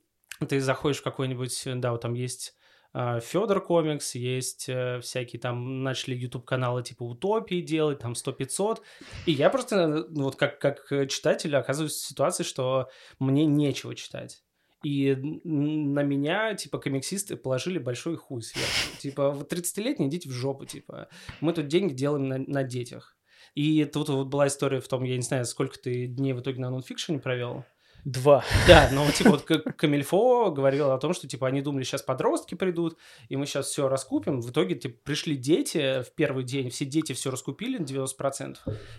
ты 0.48 0.60
заходишь 0.60 1.00
в 1.00 1.04
какой-нибудь, 1.04 1.62
да, 1.66 1.92
вот 1.92 2.00
там 2.00 2.14
есть 2.14 2.54
Федор 2.94 3.60
комикс, 3.60 4.14
есть 4.14 4.68
э, 4.68 5.00
всякие 5.00 5.40
там, 5.40 5.82
начали 5.82 6.14
YouTube-каналы 6.14 6.84
типа 6.84 7.02
Утопии 7.02 7.60
делать, 7.60 7.98
там 7.98 8.12
100-500, 8.12 8.82
и 9.26 9.32
я 9.32 9.50
просто, 9.50 9.76
э, 9.76 10.04
вот 10.10 10.36
как, 10.36 10.60
как 10.60 10.86
читатель 11.08 11.56
оказываюсь 11.56 11.94
в 11.94 12.06
ситуации, 12.06 12.44
что 12.44 12.88
мне 13.18 13.46
нечего 13.46 13.96
читать. 13.96 14.43
И 14.84 15.16
на 15.44 16.02
меня, 16.02 16.54
типа, 16.54 16.78
комиксисты 16.78 17.36
положили 17.36 17.78
большой 17.78 18.16
хуй 18.16 18.42
сверху. 18.42 18.98
Типа, 18.98 19.30
вы 19.30 19.44
30-летние, 19.44 20.08
идите 20.08 20.28
в 20.28 20.32
жопу, 20.32 20.66
типа. 20.66 21.08
Мы 21.40 21.52
тут 21.52 21.68
деньги 21.68 21.94
делаем 21.94 22.28
на, 22.28 22.38
на 22.38 22.62
детях. 22.62 23.16
И 23.54 23.84
тут 23.84 24.08
вот 24.08 24.26
была 24.26 24.48
история 24.48 24.80
в 24.80 24.88
том, 24.88 25.04
я 25.04 25.16
не 25.16 25.22
знаю, 25.22 25.44
сколько 25.46 25.78
ты 25.78 26.06
дней 26.06 26.32
в 26.32 26.40
итоге 26.40 26.60
на 26.60 26.70
нонфикшене 26.70 27.18
провел. 27.18 27.64
Два. 28.04 28.44
Да, 28.68 28.90
но 28.92 29.10
типа 29.10 29.30
вот 29.30 29.44
Камильфо 29.44 30.50
говорил 30.50 30.90
о 30.90 30.98
том, 30.98 31.14
что 31.14 31.26
типа 31.26 31.46
они 31.46 31.62
думали, 31.62 31.84
сейчас 31.84 32.02
подростки 32.02 32.54
придут, 32.54 32.98
и 33.30 33.36
мы 33.36 33.46
сейчас 33.46 33.68
все 33.68 33.88
раскупим. 33.88 34.42
В 34.42 34.50
итоге 34.50 34.74
типа, 34.74 34.98
пришли 35.04 35.36
дети 35.36 36.02
в 36.02 36.12
первый 36.14 36.44
день, 36.44 36.68
все 36.68 36.84
дети 36.84 37.14
все 37.14 37.30
раскупили 37.30 37.78
на 37.78 37.84
90%, 37.84 38.56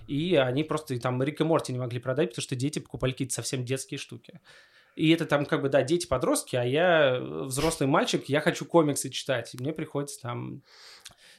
и 0.07 0.35
они 0.35 0.63
просто 0.63 0.99
там 0.99 1.21
Рик 1.21 1.39
и 1.39 1.43
Морти 1.43 1.71
не 1.71 1.77
могли 1.77 1.99
продать, 1.99 2.29
потому 2.29 2.41
что 2.41 2.55
дети 2.55 2.79
покупали 2.79 3.11
какие-то 3.11 3.35
совсем 3.35 3.63
детские 3.63 3.99
штуки. 3.99 4.39
И 4.95 5.11
это 5.11 5.25
там 5.25 5.45
как 5.45 5.61
бы, 5.61 5.69
да, 5.69 5.83
дети-подростки, 5.83 6.55
а 6.55 6.63
я 6.63 7.19
взрослый 7.19 7.87
мальчик, 7.87 8.25
я 8.29 8.39
хочу 8.39 8.65
комиксы 8.65 9.09
читать, 9.09 9.53
и 9.53 9.57
мне 9.57 9.73
приходится 9.73 10.21
там 10.21 10.63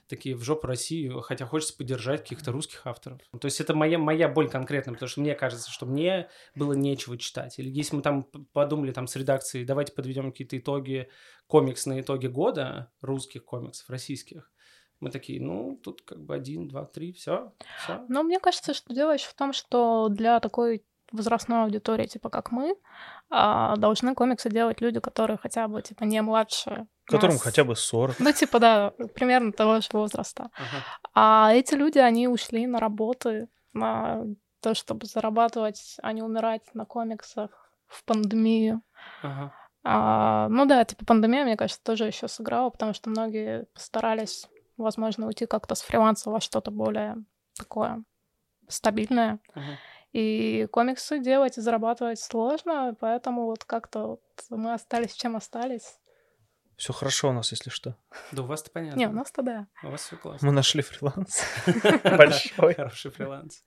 такие 0.08 0.36
в 0.36 0.42
жопу 0.42 0.66
Россию, 0.66 1.20
хотя 1.20 1.46
хочется 1.46 1.76
поддержать 1.76 2.22
каких-то 2.22 2.52
русских 2.52 2.86
авторов. 2.86 3.20
То 3.40 3.46
есть 3.46 3.60
это 3.60 3.74
моя, 3.74 3.98
моя 3.98 4.28
боль 4.28 4.48
конкретно, 4.48 4.92
потому 4.92 5.08
что 5.08 5.20
мне 5.20 5.34
кажется, 5.34 5.70
что 5.70 5.86
мне 5.86 6.28
было 6.54 6.74
нечего 6.74 7.18
читать. 7.18 7.58
Или 7.58 7.70
если 7.70 7.96
мы 7.96 8.02
там 8.02 8.24
подумали 8.52 8.92
там 8.92 9.06
с 9.06 9.16
редакцией, 9.16 9.64
давайте 9.64 9.92
подведем 9.92 10.30
какие-то 10.30 10.58
итоги, 10.58 11.08
комиксные 11.46 12.02
итоги 12.02 12.26
года 12.26 12.92
русских 13.00 13.44
комиксов, 13.44 13.88
российских, 13.90 14.52
мы 15.00 15.10
такие, 15.10 15.42
ну, 15.42 15.78
тут 15.82 16.02
как 16.02 16.24
бы 16.24 16.34
один, 16.34 16.68
два, 16.68 16.84
три, 16.84 17.12
все. 17.12 17.52
Но 18.08 18.22
мне 18.22 18.40
кажется, 18.40 18.74
что 18.74 18.94
дело 18.94 19.12
еще 19.12 19.28
в 19.28 19.34
том, 19.34 19.52
что 19.52 20.08
для 20.08 20.40
такой 20.40 20.84
возрастной 21.12 21.62
аудитории, 21.64 22.06
типа 22.06 22.28
как 22.30 22.50
мы, 22.50 22.76
а, 23.30 23.76
должны 23.76 24.14
комиксы 24.14 24.50
делать 24.50 24.80
люди, 24.80 25.00
которые 25.00 25.36
хотя 25.36 25.68
бы, 25.68 25.82
типа, 25.82 26.04
не 26.04 26.20
младше 26.22 26.86
Которым 27.04 27.34
нас. 27.36 27.42
хотя 27.42 27.64
бы 27.64 27.76
40. 27.76 28.18
Ну, 28.18 28.32
типа, 28.32 28.58
да, 28.58 28.90
примерно 29.14 29.52
того 29.52 29.80
же 29.80 29.88
возраста. 29.92 30.50
Ага. 30.54 30.84
А 31.14 31.52
эти 31.52 31.74
люди, 31.74 31.98
они 31.98 32.28
ушли 32.28 32.66
на 32.66 32.80
работы, 32.80 33.48
на 33.72 34.24
то, 34.60 34.74
чтобы 34.74 35.06
зарабатывать, 35.06 35.96
а 36.02 36.12
не 36.12 36.22
умирать 36.22 36.62
на 36.74 36.84
комиксах 36.84 37.50
в 37.86 38.04
пандемию. 38.04 38.82
Ага. 39.22 39.52
А, 39.84 40.48
ну 40.48 40.66
да, 40.66 40.84
типа 40.84 41.04
пандемия, 41.06 41.44
мне 41.44 41.56
кажется, 41.56 41.82
тоже 41.84 42.06
еще 42.06 42.26
сыграла, 42.26 42.70
потому 42.70 42.92
что 42.92 43.08
многие 43.10 43.66
постарались, 43.74 44.48
возможно, 44.76 45.26
уйти 45.28 45.46
как-то 45.46 45.76
с 45.76 45.82
фриланса 45.82 46.30
во 46.30 46.40
что-то 46.40 46.72
более 46.72 47.16
такое 47.56 48.02
стабильное. 48.68 49.38
Ага. 49.54 49.78
И 50.16 50.66
комиксы 50.72 51.18
делать 51.18 51.58
и 51.58 51.60
зарабатывать 51.60 52.18
сложно, 52.18 52.96
поэтому 52.98 53.44
вот 53.44 53.64
как-то 53.64 54.06
вот 54.06 54.22
мы 54.48 54.72
остались 54.72 55.12
чем 55.12 55.36
остались. 55.36 55.98
Все 56.78 56.94
хорошо 56.94 57.28
у 57.28 57.32
нас, 57.32 57.50
если 57.50 57.68
что. 57.68 57.98
Да 58.32 58.42
у 58.42 58.46
вас-то 58.46 58.70
понятно. 58.70 58.98
Не, 58.98 59.08
у 59.08 59.12
нас-то 59.12 59.42
да. 59.42 59.66
У 59.82 59.88
вас 59.88 60.06
все 60.06 60.16
классно. 60.16 60.46
Мы 60.46 60.54
нашли 60.54 60.80
фриланс. 60.80 61.42
Большой. 62.02 62.74
Хороший 62.74 63.10
фриланс. 63.10 63.62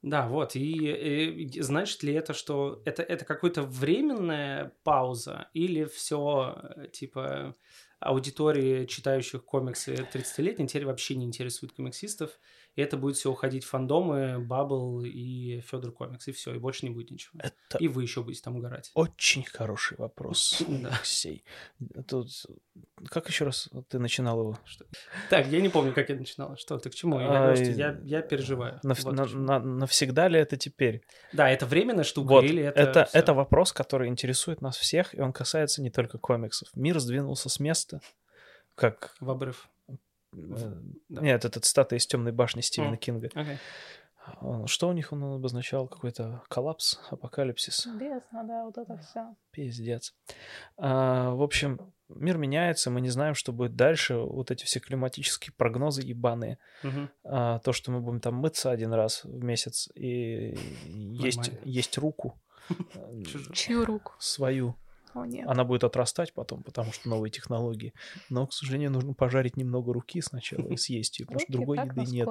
Да, 0.00 0.26
вот. 0.26 0.56
И, 0.56 1.42
и 1.42 1.60
значит 1.60 2.02
ли 2.02 2.14
это, 2.14 2.32
что 2.32 2.80
это, 2.86 3.02
это 3.02 3.26
какая-то 3.26 3.64
временная 3.64 4.72
пауза 4.84 5.50
или 5.52 5.84
все, 5.84 6.62
типа, 6.94 7.54
аудитории, 8.00 8.86
читающих 8.86 9.44
комиксы 9.44 9.94
30-летней, 9.94 10.66
теперь 10.66 10.86
вообще 10.86 11.16
не 11.16 11.26
интересует 11.26 11.72
комиксистов, 11.72 12.30
и 12.78 12.80
это 12.80 12.96
будет 12.96 13.16
все 13.16 13.28
уходить 13.28 13.64
в 13.64 13.68
фандомы, 13.70 14.38
Бабл 14.38 15.02
и 15.02 15.60
Федор 15.62 15.90
Комикс, 15.90 16.28
и 16.28 16.32
все, 16.32 16.54
и 16.54 16.58
больше 16.58 16.86
не 16.86 16.94
будет 16.94 17.10
ничего. 17.10 17.40
Это 17.42 17.76
И 17.78 17.88
вы 17.88 18.02
еще 18.02 18.22
будете 18.22 18.40
там 18.40 18.54
угорать. 18.54 18.92
очень 18.94 19.42
хороший 19.42 19.98
вопрос. 19.98 20.62
Алексей. 20.68 21.42
Тут... 22.06 22.28
Как 23.08 23.28
еще 23.28 23.46
раз 23.46 23.68
ты 23.88 23.98
начинал 23.98 24.38
его? 24.38 24.58
Так, 25.28 25.48
я 25.48 25.60
не 25.60 25.68
помню, 25.68 25.92
как 25.92 26.08
я 26.08 26.14
начинала. 26.14 26.56
Что 26.56 26.78
ты 26.78 26.88
к 26.88 26.94
чему? 26.94 27.18
Я, 27.18 28.22
переживаю. 28.22 28.78
На- 28.84 29.58
навсегда 29.58 30.28
ли 30.28 30.38
это 30.38 30.56
теперь? 30.56 31.02
Да, 31.32 31.50
это 31.50 31.66
временная 31.66 32.04
штука 32.04 32.28
Вот, 32.28 32.44
или 32.44 32.62
это... 32.62 32.80
это, 32.80 33.08
это 33.12 33.34
вопрос, 33.34 33.72
который 33.72 34.08
интересует 34.08 34.60
нас 34.60 34.76
всех, 34.76 35.16
и 35.16 35.20
он 35.20 35.32
касается 35.32 35.82
не 35.82 35.90
только 35.90 36.18
комиксов. 36.18 36.68
Мир 36.76 37.00
сдвинулся 37.00 37.48
с 37.48 37.58
места, 37.58 38.00
как... 38.76 39.16
В 39.18 39.30
обрыв. 39.30 39.68
Э, 40.32 40.72
да. 41.08 41.20
Нет, 41.20 41.44
это 41.44 41.60
цитата 41.60 41.96
из 41.96 42.06
«Темной 42.06 42.32
башни» 42.32 42.60
Стивена 42.60 42.90
М. 42.92 42.96
Кинга. 42.98 43.28
Окей. 43.34 43.58
А, 44.40 44.66
Что 44.66 44.88
у 44.88 44.92
них 44.92 45.12
он 45.12 45.22
обозначал? 45.24 45.88
Какой-то 45.88 46.42
коллапс, 46.48 46.98
апокалипсис? 47.10 47.86
Бездна, 47.86 48.44
да, 48.44 48.64
вот 48.64 48.76
это 48.78 48.98
все. 48.98 49.34
Пиздец. 49.52 50.14
А, 50.76 51.30
в 51.30 51.42
общем, 51.42 51.80
мир 52.08 52.36
меняется, 52.36 52.90
мы 52.90 53.00
не 53.00 53.08
знаем, 53.10 53.34
что 53.34 53.52
будет 53.52 53.74
дальше. 53.76 54.16
Вот 54.16 54.50
эти 54.50 54.64
все 54.64 54.80
климатические 54.80 55.54
прогнозы 55.56 56.02
ебаные. 56.02 56.58
Мгм. 56.82 57.10
А, 57.24 57.58
то, 57.60 57.72
что 57.72 57.90
мы 57.90 58.00
будем 58.00 58.20
там 58.20 58.34
мыться 58.34 58.70
один 58.70 58.92
раз 58.92 59.24
в 59.24 59.42
месяц 59.42 59.88
и 59.94 60.54
есть, 60.86 61.50
есть 61.64 61.96
руку. 61.98 62.38
Чью 63.54 63.84
руку? 63.86 64.12
свою. 64.18 64.76
О, 65.14 65.24
нет. 65.24 65.46
Она 65.48 65.64
будет 65.64 65.84
отрастать 65.84 66.32
потом, 66.32 66.62
потому 66.62 66.92
что 66.92 67.08
новые 67.08 67.30
технологии. 67.30 67.92
Но, 68.28 68.46
к 68.46 68.52
сожалению, 68.52 68.90
нужно 68.90 69.14
пожарить 69.14 69.56
немного 69.56 69.92
руки 69.92 70.20
сначала 70.20 70.66
и 70.68 70.76
съесть 70.76 71.20
ее, 71.20 71.26
потому 71.26 71.40
что 71.40 71.52
другой 71.52 71.78
еды 71.78 72.04
нет. 72.10 72.28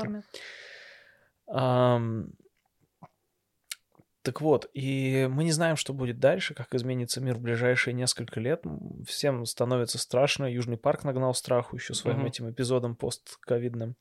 Так 4.27 4.41
вот, 4.41 4.69
и 4.73 5.25
мы 5.31 5.45
не 5.45 5.53
знаем, 5.53 5.77
что 5.77 5.93
будет 5.93 6.19
дальше, 6.19 6.53
как 6.53 6.75
изменится 6.75 7.21
мир 7.21 7.35
в 7.35 7.39
ближайшие 7.39 7.93
несколько 7.93 8.41
лет. 8.41 8.61
Всем 9.05 9.45
становится 9.45 9.97
страшно. 9.97 10.51
Южный 10.51 10.75
парк 10.75 11.05
нагнал 11.05 11.33
страху 11.33 11.77
еще 11.77 11.93
своим 11.93 12.25
этим 12.25 12.51
эпизодом 12.51 12.97
постковидным. 12.97 13.95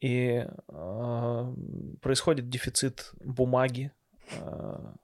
И 0.00 0.44
а, 0.66 1.54
происходит 2.02 2.48
дефицит 2.48 3.12
бумаги. 3.20 3.92
А, 4.40 4.96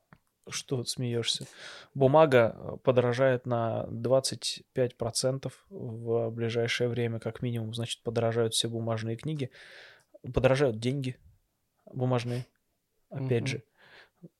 что 0.48 0.84
смеешься? 0.84 1.46
Бумага 1.94 2.54
э, 2.56 2.76
подорожает 2.82 3.46
на 3.46 3.86
25% 3.90 5.52
в 5.70 6.30
ближайшее 6.30 6.88
время, 6.88 7.18
как 7.20 7.42
минимум. 7.42 7.74
Значит, 7.74 8.02
подорожают 8.02 8.54
все 8.54 8.68
бумажные 8.68 9.16
книги. 9.16 9.50
Подорожают 10.34 10.78
деньги 10.78 11.16
бумажные. 11.92 12.46
Опять 13.10 13.42
Мгм. 13.42 13.46
же. 13.46 13.62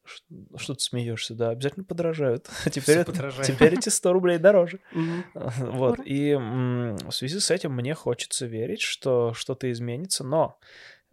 Ш- 0.04 0.24
Что 0.56 0.74
ты 0.74 0.80
смеешься? 0.80 1.34
Да, 1.34 1.50
обязательно 1.50 1.84
подорожают. 1.84 2.48
Теперь, 2.72 2.98
это- 2.98 3.12
подорожает. 3.12 3.46
теперь 3.46 3.74
эти 3.74 3.88
100 3.88 4.12
рублей 4.12 4.38
дороже. 4.38 4.80
Вот. 5.58 6.00
И 6.04 6.34
в 6.34 7.10
связи 7.10 7.38
с 7.40 7.50
этим 7.50 7.72
мне 7.74 7.94
хочется 7.94 8.46
верить, 8.46 8.80
что 8.80 9.32
что-то 9.34 9.70
изменится. 9.70 10.24
Но 10.24 10.58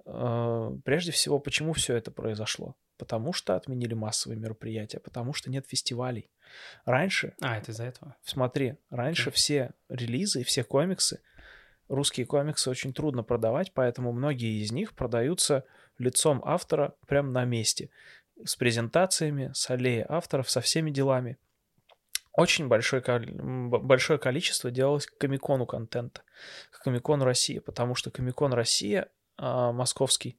э, 0.05 0.71
прежде 0.85 1.11
всего, 1.11 1.39
почему 1.39 1.73
все 1.73 1.95
это 1.95 2.09
произошло? 2.11 2.75
Потому 3.03 3.33
что 3.33 3.57
отменили 3.57 3.93
массовые 3.93 4.39
мероприятия, 4.39 5.01
потому 5.01 5.33
что 5.33 5.51
нет 5.51 5.65
фестивалей. 5.67 6.29
Раньше, 6.85 7.33
А, 7.41 7.57
это 7.57 7.71
из-за 7.71 7.83
этого? 7.83 8.15
смотри, 8.23 8.75
раньше 8.89 9.23
Окей. 9.29 9.33
все 9.33 9.71
релизы 9.89 10.45
все 10.45 10.63
комиксы, 10.63 11.19
русские 11.89 12.25
комиксы 12.25 12.69
очень 12.69 12.93
трудно 12.93 13.21
продавать, 13.21 13.73
поэтому 13.73 14.13
многие 14.13 14.63
из 14.63 14.71
них 14.71 14.93
продаются 14.93 15.65
лицом 15.97 16.41
автора 16.45 16.95
прямо 17.07 17.29
на 17.29 17.43
месте. 17.43 17.89
С 18.45 18.55
презентациями, 18.55 19.51
с 19.53 19.69
аллеей 19.69 20.05
авторов, 20.07 20.49
со 20.49 20.61
всеми 20.61 20.91
делами. 20.91 21.37
Очень 22.31 22.69
большое, 22.69 23.03
большое 23.03 24.17
количество 24.17 24.71
делалось 24.71 25.07
к 25.07 25.17
Комикону 25.17 25.65
контента, 25.65 26.21
к 26.71 26.83
Комикону 26.83 27.25
России, 27.25 27.59
потому 27.59 27.95
что 27.95 28.11
Комикон 28.11 28.53
Россия, 28.53 29.09
а, 29.35 29.73
московский, 29.73 30.37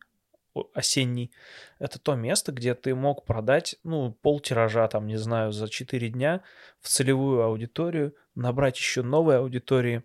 осенний, 0.75 1.33
это 1.79 1.99
то 1.99 2.15
место, 2.15 2.53
где 2.53 2.75
ты 2.75 2.95
мог 2.95 3.25
продать, 3.25 3.77
ну, 3.83 4.13
пол 4.13 4.41
тиража, 4.41 4.87
там, 4.89 5.07
не 5.07 5.17
знаю, 5.17 5.53
за 5.53 5.69
4 5.69 6.09
дня 6.09 6.43
в 6.81 6.89
целевую 6.89 7.43
аудиторию, 7.43 8.15
набрать 8.35 8.79
еще 8.79 9.03
новые 9.03 9.39
аудитории, 9.39 10.03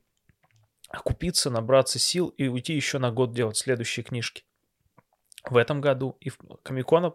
окупиться, 0.90 1.50
набраться 1.50 2.00
сил 2.00 2.30
и 2.30 2.48
уйти 2.48 2.74
еще 2.74 3.00
на 3.00 3.12
год 3.12 3.34
делать 3.34 3.58
следующие 3.58 4.04
книжки. 4.04 4.44
В 5.44 5.58
этом 5.58 5.82
году 5.82 6.18
и 6.20 6.30
в 6.30 6.38
Комикона 6.64 7.14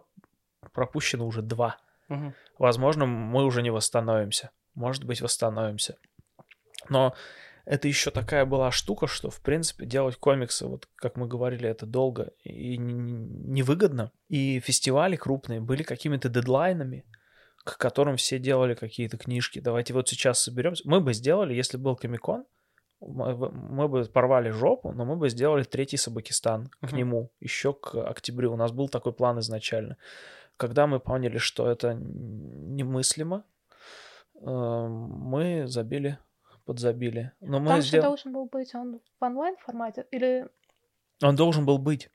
пропущено 0.73 1.25
уже 1.25 1.41
два. 1.41 1.77
Мгм. 2.07 2.33
Возможно, 2.57 3.05
мы 3.05 3.45
уже 3.45 3.61
не 3.61 3.69
восстановимся. 3.69 4.51
Может 4.73 5.03
быть, 5.03 5.21
восстановимся. 5.21 5.97
Но 6.89 7.15
это 7.65 7.87
еще 7.87 8.11
такая 8.11 8.45
была 8.45 8.71
штука, 8.71 9.07
что, 9.07 9.29
в 9.29 9.41
принципе, 9.41 9.85
делать 9.85 10.15
комиксы, 10.17 10.65
вот 10.67 10.87
как 10.95 11.17
мы 11.17 11.27
говорили, 11.27 11.67
это 11.67 11.85
долго 11.85 12.31
и 12.43 12.77
невыгодно. 12.77 14.11
И 14.29 14.59
фестивали 14.59 15.15
крупные 15.15 15.59
были 15.61 15.83
какими-то 15.83 16.29
дедлайнами, 16.29 17.05
к 17.63 17.77
которым 17.77 18.17
все 18.17 18.37
делали 18.39 18.75
какие-то 18.75 19.17
книжки. 19.17 19.59
Давайте 19.59 19.93
вот 19.93 20.07
сейчас 20.07 20.39
соберемся. 20.39 20.83
Мы 20.85 21.01
бы 21.01 21.13
сделали, 21.13 21.53
если 21.53 21.77
был 21.77 21.95
Комикон, 21.95 22.45
мы 23.01 23.87
бы- 23.87 24.05
порвали 24.05 24.49
жопу, 24.49 24.91
но 24.91 25.05
мы 25.05 25.15
бы 25.15 25.29
сделали 25.29 25.63
третий 25.63 25.97
Сабакистан 25.97 26.69
к 26.81 26.83
Мгм. 26.91 26.97
нему 26.97 27.31
еще 27.39 27.73
к 27.73 27.95
октябрю. 27.95 28.53
У 28.53 28.57
нас 28.57 28.71
был 28.71 28.89
такой 28.89 29.13
план 29.13 29.39
изначально. 29.39 29.97
Когда 30.57 30.87
мы 30.87 30.99
поняли, 30.99 31.37
что 31.37 31.69
это 31.69 31.93
немыслимо, 31.93 33.43
э, 34.41 34.45
мы 34.47 35.67
забили, 35.67 36.17
подзабили. 36.65 37.31
Но 37.41 37.59
мы 37.59 37.67
Там 37.69 37.81
же 37.81 37.87
сдел- 37.87 38.01
должен 38.01 38.33
был 38.33 38.45
быть 38.45 38.73
он 38.75 38.99
в 39.19 39.23
онлайн 39.23 39.55
формате 39.57 40.05
или 40.11 40.47
Он 41.23 41.35
должен 41.35 41.65
был 41.65 41.77
быть. 41.77 42.09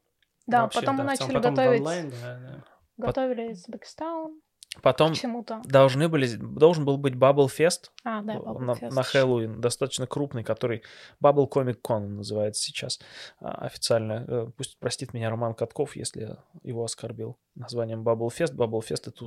да, 0.47 0.63
Вообще, 0.63 0.81
потом 0.81 0.97
мы 0.97 1.05
да, 1.05 1.17
целом, 1.17 1.33
начали 1.33 1.37
потом 1.43 1.55
готовить, 1.55 1.81
онлайн, 1.81 2.11
да, 2.11 2.39
да. 2.39 2.65
готовили 2.97 3.53
Узбекистан 3.53 4.41
Потом 4.83 5.15
к 5.15 5.17
чему-то. 5.17 5.63
должны 5.65 6.09
были, 6.09 6.29
должен 6.37 6.85
был 6.85 6.97
быть 6.97 7.15
Bubble 7.15 7.47
Fest 7.49 7.91
А, 8.05 8.23
да, 8.23 8.37
Bubble 8.37 8.59
на, 8.61 8.71
Fest 8.73 8.91
на. 8.93 9.03
Хэллоуин, 9.03 9.61
достаточно 9.61 10.07
крупный, 10.07 10.45
который 10.45 10.83
Bubble 11.23 11.49
Comic 11.51 11.81
Con 11.83 12.07
называется 12.07 12.63
сейчас 12.63 13.01
а, 13.41 13.65
официально. 13.67 14.25
Э, 14.29 14.47
Пусть 14.57 14.79
простит 14.79 15.13
меня 15.13 15.29
Роман 15.29 15.55
Катков, 15.55 15.97
если 15.97 16.37
его 16.63 16.85
оскорбил. 16.85 17.37
Названием 17.55 18.03
Bubble 18.03 18.29
Fest. 18.29 18.55
Bubble 18.55 18.81
Fest— 18.81 19.03
это 19.09 19.27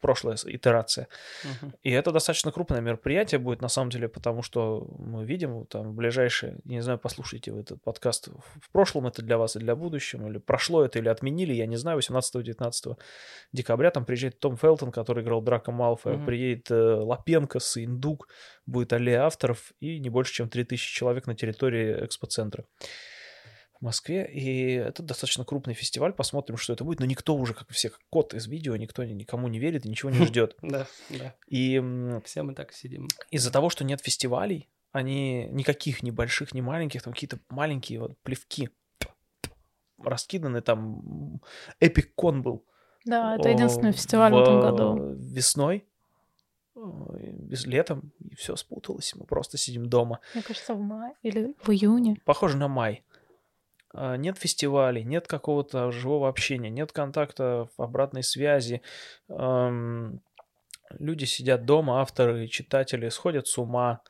прошлая 0.00 0.36
итерация. 0.44 1.08
Мгм. 1.44 1.72
И 1.82 1.90
это 1.90 2.12
достаточно 2.12 2.52
крупное 2.52 2.80
мероприятие 2.80 3.38
будет, 3.38 3.62
на 3.62 3.68
самом 3.68 3.90
деле, 3.90 4.08
потому 4.08 4.42
что 4.42 4.86
мы 4.98 5.24
видим 5.24 5.66
там 5.66 5.94
ближайшие, 5.94 6.58
не 6.64 6.80
знаю, 6.82 6.98
послушайте 6.98 7.52
вы 7.52 7.60
этот 7.60 7.82
подкаст, 7.82 8.28
в- 8.28 8.70
прошлом 8.72 9.06
это 9.06 9.22
для 9.22 9.38
вас 9.38 9.56
и 9.56 9.58
для 9.58 9.74
будущего, 9.74 10.28
или 10.28 10.38
прошло 10.38 10.84
это, 10.84 10.98
или 10.98 11.08
отменили, 11.08 11.54
я 11.54 11.66
не 11.66 11.76
знаю, 11.76 11.98
18-19 11.98 12.96
декабря 13.52 13.90
там 13.90 14.04
приезжает 14.04 14.38
Том 14.38 14.56
Фелтон, 14.56 14.92
который 14.92 15.22
играл 15.24 15.40
Драка 15.42 15.72
Малфоя, 15.72 16.16
Мгм. 16.16 16.26
приедет 16.26 16.70
э, 16.70 16.74
Лапенко, 16.74 17.58
Индук, 17.76 18.28
будет 18.66 18.92
аллея 18.92 19.22
авторов 19.24 19.72
и 19.80 19.98
не 19.98 20.10
больше, 20.10 20.32
чем 20.34 20.48
3000 20.48 20.94
человек 20.94 21.26
на 21.26 21.34
территории 21.34 22.04
экспоцентра 22.04 22.64
в 23.80 23.84
Москве, 23.84 24.26
и 24.32 24.72
это 24.72 25.02
достаточно 25.02 25.44
крупный 25.44 25.74
фестиваль, 25.74 26.12
посмотрим, 26.12 26.56
что 26.56 26.72
это 26.72 26.82
будет, 26.84 27.00
но 27.00 27.06
никто 27.06 27.36
уже, 27.36 27.52
как 27.54 27.68
все, 27.70 27.90
как 27.90 28.00
кот 28.10 28.32
из 28.34 28.46
видео, 28.46 28.76
никто 28.76 29.04
ни- 29.04 29.12
никому 29.12 29.48
не 29.48 29.58
верит 29.58 29.84
и 29.84 29.88
ничего 29.88 30.10
не 30.10 30.18
ждет. 30.26 30.56
Да, 30.62 30.86
да. 31.10 31.34
И 31.48 31.82
Все 32.24 32.42
мы 32.42 32.54
так 32.54 32.72
сидим. 32.72 33.08
из-за 33.30 33.52
того, 33.52 33.68
что 33.70 33.84
нет 33.84 34.00
фестивалей, 34.00 34.68
они 34.92 35.46
никаких, 35.50 36.02
ни 36.02 36.10
больших, 36.10 36.54
ни 36.54 36.60
маленьких, 36.62 37.02
там 37.02 37.12
какие-то 37.12 37.38
маленькие 37.50 38.00
вот 38.00 38.16
плевки 38.22 38.70
раскиданы, 40.02 40.60
там 40.60 41.40
Эпик-кон 41.80 42.42
был. 42.42 42.64
Да, 43.04 43.36
это 43.36 43.48
единственный 43.48 43.92
фестиваль 43.92 44.32
в 44.32 44.38
этом 44.38 44.60
году. 44.60 45.14
Весной, 45.14 45.86
без 46.74 47.66
летом, 47.66 48.12
и 48.20 48.34
все 48.34 48.56
спуталось, 48.56 49.14
мы 49.14 49.24
просто 49.24 49.56
сидим 49.58 49.86
дома. 49.88 50.20
Мне 50.34 50.42
кажется, 50.42 50.74
в 50.74 50.80
мае 50.80 51.14
или 51.22 51.54
в 51.62 51.70
июне. 51.70 52.16
Похоже 52.24 52.56
на 52.56 52.68
май. 52.68 53.04
А, 53.96 54.16
Нет 54.16 54.38
фестивалей, 54.38 55.04
нет 55.04 55.26
какого-то 55.26 55.90
живого 55.90 56.28
общения, 56.28 56.70
нет 56.70 56.92
контакта, 56.92 57.68
обратной 57.78 58.22
связи. 58.22 58.82
Люди 60.98 61.24
сидят 61.24 61.64
дома, 61.64 62.00
авторы, 62.00 62.46
читатели 62.46 63.08
сходят 63.08 63.48
с 63.48 63.58
ума. 63.58 64.02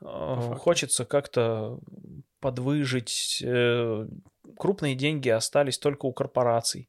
Факту. 0.00 0.54
Хочется 0.54 1.04
как-то 1.04 1.80
подвыжить. 2.40 3.42
Э, 3.44 4.06
Крупные 4.56 4.94
деньги 4.94 5.28
остались 5.28 5.78
только 5.78 6.06
у 6.06 6.12
корпораций. 6.12 6.88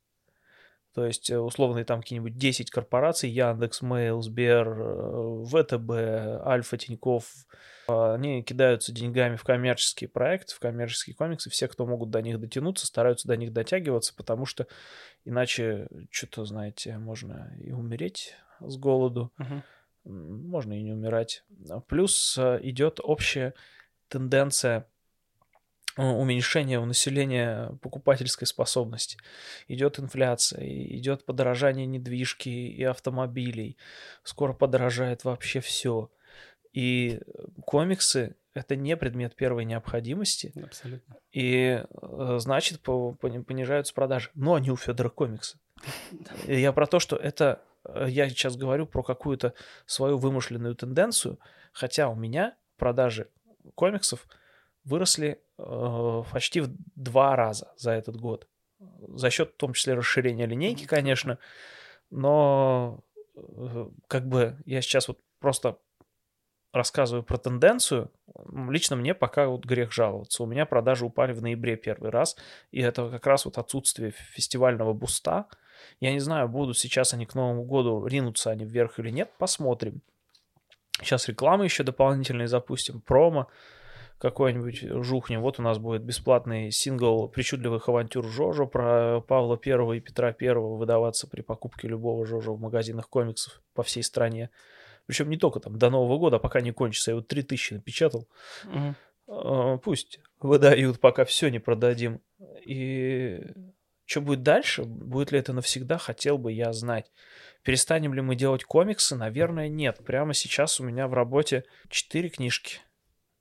То 0.93 1.05
есть, 1.05 1.29
э, 1.29 1.39
условные 1.39 1.85
там 1.85 2.01
какие-нибудь 2.01 2.37
10 2.37 2.69
корпораций, 2.69 3.29
Яндекс, 3.29 3.81
Мейл, 3.81 4.21
Сбер, 4.21 4.67
э, 4.77 5.45
ВТБ, 5.45 6.45
Альфа, 6.45 6.77
Тиньков, 6.77 7.25
э, 7.87 8.13
они 8.13 8.43
кидаются 8.43 8.91
деньгами 8.91 9.37
в 9.37 9.43
коммерческие 9.43 10.09
проекты, 10.09 10.53
в 10.53 10.59
коммерческие 10.59 11.15
комиксы. 11.15 11.49
Все, 11.49 11.67
кто 11.69 11.85
могут 11.85 12.09
до 12.09 12.21
них 12.21 12.39
дотянуться, 12.39 12.85
стараются 12.85 13.27
до 13.27 13.37
них 13.37 13.53
дотягиваться, 13.53 14.13
потому 14.15 14.45
что 14.45 14.67
иначе, 15.23 15.87
что-то, 16.09 16.43
знаете, 16.45 16.97
можно 16.97 17.53
и 17.61 17.71
умереть 17.71 18.35
с 18.59 18.75
голоду, 18.77 19.31
м, 20.05 20.47
можно 20.49 20.73
и 20.77 20.81
не 20.81 20.91
умирать. 20.91 21.43
А 21.69 21.79
Плюс 21.79 22.37
э, 22.37 22.59
идет 22.63 22.99
общая 23.01 23.53
тенденция 24.09 24.87
э, 25.97 26.01
уменьшения 26.03 26.79
у 26.79 26.85
населения 26.85 27.71
покупательской 27.81 28.47
способности. 28.47 29.17
Идет 29.67 29.99
инфляция, 29.99 30.65
идет 30.65 31.25
подорожание 31.25 31.85
недвижки 31.85 32.49
и 32.49 32.83
автомобилей. 32.83 33.77
Скоро 34.23 34.53
подорожает 34.53 35.23
вообще 35.23 35.59
все. 35.59 36.09
И 36.73 37.19
э, 37.25 37.43
комиксы 37.65 38.35
это 38.53 38.75
не 38.75 38.97
предмет 38.97 39.35
первой 39.35 39.65
необходимости, 39.65 40.53
Абсолютно. 40.63 41.15
и 41.31 41.83
э, 42.01 42.35
значит 42.39 42.81
по- 42.81 43.13
пони- 43.13 43.41
понижаются 43.43 43.93
продажи. 43.93 44.29
Но 44.35 44.55
они 44.55 44.71
у 44.71 44.75
Федора 44.75 45.09
комиксы. 45.09 45.57
И 46.47 46.59
Я 46.59 46.73
про 46.73 46.85
то, 46.85 46.99
что 46.99 47.15
это 47.15 47.61
я 48.07 48.29
сейчас 48.29 48.55
говорю 48.57 48.85
про 48.85 49.01
какую-то 49.01 49.55
свою 49.87 50.19
вымышленную 50.19 50.75
тенденцию, 50.75 51.39
хотя 51.73 52.09
у 52.09 52.15
меня 52.15 52.55
продажи 52.77 53.27
комиксов 53.73 54.27
выросли 54.83 55.41
э, 55.57 56.23
почти 56.31 56.61
в 56.61 56.69
два 56.95 57.35
раза 57.35 57.73
за 57.77 57.91
этот 57.91 58.17
год. 58.17 58.47
За 58.79 59.29
счет, 59.29 59.51
в 59.53 59.57
том 59.57 59.73
числе, 59.73 59.93
расширения 59.93 60.45
линейки, 60.45 60.85
конечно, 60.85 61.37
но 62.09 63.03
э, 63.35 63.89
как 64.07 64.27
бы 64.27 64.57
я 64.65 64.81
сейчас 64.81 65.07
вот 65.07 65.19
просто 65.39 65.77
рассказываю 66.73 67.23
про 67.23 67.37
тенденцию. 67.37 68.11
Лично 68.69 68.95
мне 68.95 69.13
пока 69.13 69.47
вот 69.47 69.65
грех 69.65 69.91
жаловаться. 69.91 70.43
У 70.43 70.45
меня 70.45 70.65
продажи 70.65 71.05
упали 71.05 71.33
в 71.33 71.41
ноябре 71.41 71.75
первый 71.75 72.11
раз, 72.11 72.37
и 72.71 72.81
это 72.81 73.09
как 73.09 73.27
раз 73.27 73.45
вот 73.45 73.57
отсутствие 73.57 74.11
фестивального 74.11 74.93
буста. 74.93 75.47
Я 75.99 76.13
не 76.13 76.19
знаю, 76.19 76.47
будут 76.47 76.77
сейчас 76.77 77.13
они 77.13 77.25
к 77.25 77.35
Новому 77.35 77.63
году, 77.63 78.05
ринутся 78.05 78.51
они 78.51 78.65
вверх 78.65 78.99
или 78.99 79.09
нет, 79.09 79.31
посмотрим. 79.37 80.01
Сейчас 81.01 81.27
рекламы 81.27 81.65
еще 81.65 81.83
дополнительные 81.83 82.47
запустим, 82.47 83.01
промо 83.01 83.47
какой-нибудь 84.21 85.03
жухнем. 85.03 85.41
Вот 85.41 85.59
у 85.59 85.63
нас 85.63 85.79
будет 85.79 86.03
бесплатный 86.03 86.69
сингл 86.71 87.27
причудливых 87.27 87.89
авантюр 87.89 88.23
Жожо 88.27 88.67
про 88.67 89.19
Павла 89.21 89.57
Первого 89.57 89.93
и 89.93 89.99
Петра 89.99 90.31
Первого 90.31 90.77
выдаваться 90.77 91.27
при 91.27 91.41
покупке 91.41 91.87
любого 91.87 92.23
Жожо 92.27 92.53
в 92.53 92.61
магазинах 92.61 93.09
комиксов 93.09 93.63
по 93.73 93.81
всей 93.81 94.03
стране. 94.03 94.51
Причем 95.07 95.27
не 95.29 95.37
только 95.37 95.59
там 95.59 95.79
до 95.79 95.89
Нового 95.89 96.19
года, 96.19 96.35
а 96.35 96.39
пока 96.39 96.61
не 96.61 96.71
кончится. 96.71 97.11
Я 97.11 97.15
вот 97.15 97.27
3000 97.29 97.73
напечатал. 97.73 98.27
А, 99.27 99.77
Пусть 99.77 100.19
выдают, 100.39 100.99
пока 100.99 101.25
все 101.25 101.49
не 101.49 101.57
продадим. 101.57 102.21
И 102.63 103.41
что 104.05 104.21
будет 104.21 104.43
дальше? 104.43 104.83
Будет 104.83 105.31
ли 105.31 105.39
это 105.39 105.51
навсегда, 105.51 105.97
хотел 105.97 106.37
бы 106.37 106.51
я 106.51 106.73
знать. 106.73 107.11
Перестанем 107.63 108.13
ли 108.13 108.21
мы 108.21 108.35
делать 108.35 108.65
комиксы? 108.65 109.15
Наверное, 109.15 109.67
нет. 109.67 109.99
Прямо 110.05 110.35
сейчас 110.35 110.79
у 110.79 110.83
меня 110.83 111.07
в 111.07 111.15
работе 111.15 111.63
4 111.89 112.29
книжки. 112.29 112.81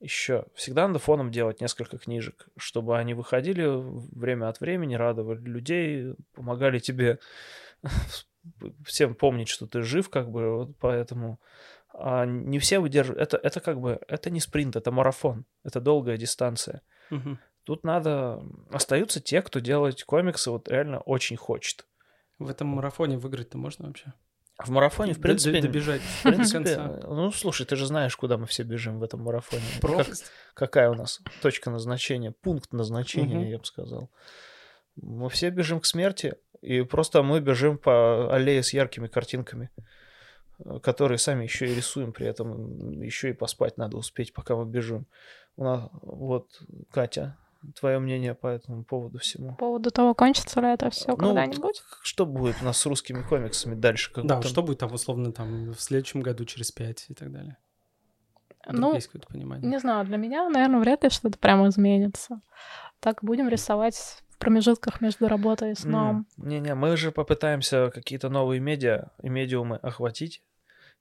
Еще. 0.00 0.46
Всегда 0.54 0.86
надо 0.86 0.98
фоном 0.98 1.30
делать 1.30 1.60
несколько 1.60 1.98
книжек, 1.98 2.48
чтобы 2.56 2.98
они 2.98 3.14
выходили 3.14 3.66
время 3.66 4.48
от 4.48 4.60
времени, 4.60 4.94
радовали 4.94 5.40
людей, 5.40 6.14
помогали 6.32 6.78
тебе 6.78 7.18
всем 8.84 9.14
помнить, 9.14 9.48
что 9.48 9.66
ты 9.66 9.82
жив, 9.82 10.08
как 10.08 10.30
бы, 10.30 10.56
вот 10.56 10.76
поэтому 10.78 11.38
а 11.92 12.24
не 12.24 12.58
все 12.58 12.78
выдерживают. 12.78 13.20
Это, 13.20 13.36
это 13.36 13.60
как 13.60 13.80
бы, 13.80 14.00
это 14.08 14.30
не 14.30 14.40
спринт, 14.40 14.76
это 14.76 14.90
марафон, 14.90 15.44
это 15.64 15.80
долгая 15.80 16.16
дистанция. 16.16 16.82
Мгм. 17.10 17.38
Тут 17.64 17.84
надо... 17.84 18.42
Остаются 18.70 19.20
те, 19.20 19.42
кто 19.42 19.60
делать 19.60 20.04
комиксы 20.04 20.50
вот 20.50 20.68
реально 20.68 21.00
очень 21.00 21.36
хочет. 21.36 21.86
В 22.38 22.48
этом 22.48 22.68
марафоне 22.68 23.18
выиграть-то 23.18 23.58
можно 23.58 23.88
вообще? 23.88 24.12
В 24.64 24.70
марафоне, 24.70 25.14
в 25.14 25.20
принципе, 25.20 25.60
Добежать 25.60 26.00
в 26.00 26.22
принципе, 26.24 26.76
ну, 27.06 27.30
слушай, 27.32 27.66
ты 27.66 27.76
же 27.76 27.86
знаешь, 27.86 28.16
куда 28.16 28.36
мы 28.38 28.46
все 28.46 28.62
бежим 28.62 28.98
в 28.98 29.02
этом 29.02 29.22
марафоне. 29.22 29.62
Как- 29.72 29.80
Пропасть. 29.80 30.24
какая 30.54 30.90
у 30.90 30.94
нас 30.94 31.20
точка 31.42 31.70
назначения, 31.70 32.32
пункт 32.32 32.72
назначения, 32.72 33.38
Мгм. 33.38 33.48
я 33.48 33.58
бы 33.58 33.64
сказал. 33.64 34.10
Мы 34.96 35.28
все 35.30 35.50
бежим 35.50 35.80
к 35.80 35.86
смерти, 35.86 36.34
и 36.60 36.82
просто 36.82 37.22
мы 37.22 37.40
бежим 37.40 37.78
по 37.78 38.32
аллее 38.34 38.62
с 38.62 38.72
яркими 38.74 39.06
картинками, 39.06 39.70
э, 40.64 40.78
которые 40.82 41.18
сами 41.18 41.44
еще 41.44 41.66
и 41.66 41.74
рисуем 41.74 42.12
при 42.12 42.26
этом, 42.26 43.00
еще 43.00 43.30
и 43.30 43.32
поспать 43.32 43.78
надо 43.78 43.96
успеть, 43.96 44.34
пока 44.34 44.56
мы 44.56 44.66
бежим. 44.66 45.06
У 45.56 45.64
нас, 45.64 45.88
вот, 46.02 46.60
Катя, 46.90 47.36
твое 47.78 47.98
мнение 47.98 48.34
по 48.34 48.46
этому 48.46 48.84
поводу 48.84 49.18
всему? 49.18 49.50
По 49.50 49.56
поводу 49.56 49.90
того, 49.90 50.14
кончится 50.14 50.60
ли 50.60 50.68
это 50.68 50.90
все 50.90 51.08
Ну, 51.10 51.16
когда-нибудь. 51.16 51.82
Что 52.02 52.26
будет 52.26 52.56
у 52.62 52.64
нас 52.64 52.78
с 52.78 52.86
русскими 52.86 53.22
комиксами 53.22 53.74
дальше? 53.74 54.12
Как 54.12 54.26
Да, 54.26 54.36
будто- 54.36 54.48
что 54.48 54.62
будет 54.62 54.78
там, 54.78 54.92
условно, 54.92 55.32
там, 55.32 55.70
в 55.72 55.80
следующем 55.80 56.20
году, 56.22 56.44
через 56.44 56.72
пять 56.72 57.06
и 57.08 57.14
так 57.14 57.30
далее? 57.32 57.56
Ну, 58.68 58.94
есть 58.94 59.06
какое-то 59.08 59.28
понимание? 59.28 59.68
Не 59.68 59.78
знаю, 59.78 60.04
для 60.04 60.16
меня, 60.16 60.48
наверное, 60.48 60.80
вряд 60.80 61.02
ли 61.04 61.10
что-то 61.10 61.38
прямо 61.38 61.68
изменится. 61.68 62.40
Так 63.00 63.24
будем 63.24 63.48
рисовать 63.48 63.96
в 64.28 64.36
промежутках 64.38 65.00
между 65.00 65.28
работой 65.28 65.72
и 65.72 65.74
сном. 65.74 66.26
Не-не, 66.36 66.74
мы 66.74 66.96
же 66.96 67.10
попытаемся 67.12 67.90
какие-то 67.90 68.28
новые 68.28 68.60
медиа 68.60 69.08
и 69.22 69.28
медиумы 69.28 69.76
охватить 69.76 70.42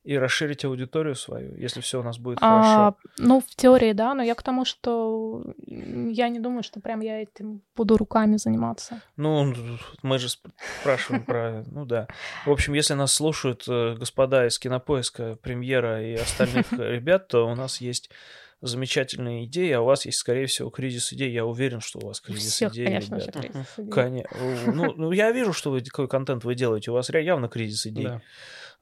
и 0.09 0.17
расширить 0.17 0.65
аудиторию 0.65 1.13
свою, 1.15 1.55
если 1.55 1.81
все 1.81 1.99
у 1.99 2.03
нас 2.03 2.17
будет 2.17 2.39
А, 2.41 2.47
хорошо. 2.63 2.97
ну, 3.19 3.41
в 3.41 3.55
теории, 3.55 3.93
да, 3.93 4.15
но 4.15 4.23
я 4.23 4.33
к 4.33 4.41
тому, 4.41 4.65
что 4.65 5.43
я 5.67 6.29
не 6.29 6.39
думаю, 6.39 6.63
что 6.63 6.79
прям 6.79 7.01
я 7.01 7.21
этим 7.21 7.61
буду 7.75 7.95
руками 7.97 8.37
заниматься. 8.37 9.01
Ну, 9.17 9.53
мы 10.01 10.17
же 10.17 10.27
сп- 10.27 10.49
спрашиваем 10.81 11.23
про... 11.25 11.63
Ну 11.67 11.85
да. 11.85 12.07
В 12.47 12.49
общем, 12.51 12.73
если 12.73 12.95
нас 12.95 13.13
слушают 13.13 13.65
э, 13.67 13.95
господа 13.99 14.47
из 14.47 14.57
Кинопоиска, 14.57 15.35
Премьера 15.43 16.01
и 16.03 16.15
остальных 16.15 16.71
ребят, 16.95 17.27
то 17.27 17.45
у 17.47 17.53
нас 17.53 17.79
есть 17.81 18.09
замечательные 18.61 19.45
идеи, 19.45 19.71
а 19.71 19.81
у 19.81 19.85
вас 19.85 20.05
есть, 20.05 20.17
скорее 20.17 20.45
всего, 20.47 20.69
кризис 20.69 21.13
идей. 21.13 21.31
Я 21.31 21.45
уверен, 21.45 21.79
что 21.81 21.99
у 21.99 22.07
вас 22.07 22.19
кризис 22.19 22.51
всех, 22.53 22.73
идей, 22.73 22.85
конечно 22.85 23.19
же, 23.19 23.27
ребята. 23.27 23.47
кризис 23.47 23.73
идей. 23.77 23.91
Коне- 23.91 24.27
Ну, 24.73 24.93
ну, 24.97 25.11
я 25.11 25.31
вижу, 25.31 25.53
что 25.53 25.71
вы 25.71 25.81
какой 25.81 26.07
контент 26.07 26.43
вы 26.43 26.55
делаете. 26.55 26.91
У 26.91 26.93
вас 26.93 27.09
явно 27.09 27.47
кризис 27.47 27.85
идей. 27.87 28.05
Да. 28.05 28.21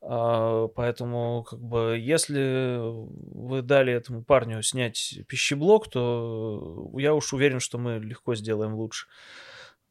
А, 0.10 0.67
Поэтому, 0.70 1.43
как 1.43 1.60
бы, 1.60 1.98
если 2.00 2.80
вы 2.82 3.62
дали 3.62 3.91
этому 3.91 4.24
парню 4.24 4.62
снять 4.64 5.20
пищеблок, 5.28 5.89
то 5.89 6.89
я 6.97 7.14
уж 7.14 7.34
уверен, 7.34 7.60
что 7.60 7.78
мы 7.78 7.99
легко 7.99 8.36
сделаем 8.36 8.76
лучше. 8.76 9.08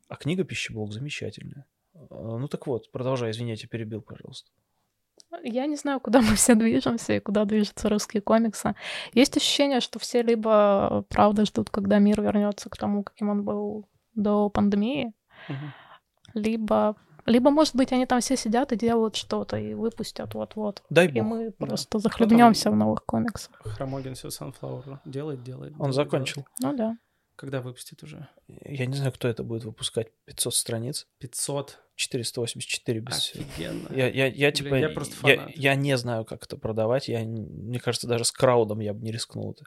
А 0.09 0.17
книга 0.17 0.45
пищеблок 0.45 0.93
замечательная. 0.93 1.67
А, 1.95 2.39
Ну 2.39 2.49
так 2.49 2.67
вот, 2.67 2.91
продолжай, 2.93 3.31
извини, 3.31 3.51
я 3.51 3.57
тебя 3.57 3.69
перебил, 3.69 4.01
пожалуйста. 4.01 4.51
Я 5.43 5.67
не 5.67 5.77
знаю, 5.77 6.01
куда 6.01 6.21
мы 6.23 6.35
все 6.37 6.55
движемся 6.55 7.13
и 7.15 7.21
куда 7.21 7.45
движутся 7.45 7.89
русские 7.89 8.23
комиксы. 8.23 8.75
Есть 9.13 9.37
ощущение, 9.37 9.81
что 9.81 9.99
все 9.99 10.23
либо 10.23 11.05
правда 11.11 11.45
ждут, 11.45 11.69
когда 11.71 11.99
мир 11.99 12.23
вернется 12.23 12.71
к 12.71 12.77
тому, 12.77 13.03
каким 13.03 13.29
он 13.29 13.43
был 13.45 13.87
до 14.15 14.49
пандемии, 14.49 15.13
Мгм. 15.49 15.73
либо, 16.35 16.97
либо, 17.27 17.51
может 17.51 17.75
быть, 17.75 17.93
они 17.93 18.07
там 18.07 18.21
все 18.21 18.37
сидят 18.37 18.73
и 18.73 18.77
делают 18.77 19.17
что-то 19.17 19.57
и 19.57 19.75
выпустят 19.75 20.35
вот-вот. 20.35 20.83
Дай 20.91 21.09
И 21.09 21.21
бог. 21.21 21.25
мы 21.25 21.55
да. 21.59 21.67
просто 21.67 21.99
захлебнемся 21.99 22.71
в 22.71 22.77
новых 22.77 23.05
комиксах. 23.05 23.55
Хромогин 23.65 24.15
все 24.15 24.29
Sunflower 24.29 24.99
делает, 25.05 25.43
делает. 25.43 25.73
Он 25.73 25.79
делает, 25.79 25.95
закончил. 25.95 26.47
Ну 26.61 26.71
да. 26.71 26.77
делает. 26.77 26.99
Когда 27.37 27.61
выпустит 27.61 28.03
уже? 28.03 28.29
Я 28.49 28.87
не 28.87 28.95
знаю, 28.95 29.13
кто 29.13 29.29
это 29.29 29.45
будет 29.45 29.65
выпускать. 29.65 30.09
500 30.25 30.55
страниц, 30.55 31.07
500. 31.19 31.79
484 31.97 33.01
без... 33.01 33.31
Офигенно. 33.31 33.89
Я, 33.91 34.09
я, 34.09 34.27
я, 34.27 34.53
типа, 34.53 34.75
я 34.75 34.91
просто 34.91 35.15
я, 35.27 35.37
фанат. 35.37 35.57
я 35.57 35.75
не 35.75 35.97
знаю, 35.97 36.27
как 36.27 36.45
это 36.45 36.59
продавать. 36.59 37.09
Я, 37.09 37.21
мне 37.25 37.81
кажется, 37.81 38.07
даже 38.07 38.25
с 38.25 38.33
краудом 38.33 38.81
я 38.81 38.93
бы 38.93 39.03
не 39.03 39.13
рискнул 39.13 39.53
это. 39.53 39.65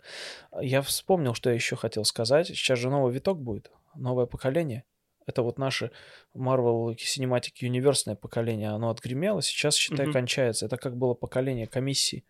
Я 0.61 0.83
вспомнил, 0.83 1.33
что 1.33 1.49
я 1.49 1.55
еще 1.55 1.75
хотел 1.75 2.05
сказать. 2.05 2.47
Сейчас 2.47 2.77
же 2.77 2.91
новый 2.91 3.11
виток 3.13 3.41
будет, 3.41 3.71
новое 3.95 4.27
поколение. 4.27 4.83
Это 5.29 5.43
вот 5.43 5.59
наше 5.59 5.91
Marvel 6.35 6.95
Cinematic 6.95 7.61
Universe 7.61 8.15
поколение. 8.15 8.69
Оно 8.69 8.89
отгремело, 8.89 9.41
сейчас, 9.41 9.75
считай, 9.75 10.07
Мгм. 10.07 10.13
кончается. 10.13 10.65
Это 10.65 10.77
как 10.77 10.97
было 10.97 11.13
поколение 11.13 11.67
комиссии, 11.67 12.25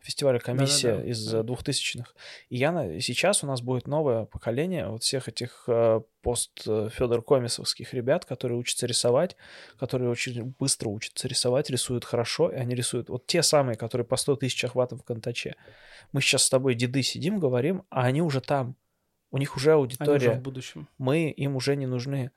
фестиваля 0.00 0.38
комиссия 0.38 0.92
Да-да-да, 0.92 1.10
из 1.10 1.30
да. 1.30 1.42
двухтысячных. 1.42 2.14
И 2.48 2.56
я 2.56 2.72
на... 2.72 3.00
сейчас 3.00 3.44
у 3.44 3.46
нас 3.46 3.60
будет 3.60 3.86
новое 3.86 4.24
поколение 4.24 4.88
вот 4.88 5.02
всех 5.02 5.28
этих 5.28 5.64
э, 5.66 6.00
пост 6.22 6.62
Федор 6.64 7.22
Комисовских 7.22 7.92
ребят, 7.92 8.24
которые 8.24 8.58
учатся 8.58 8.86
рисовать, 8.86 9.36
которые 9.78 10.08
очень 10.08 10.54
быстро 10.58 10.88
учатся 10.88 11.28
рисовать, 11.28 11.68
рисуют 11.68 12.04
хорошо, 12.04 12.48
и 12.48 12.56
они 12.56 12.74
рисуют 12.74 13.10
вот 13.10 13.26
те 13.26 13.42
самые, 13.42 13.76
которые 13.76 14.06
по 14.06 14.16
100 14.16 14.36
тысяч 14.36 14.64
охватов 14.64 15.00
в 15.00 15.04
контаче. 15.04 15.54
Мы 16.12 16.22
сейчас 16.22 16.44
с 16.44 16.48
тобой, 16.48 16.74
деды, 16.74 17.02
сидим, 17.02 17.38
говорим, 17.38 17.82
а 17.90 18.04
они 18.04 18.22
уже 18.22 18.40
там. 18.40 18.74
У 19.30 19.38
них 19.38 19.56
уже 19.56 19.72
Они 19.72 19.80
уже 19.80 19.94
аудитория. 19.94 20.32
в 20.32 20.42
будущем. 20.42 20.88
Мы 20.98 21.30
им 21.30 21.56
уже 21.56 21.76
не 21.76 21.86
нужны. 21.86 22.30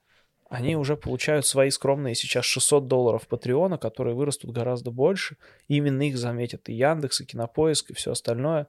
Они 0.50 0.76
уже 0.76 0.98
получают 0.98 1.46
свои 1.46 1.70
скромные 1.70 2.14
сейчас 2.14 2.44
600 2.44 2.88
долларов 2.88 3.26
Патреона, 3.28 3.78
которые 3.78 4.16
вырастут 4.16 4.52
гораздо 4.52 4.92
больше. 4.92 5.38
И 5.70 5.78
именно 5.78 6.02
их 6.02 6.18
заметят 6.18 6.68
и 6.68 6.74
Яндекс, 6.74 7.22
и 7.22 7.26
Кинопоиск, 7.26 7.92
и 7.92 7.94
все 7.94 8.12
остальное. 8.12 8.68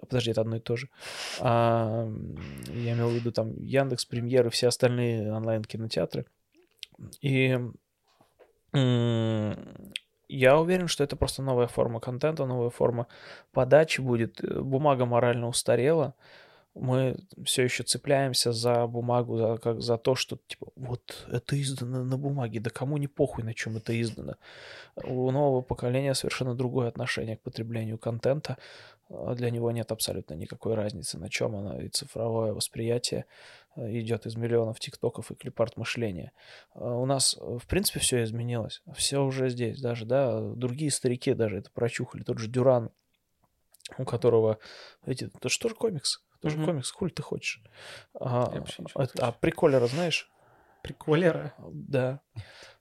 Подожди, 0.00 0.32
это 0.32 0.40
одно 0.40 0.56
и 0.56 0.60
то 0.60 0.74
же. 0.74 0.88
А, 1.38 2.10
я 2.72 2.94
имел 2.94 3.08
в 3.08 3.12
виду 3.12 3.30
там 3.30 3.62
Яндекс, 3.62 4.04
Премьер 4.04 4.48
и 4.48 4.50
все 4.50 4.66
остальные 4.66 5.32
онлайн-кинотеатры. 5.32 6.26
И 7.20 7.56
я 8.72 10.58
уверен, 10.58 10.88
что 10.88 11.04
это 11.04 11.14
просто 11.14 11.42
новая 11.42 11.66
форма 11.66 12.00
контента, 12.00 12.46
новая 12.46 12.70
форма 12.70 13.06
подачи 13.52 14.00
будет. 14.00 14.40
Бумага 14.42 15.04
морально 15.04 15.46
устарела. 15.46 16.14
Мы 16.74 17.16
все 17.44 17.64
еще 17.64 17.82
цепляемся 17.82 18.52
за 18.52 18.86
бумагу, 18.86 19.36
за, 19.36 19.58
как, 19.58 19.82
за 19.82 19.98
то, 19.98 20.14
что 20.14 20.38
типа 20.46 20.68
вот 20.74 21.26
это 21.30 21.60
издано 21.60 22.02
на 22.02 22.16
бумаге, 22.16 22.60
да 22.60 22.70
кому 22.70 22.96
не 22.96 23.08
похуй, 23.08 23.44
на 23.44 23.52
чем 23.52 23.76
это 23.76 24.00
издано. 24.00 24.36
У 24.96 25.30
нового 25.30 25.60
поколения 25.60 26.14
совершенно 26.14 26.54
другое 26.54 26.88
отношение 26.88 27.36
к 27.36 27.42
потреблению 27.42 27.98
контента. 27.98 28.56
А 29.12 29.34
Для 29.34 29.50
него 29.50 29.70
нет 29.70 29.92
абсолютно 29.92 30.34
никакой 30.34 30.74
разницы, 30.74 31.18
на 31.18 31.28
чем 31.28 31.54
она, 31.54 31.80
и 31.82 31.88
цифровое 31.88 32.54
восприятие 32.54 33.26
э, 33.76 33.98
идет 33.98 34.24
из 34.26 34.36
миллионов 34.36 34.80
тиктоков 34.80 35.30
и 35.30 35.34
клипарт 35.34 35.76
мышления. 35.76 36.32
А 36.74 36.96
У 36.96 37.04
нас, 37.04 37.36
э, 37.38 37.58
в 37.58 37.66
принципе, 37.66 38.00
все 38.00 38.22
изменилось. 38.24 38.82
Все 38.96 39.22
уже 39.22 39.50
здесь 39.50 39.80
даже, 39.80 40.06
да. 40.06 40.40
Другие 40.40 40.90
старики 40.90 41.34
даже 41.34 41.58
это 41.58 41.70
прочухали. 41.70 42.22
Тот 42.22 42.38
же 42.38 42.48
Дюран, 42.48 42.90
у 43.98 44.04
которого 44.04 44.58
эти... 45.04 45.24
Это 45.24 45.50
что 45.50 45.68
же 45.68 45.74
комикс? 45.74 46.22
Это 46.42 46.50
же 46.50 46.56
Мгм. 46.56 46.66
комикс, 46.66 46.90
хуй 46.90 47.10
ты 47.10 47.22
хочешь. 47.22 47.62
А, 48.18 48.50
Я 48.52 48.58
вообще 48.60 48.82
ничего 48.82 49.00
не 49.02 49.04
это- 49.08 49.26
а 49.28 49.32
приколера 49.32 49.86
знаешь? 49.86 50.28
Приколера. 50.82 51.54
Да. 51.70 52.20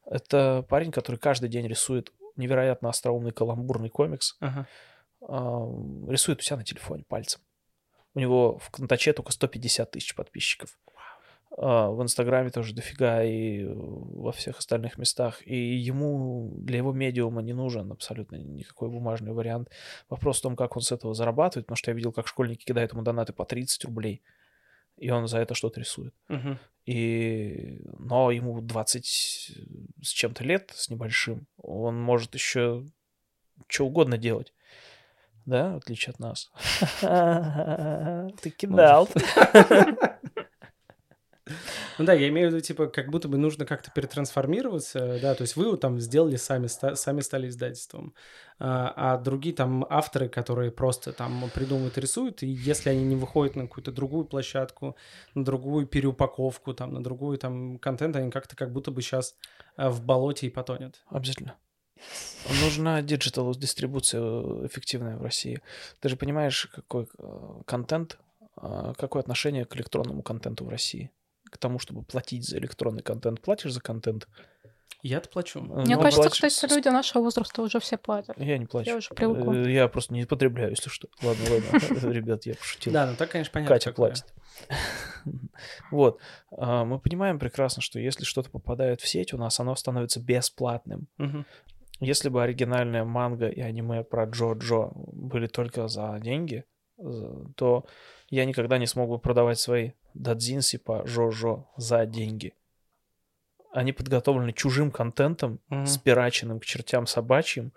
Это 0.05 0.65
парень, 0.67 0.91
который 0.91 1.17
каждый 1.17 1.47
день 1.47 1.67
рисует 1.67 2.11
невероятно 2.35 2.89
остроумный 2.89 3.31
каламбурный 3.31 3.89
комикс. 3.89 4.35
Ага. 4.39 4.67
а, 5.23 5.67
рисует 6.09 6.39
у 6.39 6.41
себя 6.41 6.57
на 6.57 6.63
телефоне 6.63 7.03
пальцем. 7.07 7.41
У 8.15 8.19
него 8.19 8.57
в 8.57 8.71
Контаче 8.71 9.13
только 9.13 9.31
150 9.31 9.91
тысяч 9.91 10.15
подписчиков. 10.15 10.79
А, 11.57 11.89
В 11.89 12.01
Инстаграме 12.01 12.49
тоже 12.49 12.73
дофига 12.73 13.23
и 13.23 13.65
во 13.65 14.31
всех 14.31 14.59
остальных 14.59 14.97
местах. 14.97 15.45
И 15.45 15.55
ему, 15.55 16.51
для 16.57 16.77
его 16.77 16.93
медиума 16.93 17.41
не 17.41 17.53
нужен 17.53 17.91
абсолютно 17.91 18.37
никакой 18.37 18.89
бумажный 18.89 19.33
вариант. 19.33 19.69
Вопрос 20.09 20.39
в 20.39 20.43
том, 20.43 20.55
как 20.55 20.75
он 20.75 20.81
с 20.81 20.91
этого 20.91 21.13
зарабатывает, 21.13 21.65
потому 21.65 21.77
что 21.77 21.91
я 21.91 21.95
видел, 21.95 22.11
как 22.11 22.27
школьники 22.27 22.63
кидают 22.63 22.93
ему 22.93 23.01
донаты 23.01 23.33
по 23.33 23.45
30 23.45 23.85
рублей, 23.85 24.21
и 24.97 25.09
он 25.09 25.27
за 25.27 25.39
это 25.39 25.53
что-то 25.53 25.79
рисует. 25.79 26.13
Мгм. 26.29 26.57
И... 26.85 27.81
Но 27.99 28.31
ему 28.31 28.61
20 28.61 29.05
с 29.05 30.09
чем-то 30.09 30.43
лет, 30.43 30.71
с 30.73 30.89
небольшим. 30.89 31.47
Он 31.57 31.99
может 31.99 32.33
еще 32.33 32.85
что 33.67 33.85
угодно 33.85 34.17
делать. 34.17 34.53
Да, 35.45 35.73
в 35.73 35.77
отличие 35.77 36.11
от 36.11 36.19
нас. 36.19 36.51
Ты 38.41 38.49
кидал. 38.51 39.09
Ну 41.97 42.05
да, 42.05 42.13
я 42.13 42.29
имею 42.29 42.49
в 42.49 42.53
виду, 42.53 42.61
типа, 42.61 42.87
как 42.87 43.09
будто 43.09 43.27
бы 43.27 43.37
нужно 43.37 43.65
как-то 43.65 43.91
перетрансформироваться, 43.91 45.19
да, 45.21 45.35
то 45.35 45.41
есть 45.43 45.55
вы 45.55 45.75
там 45.77 45.99
сделали 45.99 46.35
сами, 46.35 46.67
сами 46.67 47.21
стали 47.21 47.47
издательством, 47.47 48.13
а, 48.59 48.93
а 48.95 49.17
другие 49.17 49.53
там 49.53 49.85
авторы, 49.89 50.29
которые 50.29 50.71
просто 50.71 51.13
там 51.13 51.49
придумывают, 51.53 51.97
рисуют, 51.97 52.43
и 52.43 52.47
если 52.47 52.89
они 52.89 53.03
не 53.03 53.15
выходят 53.15 53.55
на 53.55 53.63
какую-то 53.63 53.91
другую 53.91 54.25
площадку, 54.25 54.95
на 55.35 55.43
другую 55.43 55.85
переупаковку, 55.85 56.73
там, 56.73 56.93
на 56.93 57.03
другую 57.03 57.37
там 57.37 57.77
контент, 57.77 58.15
они 58.15 58.31
как-то 58.31 58.55
как 58.55 58.71
будто 58.71 58.91
бы 58.91 59.01
сейчас 59.01 59.35
в 59.77 60.03
болоте 60.03 60.47
и 60.47 60.49
потонет. 60.49 61.01
Обязательно. 61.09 61.55
Нужна 62.63 63.01
digital 63.01 63.53
дистрибуция 63.55 64.21
э, 64.21 64.67
эффективная 64.67 65.17
в 65.17 65.21
России. 65.21 65.61
Ты 65.99 66.09
же 66.09 66.15
понимаешь, 66.15 66.67
какой 66.73 67.07
э, 67.17 67.61
контент, 67.65 68.17
э, 68.61 68.93
какое 68.97 69.21
отношение 69.21 69.65
к 69.65 69.75
электронному 69.75 70.23
контенту 70.23 70.65
в 70.65 70.69
России? 70.69 71.11
К 71.51 71.57
тому, 71.57 71.77
чтобы 71.77 72.01
платить 72.01 72.47
за 72.47 72.57
электронный 72.57 73.03
контент. 73.03 73.41
Платишь 73.41 73.73
за 73.73 73.81
контент? 73.81 74.27
Я-то 75.03 75.29
плачу. 75.29 75.59
Э, 75.59 75.81
Мне 75.81 75.95
ну, 75.95 76.01
кажется, 76.01 76.21
платишь 76.21 76.41
кстати, 76.41 76.73
люди 76.73 76.87
нашего 76.87 77.23
возраста 77.23 77.61
уже 77.61 77.79
все 77.79 77.97
платят. 77.97 78.37
Я 78.39 78.57
не 78.57 78.65
плачу. 78.65 78.89
Я 78.89 78.97
уже 78.97 79.09
привыкла. 79.13 79.53
Э, 79.53 79.71
Я 79.71 79.87
просто 79.87 80.13
не 80.13 80.25
потребляю, 80.25 80.71
если 80.71 80.89
что. 80.89 81.07
Ладно, 81.21 81.43
ладно, 81.49 82.09
ребят, 82.11 82.45
я 82.45 82.55
пошутил. 82.55 82.93
Да, 82.93 83.07
ну 83.07 83.15
так, 83.15 83.31
конечно, 83.31 83.51
понятно. 83.51 83.75
Катя 83.75 83.91
платит. 83.91 84.25
Вот. 85.91 86.19
А, 86.51 86.83
Мы 86.83 86.99
понимаем 86.99 87.37
прекрасно, 87.37 87.81
что 87.81 87.99
если 87.99 88.23
что-то 88.23 88.49
попадает 88.49 89.01
в 89.01 89.07
сеть, 89.07 89.33
у 89.33 89.37
нас 89.37 89.59
оно 89.59 89.75
становится 89.75 90.19
бесплатным. 90.19 91.07
Если 91.99 92.29
бы 92.29 92.41
оригинальная 92.41 93.03
манга 93.03 93.47
и 93.47 93.61
аниме 93.61 94.03
про 94.03 94.25
Джо-Джо 94.25 94.91
были 94.95 95.45
только 95.45 95.87
за 95.87 96.17
деньги, 96.19 96.63
то 97.55 97.85
я 98.29 98.45
никогда 98.45 98.79
не 98.79 98.87
смог 98.87 99.09
бы 99.09 99.19
продавать 99.19 99.59
свои 99.59 99.91
дадзинси 100.13 100.77
по 100.77 101.05
Жо-Жо 101.05 101.67
за 101.77 102.05
деньги. 102.05 102.53
Они 103.71 103.93
подготовлены 103.93 104.51
чужим 104.53 104.91
контентом, 104.91 105.59
Мгм. 105.69 105.85
спираченным 105.85 106.59
к 106.59 106.65
чертям 106.65 107.07
собачьим, 107.07 107.71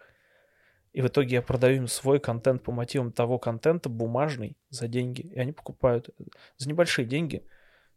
и 0.93 1.03
в 1.03 1.07
итоге 1.09 1.37
я 1.37 1.43
продаю 1.43 1.77
им 1.77 1.89
свой 1.89 2.21
контент 2.21 2.63
по 2.63 2.73
мотивам 2.73 3.13
того 3.13 3.39
контента, 3.39 3.89
бумажный, 3.89 4.57
за 4.71 4.87
деньги. 4.87 5.23
И 5.23 5.39
они 5.39 5.53
покупают 5.53 6.11
за 6.57 6.69
небольшие 6.69 7.05
деньги. 7.05 7.45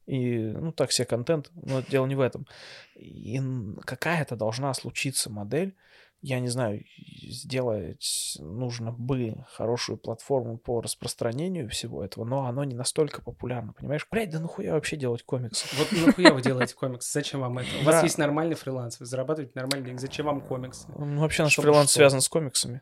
И, 0.07 0.37
ну, 0.39 0.71
так 0.71 0.91
себе 0.91 1.05
контент, 1.05 1.51
но 1.53 1.81
дело 1.81 2.05
не 2.07 2.15
в 2.15 2.21
этом. 2.21 2.47
И 2.95 3.39
какая-то 3.85 4.35
должна 4.35 4.73
случиться 4.73 5.29
модель, 5.29 5.75
я 6.21 6.39
не 6.39 6.47
знаю, 6.47 6.83
сделать 7.29 8.35
нужно 8.39 8.91
бы 8.91 9.45
хорошую 9.51 9.97
платформу 9.97 10.57
по 10.57 10.81
распространению 10.81 11.69
всего 11.69 12.03
этого, 12.03 12.25
но 12.25 12.45
оно 12.45 12.63
не 12.63 12.75
настолько 12.75 13.21
популярно, 13.21 13.73
понимаешь? 13.73 14.07
Блядь, 14.09 14.31
да 14.31 14.39
нахуя 14.39 14.73
вообще 14.73 14.97
делать 14.97 15.23
комиксы? 15.23 15.67
Вот 15.77 15.91
нахуя 15.91 16.33
вы 16.33 16.41
делаете 16.41 16.75
комиксы? 16.75 17.11
Зачем 17.11 17.41
вам 17.41 17.59
это? 17.59 17.69
У 17.81 17.83
вас 17.83 18.03
есть 18.03 18.17
нормальный 18.17 18.55
фриланс, 18.55 18.99
вы 18.99 19.05
зарабатываете 19.05 19.53
нормальные 19.55 19.85
деньги. 19.87 19.99
Зачем 19.99 20.25
вам 20.25 20.41
комиксы? 20.41 20.87
Ну, 20.97 21.19
вообще 21.19 21.43
наш 21.43 21.55
фриланс 21.55 21.91
связан 21.91 22.21
с 22.21 22.29
комиксами. 22.29 22.81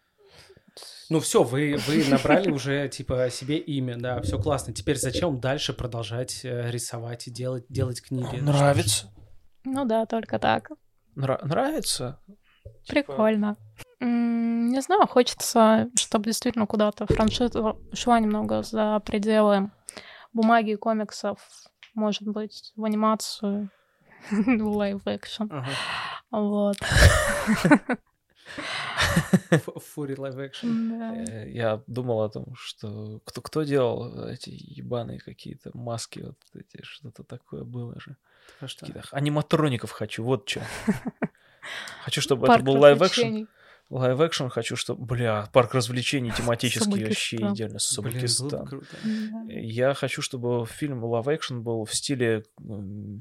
Ну 1.09 1.19
все, 1.19 1.43
вы, 1.43 1.77
вы 1.87 2.03
набрали 2.05 2.49
уже 2.49 2.89
типа 2.89 3.29
себе 3.29 3.57
имя, 3.57 3.95
да, 3.97 4.21
все 4.21 4.39
классно. 4.39 4.73
Теперь 4.73 4.97
зачем 4.97 5.39
дальше 5.39 5.73
продолжать 5.73 6.43
э, 6.43 6.71
рисовать 6.71 7.27
и 7.27 7.31
делать, 7.31 7.65
делать 7.69 8.01
книги? 8.01 8.37
Нравится. 8.37 9.13
Ну 9.63 9.85
да, 9.85 10.05
только 10.05 10.39
так. 10.39 10.71
Нра- 11.15 11.45
нравится. 11.45 12.19
Прикольно. 12.87 13.57
М, 13.99 14.69
Не 14.69 14.81
знаю, 14.81 15.07
хочется, 15.07 15.89
чтобы 15.97 16.25
действительно 16.25 16.65
куда-то 16.67 17.05
франшиза 17.07 17.75
шла 17.93 18.19
немного 18.19 18.61
за 18.63 18.99
пределы 19.05 19.71
бумаги 20.33 20.71
и 20.71 20.75
комиксов, 20.75 21.39
может 21.93 22.23
быть, 22.27 22.73
в 22.75 22.83
анимацию, 22.83 23.69
в 24.31 24.67
live 24.67 25.01
action. 25.07 25.43
Ага. 25.49 25.69
Вот. 26.31 26.77
Фури 29.93 30.15
live 30.17 30.37
action. 30.37 30.67
Я 31.47 31.81
думал 31.87 32.21
о 32.21 32.29
том, 32.29 32.53
что 32.55 33.19
кто, 33.25 33.41
кто 33.41 33.63
делал 33.63 34.27
эти 34.27 34.49
ебаные 34.49 35.19
какие-то 35.19 35.71
маски, 35.73 36.21
вот 36.21 36.37
эти, 36.53 36.83
что-то 36.83 37.23
такое 37.23 37.63
было 37.63 37.99
же. 37.99 38.17
А 38.59 38.67
что? 38.67 38.85
Аниматроников 39.11 39.91
хочу, 39.91 40.23
вот 40.23 40.47
что. 40.49 40.61
Хочу, 42.03 42.21
чтобы 42.21 42.47
Парк 42.47 42.61
это 42.61 42.65
был 42.65 42.79
live-action. 42.79 43.45
Live-action 43.89 44.47
хочу, 44.49 44.75
чтобы... 44.75 45.05
Бля, 45.05 45.47
парк 45.53 45.75
развлечений 45.75 46.31
тематический 46.37 47.05
вообще 47.05 47.37
идеально. 47.37 47.77
Да. 48.49 48.65
Я 49.47 49.93
хочу, 49.93 50.21
чтобы 50.21 50.65
фильм 50.65 51.03
live-action 51.03 51.59
был 51.59 51.85
в 51.85 51.93
стиле 51.93 52.43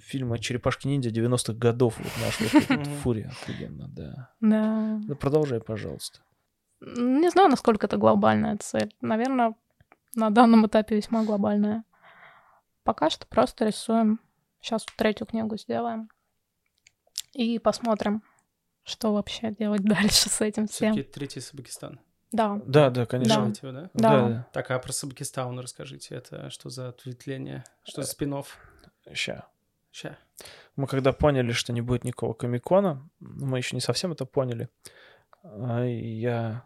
фильма 0.02 0.38
«Черепашки-ниндзя» 0.38 1.10
90-х 1.10 1.52
годов. 1.54 1.98
Вот 1.98 2.12
наш 2.24 2.40
вот 2.40 2.54
этот 2.54 2.70
Мгм. 2.70 2.96
Фури. 3.02 3.22
Охуенно, 3.22 3.88
да. 3.88 4.30
Да. 4.40 5.00
Да 5.06 5.14
продолжай, 5.14 5.60
пожалуйста. 5.60 6.20
Не 6.80 7.30
знаю, 7.30 7.50
насколько 7.50 7.86
это 7.86 7.96
глобальная 7.98 8.56
цель. 8.56 8.94
Наверное, 9.00 9.54
на 10.14 10.30
данном 10.30 10.66
этапе 10.66 10.96
весьма 10.96 11.24
глобальная. 11.24 11.84
Пока 12.84 13.10
что 13.10 13.26
просто 13.26 13.66
рисуем. 13.66 14.20
Сейчас 14.60 14.86
третью 14.96 15.26
книгу 15.26 15.56
сделаем. 15.58 16.08
И 17.32 17.58
посмотрим, 17.58 18.22
что 18.84 19.12
вообще 19.12 19.50
делать 19.50 19.82
дальше 19.82 20.28
с 20.28 20.40
этим 20.40 20.66
всем. 20.68 20.92
Все-таки 20.94 21.12
третий 21.12 21.40
Сабакистан. 21.40 22.00
Да, 22.32 22.60
Да, 22.66 22.90
да, 22.90 23.06
конечно. 23.06 23.52
Да. 23.62 23.68
Его, 23.68 23.72
да? 23.72 23.90
да. 23.94 24.46
Так, 24.52 24.70
а 24.70 24.78
про 24.78 24.92
Сабакистан 24.92 25.58
расскажите. 25.58 26.14
Это 26.16 26.50
что 26.50 26.68
за 26.70 26.88
ответвление? 26.88 27.64
Что 27.84 28.02
за 28.02 28.08
спин 28.08 28.42
Ща. 29.12 29.46
Ща. 29.92 30.16
Мы 30.76 30.86
когда 30.88 31.12
поняли, 31.12 31.52
что 31.52 31.72
не 31.72 31.80
будет 31.80 32.02
никакого 32.04 32.32
комикона, 32.32 33.08
мы 33.20 33.58
еще 33.58 33.76
не 33.76 33.80
совсем 33.80 34.10
это 34.12 34.24
поняли. 34.26 34.68
а, 35.44 35.84
Я, 35.84 36.64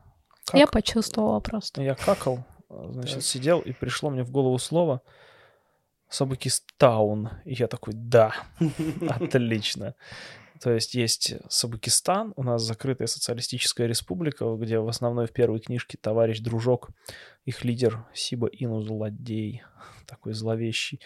Я 0.55 0.65
как- 0.65 0.73
почувствовала 0.73 1.41
просто. 1.41 1.83
я 1.83 1.95
какал, 1.95 2.45
значит, 2.71 3.17
Так. 3.17 3.23
сидел, 3.25 3.61
и 3.61 3.73
пришло 3.73 4.09
мне 4.09 4.23
в 4.23 4.31
голову 4.31 4.59
слово 4.59 5.03
Сабакистаун. 6.09 7.31
И 7.45 7.55
я 7.55 7.67
такой, 7.67 7.93
да, 7.95 8.33
отлично. 9.21 9.95
То 10.61 10.73
есть 10.73 10.95
есть 10.95 11.35
Сабакистан, 11.49 12.33
у 12.37 12.43
нас 12.43 12.63
закрытая 12.63 13.07
социалистическая 13.07 13.87
республика, 13.87 14.45
где 14.57 14.79
в 14.79 14.89
основной 14.89 15.27
в 15.27 15.33
первой 15.33 15.61
книжке 15.61 15.99
товарищ 16.01 16.41
Дружок, 16.41 16.91
их 17.45 17.65
лидер 17.65 18.07
Сиба 18.15 18.49
Ину 18.49 18.81
Злодей, 18.81 19.63
такой 20.07 20.33
зловещий, 20.33 21.01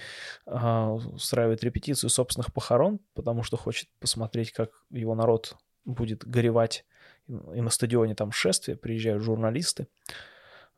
а, 0.47 0.93
устраивает 0.93 1.65
репетицию 1.65 2.11
собственных 2.11 2.53
похорон, 2.53 3.01
потому 3.15 3.43
что 3.43 3.57
хочет 3.57 3.89
посмотреть, 3.99 4.53
как 4.53 4.71
его 4.91 5.15
народ 5.15 5.57
будет 5.85 6.27
горевать. 6.27 6.85
И 7.29 7.61
на 7.61 7.71
стадионе 7.71 8.15
там 8.15 8.33
шествие, 8.33 8.77
приезжают 8.77 9.23
журналисты, 9.23 9.87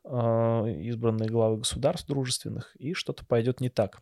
а, 0.03 0.65
избранные 0.65 1.29
главы 1.29 1.57
государств 1.57 2.07
дружественных, 2.07 2.75
и 2.77 2.93
что-то 2.93 3.25
пойдет 3.25 3.61
не 3.61 3.69
так. 3.69 4.01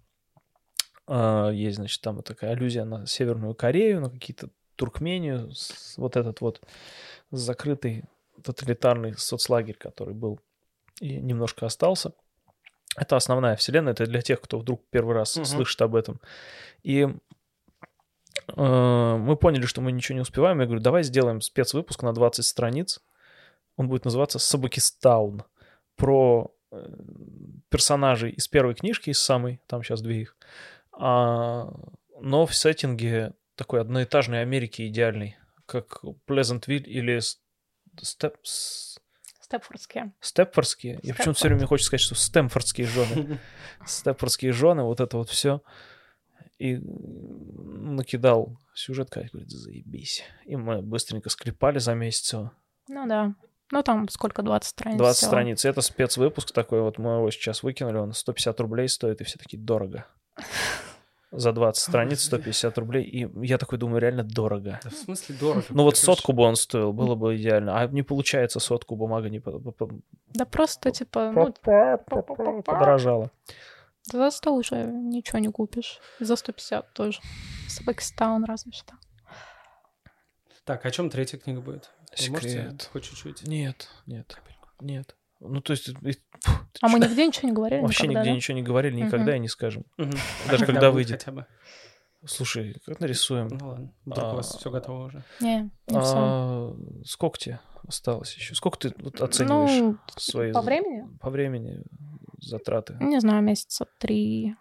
А, 1.05 1.49
Есть, 1.49 1.77
значит, 1.77 2.01
там 2.01 2.21
такая 2.23 2.51
аллюзия 2.51 2.85
на 2.85 3.05
Северную 3.05 3.55
Корею, 3.55 4.01
на 4.01 4.09
какие-то 4.09 4.49
Туркмению, 4.83 5.49
вот 5.95 6.17
этот 6.17 6.41
вот 6.41 6.61
закрытый 7.31 8.03
тоталитарный 8.43 9.13
соцлагерь, 9.17 9.77
который 9.77 10.13
был 10.13 10.41
и 10.99 11.15
немножко 11.15 11.65
остался. 11.65 12.11
Это 12.97 13.15
основная 13.15 13.55
вселенная, 13.55 13.93
это 13.93 14.05
для 14.05 14.21
тех, 14.21 14.41
кто 14.41 14.59
вдруг 14.59 14.81
первый 14.89 15.15
раз 15.15 15.37
Мгм. 15.37 15.45
слышит 15.45 15.81
об 15.81 15.95
этом. 15.95 16.19
И 16.83 17.07
э, 18.57 19.17
мы 19.17 19.37
поняли, 19.37 19.65
что 19.65 19.79
мы 19.79 19.93
ничего 19.93 20.15
не 20.15 20.21
успеваем. 20.21 20.59
Я 20.59 20.65
говорю, 20.65 20.81
давай 20.81 21.03
сделаем 21.03 21.39
спецвыпуск 21.39 22.03
на 22.03 22.13
20 22.13 22.43
страниц. 22.45 22.99
Он 23.77 23.87
будет 23.87 24.03
называться 24.03 24.37
«Собакистаун». 24.37 25.43
Про 25.95 26.53
э, 26.71 26.85
персонажей 27.69 28.31
из 28.31 28.49
первой 28.49 28.75
книжки, 28.75 29.11
из 29.11 29.21
самой, 29.21 29.61
там 29.67 29.81
сейчас 29.81 30.01
две 30.01 30.23
их, 30.23 30.35
а, 30.91 31.71
но 32.19 32.45
в 32.45 32.53
сеттинге 32.53 33.33
такой 33.55 33.81
одноэтажной 33.81 34.41
Америки 34.41 34.87
идеальной, 34.87 35.37
как 35.65 36.01
Плезантвиль 36.25 36.87
или 36.89 37.19
Степ... 38.01 38.35
Степфордские. 39.41 40.13
Степфордские. 40.19 40.99
Я 41.03 41.13
почему-то 41.13 41.37
все 41.37 41.47
время 41.49 41.67
хочется 41.67 41.87
сказать, 41.87 42.01
что 42.01 42.15
Стэмфордские 42.15 42.87
жены. 42.87 43.39
Степфордские 43.85 44.51
жены, 44.51 44.83
вот 44.83 44.99
это 44.99 45.17
вот 45.17 45.29
все. 45.29 45.61
И 46.57 46.77
накидал 46.77 48.57
сюжет, 48.73 49.09
Катя 49.09 49.29
говорит, 49.31 49.51
заебись. 49.51 50.23
И 50.45 50.55
мы 50.55 50.81
быстренько 50.81 51.29
склепали 51.29 51.79
за 51.79 51.93
месяц 51.93 52.33
его. 52.33 52.51
Ну 52.87 53.07
да. 53.07 53.35
Ну 53.71 53.83
там 53.83 54.07
сколько, 54.09 54.43
20 54.43 54.69
страниц 54.69 54.97
20 54.97 55.17
всего. 55.17 55.29
страниц. 55.29 55.65
Это 55.65 55.81
спецвыпуск 55.81 56.51
такой, 56.51 56.81
вот 56.81 56.97
мы 56.97 57.17
его 57.17 57.31
сейчас 57.31 57.63
выкинули, 57.63 57.97
он 57.97 58.13
150 58.13 58.59
рублей 58.59 58.87
стоит, 58.87 59.21
и 59.21 59.23
все 59.23 59.37
такие 59.37 59.61
дорого. 59.61 60.05
За 61.35 61.51
20 61.51 61.81
страниц 61.81 62.23
150 62.25 62.77
рублей. 62.77 63.03
И 63.03 63.45
я 63.45 63.57
такой 63.57 63.79
думаю, 63.79 63.99
реально 63.99 64.23
дорого. 64.23 64.79
Да 64.83 64.89
в 64.91 64.93
смысле 64.93 65.35
дорого? 65.39 65.65
Ну 65.69 65.83
вот 65.83 65.97
сотку 65.97 66.31
бы 66.31 66.43
он 66.43 66.55
стоил, 66.55 66.93
было 66.93 67.15
бы 67.15 67.35
идеально. 67.35 67.79
А 67.79 67.87
не 67.87 68.03
получается 68.03 68.59
сотку, 68.59 68.95
бумага 68.95 69.29
не 69.29 69.41
Да 70.35 70.45
просто, 70.45 70.91
типа, 70.91 71.31
ну, 71.31 72.61
подорожала. 72.61 73.31
за 74.03 74.29
100 74.29 74.53
уже 74.53 74.75
ничего 74.85 75.39
не 75.39 75.51
купишь. 75.51 75.99
За 76.19 76.35
150 76.35 76.93
тоже. 76.93 77.19
Собакистаун 77.67 78.43
разве 78.43 78.71
что. 78.71 78.93
Так, 80.65 80.85
о 80.85 80.91
чем 80.91 81.09
третья 81.09 81.39
книга 81.39 81.61
будет? 81.61 81.89
Вы 82.19 82.29
можете 82.29 82.49
Секрет. 82.49 82.89
хоть 82.93 83.03
чуть-чуть? 83.05 83.47
Нет, 83.47 83.89
нет, 84.05 84.37
нет. 84.79 85.15
Ну, 85.45 85.61
то 85.61 85.71
есть, 85.71 85.87
фу, 85.87 86.51
А 86.81 86.87
мы 86.87 86.99
чё? 86.99 87.07
нигде 87.07 87.27
ничего 87.27 87.49
не 87.49 87.53
говорили 87.55 87.81
вообще 87.81 88.03
никогда, 88.03 88.19
нигде 88.21 88.29
да? 88.31 88.35
ничего 88.35 88.55
не 88.55 88.63
говорили, 88.63 88.95
никогда 88.95 89.35
и 89.35 89.39
не 89.39 89.47
скажем. 89.49 89.83
А 89.97 90.05
Даже 90.49 90.65
когда 90.65 90.89
будет 90.91 90.95
выйдет. 91.07 91.19
хотя 91.23 91.31
бы? 91.31 91.45
Слушай, 92.25 92.75
как 92.85 92.99
нарисуем? 93.01 93.49
Ну 93.49 93.67
ладно, 93.67 93.93
вдруг 94.05 94.33
у 94.33 94.35
вас 94.37 94.55
А, 94.55 94.57
все 94.57 94.71
готово 94.71 95.05
уже. 95.07 95.23
Не, 95.41 95.63
не. 95.87 95.97
А, 95.97 96.73
сколько 97.05 97.37
тебе 97.37 97.59
осталось 97.85 98.33
еще? 98.35 98.55
Сколько 98.55 98.77
ты 98.79 98.93
вот 98.97 99.19
оцениваешь 99.19 99.71
Ну, 99.81 99.97
свои 100.15 100.53
по 100.53 100.61
времени? 100.61 101.05
по 101.19 101.29
времени 101.29 101.83
затраты? 102.39 102.97
Не 103.01 103.19
знаю, 103.19 103.43
месяца 103.43 103.85
три, 103.99 104.55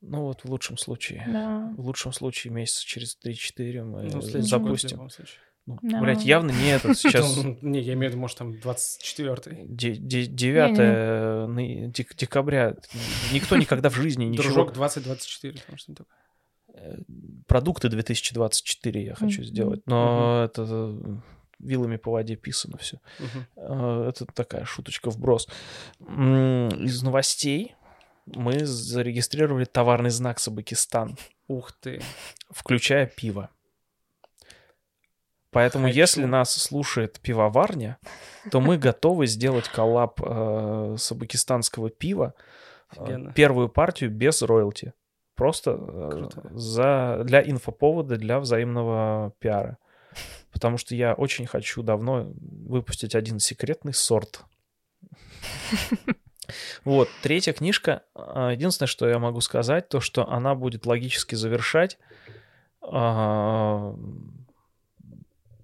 Ну 0.00 0.22
вот 0.26 0.44
в 0.44 0.50
лучшем 0.50 0.78
случае. 0.78 1.24
да. 1.32 1.72
В 1.76 1.80
лучшем 1.80 2.12
случае 2.12 2.52
месяца 2.52 2.86
через 2.86 3.18
3-4 3.24 3.82
мы 3.82 4.02
Ну, 4.04 4.10
году 4.20 4.20
в 4.20 4.42
запустим. 4.42 4.90
любом 4.90 5.10
случае. 5.10 5.40
Ну, 5.82 5.90
Да. 5.90 6.00
блядь, 6.00 6.24
явно 6.24 6.50
не 6.50 6.68
этот. 6.70 6.98
Сейчас 6.98 7.36
Ну, 7.36 7.56
Не, 7.62 7.80
я 7.80 7.92
имею 7.94 8.10
в 8.10 8.14
виду, 8.14 8.20
может, 8.20 8.38
там 8.38 8.52
24-й. 8.52 9.66
9 9.68 10.34
декабря. 12.16 12.74
Никто 13.32 13.56
никогда 13.56 13.90
в 13.90 13.94
жизни 13.94 14.24
ничего... 14.24 14.44
Дружок 14.44 14.72
2024, 14.72 15.60
там 15.66 15.76
что-нибудь 15.76 16.06
такое. 16.06 16.18
э, 16.74 16.98
Продукты 17.46 17.88
2024 17.88 19.04
я 19.04 19.14
хочу 19.14 19.42
сделать. 19.42 19.82
Но 19.86 20.44
это 20.44 21.22
вилами 21.58 21.96
по 21.96 22.12
воде 22.12 22.36
писано 22.36 22.78
все. 22.78 22.98
Э, 23.56 24.06
Это 24.08 24.24
такая 24.26 24.64
шуточка 24.64 25.10
вброс. 25.10 25.48
Из 26.00 27.02
новостей 27.02 27.74
мы 28.26 28.64
зарегистрировали 28.64 29.64
товарный 29.64 30.10
знак 30.10 30.38
Сабакистан, 30.38 31.16
Ух 31.48 31.72
ты. 31.72 32.00
включая 32.50 33.06
пиво. 33.06 33.50
Поэтому, 35.50 35.86
Хочу. 35.86 35.98
если 35.98 36.24
нас 36.24 36.52
слушает 36.52 37.18
пивоварня, 37.20 37.98
то 38.50 38.60
мы 38.60 38.78
готовы 38.78 39.26
сделать 39.26 39.68
коллаб 39.68 40.20
э, 40.22 40.94
сабакистанского 40.96 41.90
пива, 41.90 42.34
э, 42.36 43.00
Офигенно. 43.00 43.32
первую 43.32 43.68
партию 43.68 44.10
без 44.10 44.42
роялти. 44.42 44.92
Просто 45.34 45.76
э, 45.80 46.28
за, 46.52 47.22
для 47.24 47.42
инфоповода, 47.42 48.16
для 48.16 48.38
взаимного 48.38 49.32
пиара. 49.40 49.78
Потому 50.52 50.76
что 50.78 50.94
я 50.94 51.14
очень 51.14 51.46
хочу 51.46 51.82
давно 51.82 52.32
выпустить 52.34 53.14
один 53.14 53.38
секретный 53.40 53.94
сорт. 53.94 54.44
Вот, 56.84 57.08
третья 57.22 57.52
книжка. 57.52 58.02
а, 58.14 58.50
Единственное, 58.50 58.88
что 58.88 59.08
я 59.08 59.20
могу 59.20 59.40
сказать, 59.40 59.88
то, 59.88 60.00
что 60.00 60.28
она 60.28 60.56
будет 60.56 60.84
логически 60.84 61.36
завершать 61.36 61.96
а, 62.82 63.94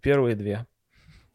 первые 0.07 0.37
две. 0.37 0.67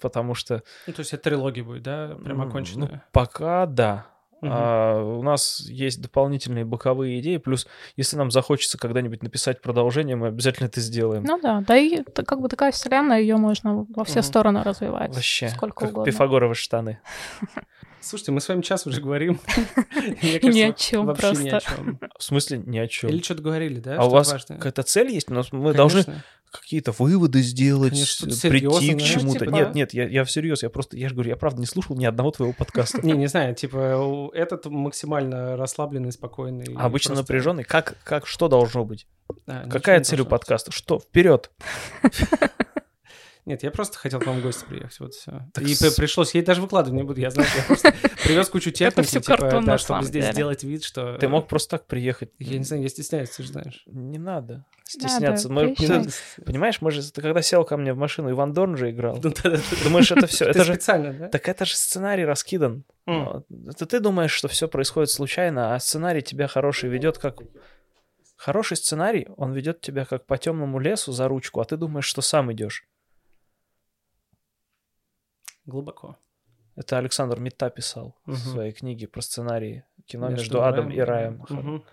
Потому 0.01 0.33
что... 0.33 0.63
Ну, 0.87 0.93
то 0.93 1.01
есть 1.01 1.13
это 1.13 1.23
трилогия 1.23 1.63
будет, 1.63 1.83
да? 1.83 2.15
Прям 2.23 2.41
оконченная? 2.41 2.87
ну, 2.87 2.99
пока 3.11 3.65
да. 3.65 4.07
Мгм. 4.41 4.51
А, 4.51 5.03
у 5.03 5.21
нас 5.21 5.59
есть 5.69 6.01
дополнительные 6.01 6.65
боковые 6.65 7.19
идеи. 7.19 7.37
Плюс, 7.37 7.67
если 7.97 8.17
нам 8.17 8.31
захочется 8.31 8.79
когда-нибудь 8.79 9.21
написать 9.21 9.61
продолжение, 9.61 10.15
мы 10.15 10.27
обязательно 10.27 10.65
это 10.67 10.79
сделаем. 10.81 11.23
Ну 11.23 11.39
да, 11.39 11.61
да 11.67 11.77
и 11.77 12.01
как 12.03 12.41
бы 12.41 12.47
такая 12.49 12.71
вселенная, 12.71 13.19
ее 13.19 13.35
можно 13.37 13.85
во 13.89 14.03
все 14.03 14.19
Мгм. 14.19 14.23
стороны 14.23 14.63
развивать. 14.63 15.13
Вообще, 15.13 15.49
сколько 15.49 15.81
как 15.81 15.89
угодно. 15.91 16.11
пифагоровы 16.11 16.55
штаны. 16.55 16.99
Слушайте, 18.01 18.31
мы 18.31 18.41
с 18.41 18.49
вами 18.49 18.61
час 18.61 18.87
уже 18.87 18.99
говорим. 18.99 19.39
Ни 20.23 20.61
о 20.61 20.73
чем 20.73 21.05
вообще 21.05 21.33
ни 21.33 21.49
о 21.49 21.51
просто. 21.59 21.75
чем. 21.75 21.99
В 22.17 22.23
смысле, 22.23 22.57
ни 22.65 22.79
о 22.79 22.87
чем. 22.87 23.11
Или 23.11 23.21
что-то 23.21 23.43
говорили, 23.43 23.79
да? 23.79 23.97
а 23.99 24.05
у 24.05 24.09
вас 24.09 24.33
какая-то 24.47 24.81
цель 24.81 25.11
есть? 25.11 25.29
У 25.29 25.35
нас- 25.35 25.51
Мы 25.51 25.73
должны. 25.75 26.03
Какие-то 26.51 26.91
выводы 26.91 27.41
сделать, 27.41 27.91
Конечно, 27.91 28.27
прийти 28.49 28.93
к 28.93 28.99
знаешь, 28.99 29.13
чему-то. 29.13 29.45
типа- 29.45 29.55
Нет, 29.55 29.73
нет, 29.75 29.93
я, 29.93 30.07
я 30.07 30.23
всерьез, 30.25 30.63
я 30.63 30.69
просто, 30.69 30.97
я 30.97 31.07
же 31.09 31.15
говорю, 31.15 31.29
я 31.29 31.37
правда 31.37 31.59
не 31.61 31.65
слушал 31.65 31.95
ни 31.95 32.05
одного 32.05 32.31
твоего 32.31 32.53
подкаста. 32.53 32.99
Не, 33.05 33.13
не 33.13 33.27
знаю, 33.27 33.55
типа 33.55 34.29
этот 34.33 34.65
максимально 34.65 35.55
расслабленный, 35.57 36.11
спокойный. 36.11 36.75
Обычно 36.77 37.15
напряженный. 37.15 37.63
Как, 37.63 37.97
как, 38.03 38.27
что 38.27 38.47
должно 38.49 38.83
быть? 38.85 39.07
Какая 39.45 40.01
цель 40.03 40.21
у 40.21 40.25
подкаста? 40.25 40.71
Что? 40.71 40.99
Вперед! 40.99 41.49
Нет, 43.45 43.63
я 43.63 43.71
просто 43.71 43.97
хотел 43.97 44.19
к 44.19 44.25
вам 44.27 44.39
в 44.39 44.43
гости 44.43 44.65
приехать, 44.65 44.99
вот 44.99 45.13
все. 45.15 45.47
Так 45.53 45.63
И 45.63 45.73
с- 45.73 45.79
при- 45.79 45.95
пришлось, 45.95 46.35
я 46.35 46.43
даже 46.43 46.61
выкладывать 46.61 46.95
не 46.95 47.03
буду, 47.03 47.19
я 47.19 47.31
знаю, 47.31 47.49
я 47.57 47.63
просто 47.63 47.93
привез 48.23 48.49
кучу 48.49 48.69
техники, 48.71 49.07
типа, 49.07 49.37
картон 49.37 49.65
да, 49.65 49.77
чтобы 49.79 50.03
здесь 50.03 50.23
деле. 50.25 50.33
сделать 50.33 50.63
вид, 50.63 50.83
что... 50.83 51.17
Ты 51.17 51.27
мог 51.27 51.47
просто 51.47 51.77
так 51.77 51.87
приехать. 51.87 52.29
Я 52.37 52.59
не 52.59 52.63
знаю, 52.63 52.83
я 52.83 52.89
стесняюсь, 52.89 53.29
ты 53.31 53.41
же 53.43 53.49
знаешь. 53.49 53.83
Не 53.87 54.19
надо 54.19 54.65
стесняться. 54.85 55.49
Надо, 55.49 55.67
Мы- 55.69 56.07
понимаешь, 56.45 56.81
мы 56.81 56.91
же, 56.91 57.11
ты 57.11 57.21
когда 57.21 57.41
сел 57.41 57.63
ко 57.65 57.77
мне 57.77 57.93
в 57.93 57.97
машину, 57.97 58.29
Иван 58.29 58.53
Дорн 58.53 58.77
же 58.77 58.91
играл. 58.91 59.15
Ну. 59.23 59.33
Думаешь, 59.83 60.11
это 60.11 60.27
все, 60.27 60.45
это 60.49 60.63
же... 60.63 60.73
специально, 60.75 61.11
да? 61.13 61.27
Так 61.29 61.49
это 61.49 61.65
же 61.65 61.75
сценарий 61.75 62.25
раскидан. 62.25 62.83
М. 63.07 63.43
Это 63.67 63.85
ты 63.87 63.99
думаешь, 63.99 64.31
что 64.31 64.47
все 64.49 64.67
происходит 64.67 65.09
случайно, 65.09 65.73
а 65.73 65.79
сценарий 65.79 66.21
тебя 66.21 66.47
хороший 66.47 66.89
ведет 66.89 67.17
как... 67.17 67.37
Хороший 68.37 68.75
сценарий, 68.77 69.27
он 69.37 69.53
ведет 69.53 69.81
тебя 69.81 70.03
как 70.05 70.25
по 70.25 70.37
темному 70.37 70.79
лесу 70.79 71.11
за 71.11 71.27
ручку, 71.27 71.61
а 71.61 71.65
ты 71.65 71.77
думаешь, 71.77 72.05
что 72.05 72.21
сам 72.21 72.51
идешь. 72.51 72.85
Глубоко. 75.65 76.17
Это 76.75 76.97
Александр 76.97 77.39
Митта 77.39 77.69
писал 77.69 78.15
в 78.25 78.29
Мгм. 78.31 78.37
своей 78.37 78.71
книге 78.71 79.07
про 79.07 79.21
сценарий 79.21 79.83
кино 80.05 80.29
Между 80.29 80.41
между 80.41 80.63
адом 80.63 80.87
раем 80.87 80.97
и 80.97 81.01
раем. 81.01 81.45
Мгм. 81.49 81.83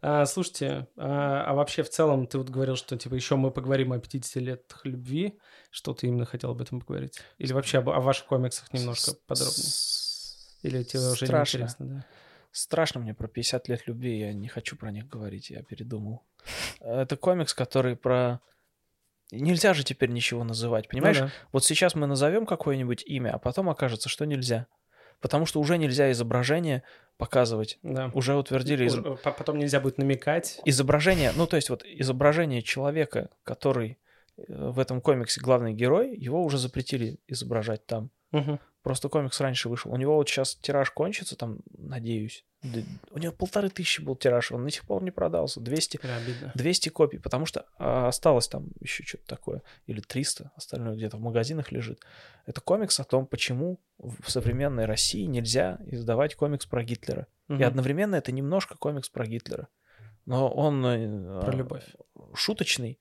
А, 0.00 0.26
слушайте, 0.26 0.86
а, 0.96 1.44
а 1.44 1.54
вообще 1.54 1.82
в 1.82 1.90
целом 1.90 2.26
ты 2.26 2.38
вот 2.38 2.48
говорил, 2.50 2.76
что 2.76 2.96
типа 2.96 3.14
еще 3.14 3.36
мы 3.36 3.50
поговорим 3.50 3.92
о 3.92 3.98
50 3.98 4.36
летах 4.42 4.84
любви. 4.86 5.38
Что 5.70 5.92
ты 5.92 6.06
именно 6.06 6.24
хотел 6.24 6.50
об 6.52 6.60
этом 6.62 6.80
поговорить? 6.80 7.20
Или 7.38 7.52
вообще 7.52 7.78
об- 7.78 7.90
о 7.90 8.00
ваших 8.00 8.26
комиксах 8.26 8.72
немножко 8.72 9.12
подробнее? 9.26 9.66
Или 10.62 10.82
тебе 10.84 11.02
уже 11.02 11.26
страшно. 11.26 11.56
интересно, 11.58 11.86
да? 11.86 12.04
Страшно 12.50 13.00
мне 13.00 13.14
про 13.14 13.28
50 13.28 13.68
лет 13.68 13.86
любви, 13.86 14.18
я 14.18 14.32
не 14.32 14.48
хочу 14.48 14.76
про 14.76 14.90
них 14.90 15.06
говорить, 15.08 15.50
я 15.50 15.62
передумал. 15.62 16.24
Это 16.80 17.16
комикс, 17.16 17.52
который 17.54 17.94
про... 17.96 18.40
Нельзя 19.30 19.74
же 19.74 19.84
теперь 19.84 20.10
ничего 20.10 20.42
называть, 20.44 20.88
понимаешь? 20.88 21.18
Ну 21.20 21.26
да. 21.26 21.32
Вот 21.52 21.64
сейчас 21.64 21.94
мы 21.94 22.06
назовем 22.06 22.46
какое-нибудь 22.46 23.02
имя, 23.06 23.34
а 23.34 23.38
потом 23.38 23.68
окажется, 23.68 24.08
что 24.08 24.24
нельзя. 24.24 24.66
Потому 25.20 25.46
что 25.46 25.60
уже 25.60 25.76
нельзя 25.78 26.10
изображение 26.12 26.82
показывать. 27.16 27.78
Да. 27.82 28.10
Уже 28.14 28.34
утвердили 28.36 28.86
из- 28.86 28.96
Потом 29.22 29.58
нельзя 29.58 29.80
будет 29.80 29.98
намекать. 29.98 30.60
изображение, 30.64 31.32
ну 31.36 31.46
то 31.46 31.56
есть 31.56 31.68
вот 31.70 31.84
изображение 31.84 32.62
человека, 32.62 33.28
который 33.42 33.98
э, 34.36 34.42
в 34.48 34.78
этом 34.78 35.00
комиксе 35.00 35.40
главный 35.40 35.72
герой, 35.74 36.14
его 36.16 36.42
уже 36.44 36.56
запретили 36.58 37.18
изображать 37.26 37.84
там. 37.86 38.10
Мгм. 38.30 38.60
Просто 38.88 39.08
комикс 39.10 39.38
раньше 39.40 39.68
вышел. 39.68 39.92
У 39.92 39.96
него 39.96 40.16
вот 40.16 40.28
сейчас 40.30 40.54
тираж 40.56 40.90
кончится, 40.90 41.36
там, 41.36 41.58
надеюсь. 41.76 42.44
У 43.12 43.18
него 43.18 43.32
полторы 43.34 43.68
тысячи 43.68 44.00
был 44.00 44.16
тираж, 44.16 44.50
он 44.50 44.64
до 44.64 44.70
сих 44.70 44.84
пор 44.86 45.02
не 45.02 45.10
продался. 45.10 45.60
200, 45.60 46.00
Да, 46.02 46.16
обидно. 46.16 46.52
200 46.54 46.88
копий, 46.88 47.18
потому 47.18 47.44
что 47.44 47.66
а, 47.78 48.08
осталось 48.08 48.48
там 48.48 48.68
еще 48.80 49.04
что-то 49.04 49.26
такое. 49.26 49.62
Или 49.86 50.00
300, 50.00 50.52
остальное 50.56 50.96
где-то 50.96 51.18
в 51.18 51.20
магазинах 51.20 51.70
лежит. 51.70 52.00
Это 52.46 52.60
комикс 52.62 52.98
о 52.98 53.04
том, 53.04 53.26
почему 53.26 53.78
в 53.98 54.30
современной 54.30 54.86
России 54.86 55.24
нельзя 55.26 55.78
издавать 55.86 56.34
комикс 56.34 56.64
про 56.66 56.82
Гитлера. 56.82 57.26
И 57.48 57.52
Мгм. 57.52 57.62
одновременно 57.64 58.16
это 58.16 58.32
немножко 58.32 58.76
комикс 58.78 59.08
про 59.10 59.26
Гитлера. 59.26 59.68
Но 60.24 60.48
он 60.50 60.84
э, 60.86 61.40
Про 61.42 61.52
любовь. 61.54 61.84
шуточный, 62.34 62.98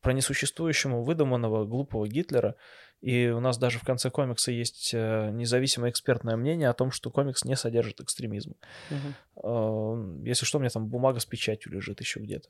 про 0.00 0.12
несуществующего 0.14 1.02
выдуманного 1.02 1.64
глупого 1.64 2.08
Гитлера. 2.08 2.54
И 3.02 3.28
у 3.28 3.40
нас 3.40 3.58
даже 3.58 3.78
в 3.78 3.84
конце 3.84 4.10
комикса 4.10 4.50
есть 4.50 4.90
э, 4.94 5.30
независимое 5.30 5.90
экспертное 5.90 6.36
мнение 6.36 6.68
о 6.68 6.74
том, 6.74 6.90
что 6.90 7.10
комикс 7.10 7.44
не 7.44 7.54
содержит 7.56 8.00
экстремизма. 8.00 8.54
Мгм. 8.90 9.14
Э, 9.42 10.28
Если 10.28 10.46
что, 10.46 10.58
у 10.58 10.60
меня 10.60 10.70
там 10.70 10.86
бумага 10.88 11.20
с 11.20 11.26
печатью 11.26 11.72
лежит 11.72 12.00
еще 12.00 12.20
где-то. 12.20 12.48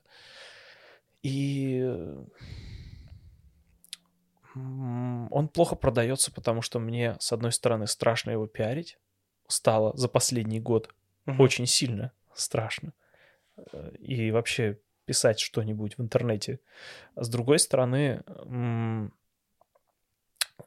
И 1.23 1.85
он 4.55 5.49
плохо 5.49 5.77
продается, 5.77 6.33
потому 6.33 6.63
что 6.63 6.79
мне, 6.79 7.17
с 7.19 7.33
одной 7.33 7.53
стороны, 7.53 7.87
страшно 7.87 8.31
его 8.31 8.47
пиарить. 8.47 8.99
Стало 9.49 9.97
за 9.97 10.09
последний 10.09 10.61
год 10.61 10.95
Мгм. 11.27 11.41
очень 11.41 11.67
сильно 11.67 12.13
страшно. 12.35 12.93
Э, 13.73 13.93
И 13.99 14.31
вообще 14.31 14.79
писать 15.05 15.39
что-нибудь 15.41 15.99
в 15.99 16.03
интернете. 16.03 16.61
С 17.17 17.29
другой 17.29 17.59
стороны, 17.59 18.23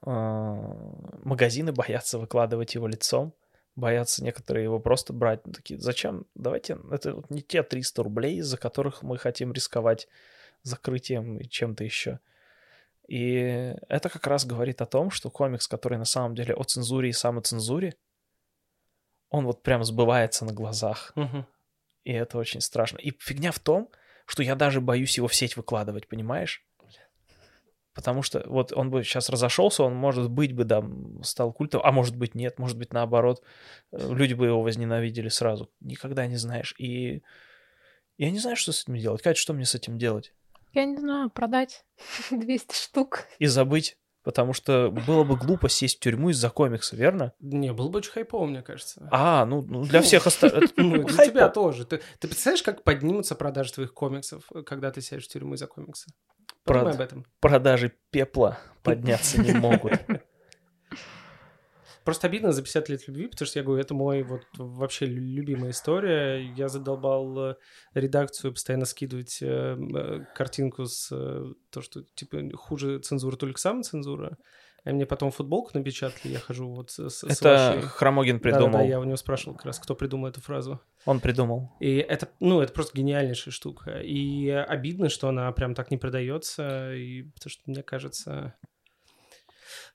магазины 0.02 1.72
боятся 1.72 2.20
выкладывать 2.20 2.76
его 2.76 2.88
лицом, 2.88 3.34
боятся 3.76 4.24
некоторые 4.24 4.64
его 4.64 4.80
просто 4.80 5.14
брать. 5.14 5.46
Ну, 5.46 5.54
Такие, 5.54 5.80
зачем? 5.80 6.26
Давайте, 6.36 6.78
это 6.92 7.16
вот 7.16 7.30
не 7.30 7.42
те 7.42 7.64
300 7.64 8.04
рублей, 8.04 8.42
за 8.42 8.58
которых 8.58 9.04
мы 9.04 9.18
хотим 9.18 9.54
рисковать 9.54 10.08
закрытием 10.64 11.38
и 11.38 11.48
чем-то 11.48 11.84
еще. 11.84 12.20
И 13.08 13.76
это 13.88 14.10
как 14.10 14.28
раз 14.28 14.46
говорит 14.46 14.82
о 14.82 14.86
том, 14.86 15.10
что 15.10 15.32
комикс, 15.32 15.68
который 15.68 15.98
на 15.98 16.06
самом 16.06 16.36
деле 16.36 16.54
о 16.54 16.64
цензуре 16.64 17.10
и 17.10 17.14
самоцензуре, 17.14 17.96
он 19.30 19.46
вот 19.46 19.64
прям 19.64 19.84
сбывается 19.84 20.46
на 20.46 20.54
глазах. 20.54 21.12
Мгм. 21.16 21.46
И 22.04 22.12
это 22.12 22.38
очень 22.38 22.62
страшно. 22.62 22.98
И 22.98 23.12
фигня 23.20 23.52
в 23.52 23.60
том, 23.60 23.90
что 24.26 24.44
я 24.44 24.56
даже 24.56 24.80
боюсь 24.80 25.18
его 25.18 25.28
в 25.28 25.34
сеть 25.34 25.58
выкладывать, 25.58 26.08
понимаешь? 26.08 26.64
Потому 27.94 28.22
что 28.22 28.44
вот 28.46 28.72
он 28.72 28.92
бы 28.92 29.04
сейчас 29.04 29.30
разошелся, 29.30 29.84
он, 29.84 29.96
может 29.96 30.30
быть, 30.30 30.54
бы, 30.54 30.64
да, 30.64 30.84
стал 31.24 31.52
культом, 31.52 31.82
а 31.84 31.92
может 31.92 32.16
быть, 32.16 32.36
нет, 32.36 32.60
может 32.60 32.78
быть, 32.78 32.94
наоборот. 32.94 33.44
Э, 33.92 34.14
Люди 34.14 34.34
бы 34.34 34.46
его 34.46 34.62
возненавидели 34.62 35.30
сразу. 35.30 35.70
Никогда 35.80 36.28
не 36.28 36.38
знаешь. 36.38 36.76
И 36.78 37.24
я 38.18 38.32
не 38.32 38.40
знаю, 38.40 38.56
что 38.56 38.72
с 38.72 38.84
этим 38.84 38.98
делать. 38.98 39.22
Катя, 39.22 39.40
что 39.40 39.54
мне 39.54 39.66
с 39.66 39.76
этим 39.76 39.98
делать? 39.98 40.34
Я 40.74 40.86
не 40.86 40.98
знаю, 40.98 41.30
продать 41.30 41.86
200 42.32 42.76
штук. 42.76 43.26
И 43.40 43.48
забыть? 43.48 43.98
Потому 44.24 44.54
что 44.54 44.92
было 44.92 45.24
бы 45.24 45.38
глупо 45.38 45.70
сесть 45.70 45.98
в 45.98 46.00
тюрьму 46.02 46.30
из-за 46.30 46.50
комикса, 46.50 46.96
верно? 46.96 47.34
Не, 47.40 47.72
было 47.72 47.88
бы 47.88 48.00
очень 48.00 48.12
хайпово, 48.12 48.46
мне 48.46 48.62
кажется. 48.62 49.08
А, 49.12 49.46
ну, 49.46 49.62
ну, 49.62 49.84
для 49.84 50.02
всех 50.02 50.28
остальных... 50.28 50.72
Ну, 50.78 51.04
для 51.04 51.26
тебя 51.26 51.50
тоже. 51.50 51.86
Ты, 51.86 52.02
ты 52.20 52.28
представляешь, 52.28 52.62
как 52.62 52.84
поднимутся 52.84 53.36
продажи 53.36 53.74
твоих 53.74 53.94
комиксов, 53.94 54.44
когда 54.66 54.92
ты 54.92 55.02
сядешь 55.02 55.26
в 55.26 55.30
тюрьму 55.30 55.56
из-за 55.56 55.68
комикса? 55.68 56.12
Прод- 56.74 56.96
об 56.96 57.02
этом. 57.02 57.26
Продажи 57.40 57.94
пепла 58.12 58.60
подняться 58.84 59.42
не 59.42 59.52
могут. 59.60 59.94
Просто 62.06 62.28
обидно 62.28 62.52
за 62.54 62.62
50 62.64 62.90
лет 62.90 63.08
любви, 63.08 63.28
потому 63.28 63.46
что 63.46 63.60
я 63.60 63.66
говорю, 63.66 63.82
это 63.82 63.94
мой 63.94 64.24
вот 64.24 64.42
вообще 64.58 65.06
лю- 65.06 65.22
любимая 65.22 65.72
история. 65.72 66.40
Я 66.56 66.68
задолбал 66.68 67.52
э, 67.52 67.56
редакцию 67.94 68.54
постоянно 68.54 68.86
скидывать 68.86 69.40
э, 69.42 69.46
э, 69.78 70.26
картинку 70.34 70.86
с 70.86 71.08
то, 71.10 71.82
что 71.82 72.04
типа 72.16 72.40
хуже 72.56 73.00
цензура, 73.00 73.36
только 73.36 73.60
самоцензура. 73.60 74.38
А 74.86 74.92
мне 74.92 75.06
потом 75.06 75.32
футболку 75.32 75.72
напечатали, 75.74 76.32
я 76.34 76.40
хожу 76.40 76.70
вот 76.70 76.92
с, 76.92 77.10
с 77.10 77.24
Это 77.24 77.74
вашей- 77.74 77.82
Хромогин 77.82 78.40
придумал. 78.40 78.86
я 78.86 79.00
у 79.00 79.04
него 79.04 79.18
спрашивал 79.18 79.56
как 79.56 79.66
раз, 79.66 79.80
кто 79.80 79.96
придумал 79.96 80.28
эту 80.30 80.42
фразу. 80.42 80.80
Он 81.06 81.20
придумал. 81.20 81.72
И 81.80 81.96
это, 81.98 82.30
ну, 82.40 82.62
это 82.62 82.74
просто 82.74 82.98
гениальнейшая 82.98 83.52
штука. 83.52 84.00
И 84.02 84.50
обидно, 84.50 85.10
что 85.10 85.30
она 85.30 85.52
прям 85.52 85.76
так 85.76 85.92
не 85.92 85.98
продается, 85.98 86.94
и 86.94 87.24
потому 87.24 87.50
что, 87.52 87.62
мне 87.68 87.84
кажется, 87.84 88.56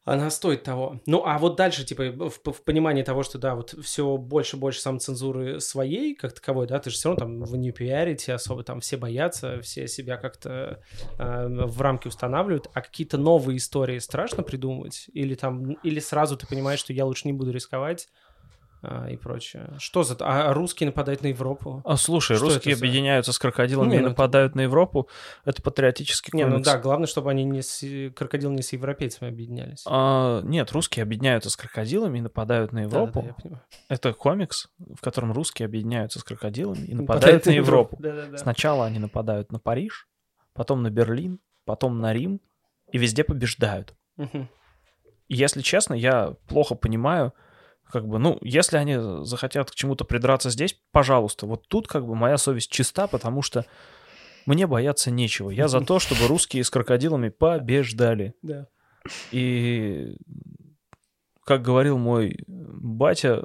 она 0.05 0.31
стоит 0.31 0.63
того. 0.63 1.01
Ну, 1.07 1.23
а 1.25 1.39
вот 1.39 1.57
дальше, 1.57 1.85
типа, 1.85 2.05
в, 2.13 2.53
в 2.53 2.63
понимании 2.63 3.03
того, 3.03 3.23
что, 3.23 3.39
да, 3.39 3.55
вот 3.55 3.75
все 3.83 4.17
больше 4.17 4.57
и 4.57 4.61
больше 4.61 4.81
самоцензуры 4.81 5.61
своей, 5.61 6.15
как 6.15 6.35
таковой, 6.35 6.67
да, 6.67 6.79
ты 6.79 6.91
же 6.91 6.97
все 6.97 7.09
равно 7.09 7.21
там 7.21 7.45
вы 7.45 7.59
не 7.59 7.71
пиарите 7.71 8.35
особо, 8.35 8.65
там 8.65 8.81
все 8.81 8.99
боятся, 8.99 9.61
все 9.63 9.89
себя 9.89 10.19
как-то 10.19 10.81
э, 11.19 11.49
в 11.49 11.81
рамки 11.81 12.09
устанавливают, 12.09 12.69
а 12.75 12.83
какие-то 12.83 13.17
новые 13.17 13.57
истории 13.57 13.99
страшно 13.99 14.43
придумывать? 14.43 15.07
Или 15.15 15.35
там, 15.35 15.73
или 15.73 16.01
сразу 16.01 16.37
ты 16.37 16.47
понимаешь, 16.47 16.81
что 16.81 16.93
я 16.93 17.07
лучше 17.07 17.27
не 17.27 17.33
буду 17.33 17.51
рисковать, 17.51 18.09
а, 18.87 19.07
и 19.11 19.17
прочее. 19.17 19.71
Что 19.79 20.03
за... 20.03 20.17
А 20.21 20.53
русские 20.53 20.87
нападают 20.89 21.23
на 21.23 21.29
Европу? 21.29 21.83
А, 21.85 21.97
слушай, 21.97 22.37
Что 22.37 22.47
русские 22.47 22.73
это 22.73 22.81
за- 22.81 22.87
объединяются 22.87 23.33
с 23.33 23.39
крокодилами 23.39 23.89
Не, 23.91 23.95
и 23.97 23.99
ну 23.99 24.03
это- 24.07 24.09
нападают 24.11 24.55
на 24.55 24.61
Европу. 24.63 25.09
Это 25.45 25.63
патриотический 25.63 26.31
Не, 26.37 26.45
ну 26.45 26.53
комикс. 26.53 26.67
да, 26.69 26.79
главное, 26.79 27.07
чтобы 27.07 27.31
они 27.31 27.45
не 27.45 27.63
с... 27.63 27.83
крокодил 28.15 28.51
не 28.51 28.63
с 28.63 28.73
европейцами 28.73 29.31
объединялись. 29.31 29.85
А, 29.87 30.41
нет, 30.43 30.71
русские 30.73 31.03
объединяются 31.03 31.51
с 31.51 31.57
крокодилами 31.57 32.19
и 32.19 32.21
нападают 32.21 32.73
на 32.73 32.81
Европу. 32.81 33.21
Да-да-да, 33.21 33.29
я 33.29 33.35
понимаю. 33.35 33.63
Это 33.89 34.13
комикс, 34.13 34.69
в 34.79 35.01
котором 35.01 35.33
русские 35.33 35.67
объединяются 35.67 36.19
с 36.21 36.25
крокодилами 36.25 36.85
и 36.85 36.95
Нападают 36.95 37.47
на 37.47 37.51
Европу. 37.51 37.99
Сначала 38.37 38.87
они 38.87 38.99
нападают 38.99 39.53
на 39.53 39.59
Париж, 39.59 40.09
потом 40.53 40.83
на 40.83 40.91
Берлин, 40.91 41.41
потом 41.65 42.01
на 42.01 42.13
Рим 42.13 42.41
и 42.93 42.99
везде 42.99 43.25
побеждают. 43.25 43.95
Если 45.29 45.63
честно, 45.63 45.95
я 45.95 46.35
плохо 46.49 46.75
понимаю, 46.75 47.33
как 47.91 48.07
бы, 48.09 48.19
ну, 48.19 48.39
если 48.41 48.77
они 48.77 49.25
захотят 49.25 49.71
к 49.71 49.75
чему-то 49.75 50.05
придраться 50.05 50.51
здесь, 50.51 50.79
пожалуйста. 50.91 51.47
Вот 51.47 51.69
тут 51.69 51.87
как 51.89 52.07
бы 52.07 52.15
моя 52.15 52.39
совесть 52.39 52.71
чиста, 52.71 53.07
потому 53.07 53.43
что 53.43 53.67
Мне 54.47 54.67
бояться 54.67 55.11
нечего. 55.11 55.51
Я 55.51 55.69
за 55.69 55.81
то, 55.81 55.99
чтобы 55.99 56.27
русские 56.27 56.65
с 56.65 56.71
крокодилами 56.71 57.31
побеждали. 57.31 58.35
Да. 58.43 58.69
И, 59.33 60.17
как 61.45 61.63
говорил 61.63 61.99
мой 61.99 62.39
батя, 62.47 63.45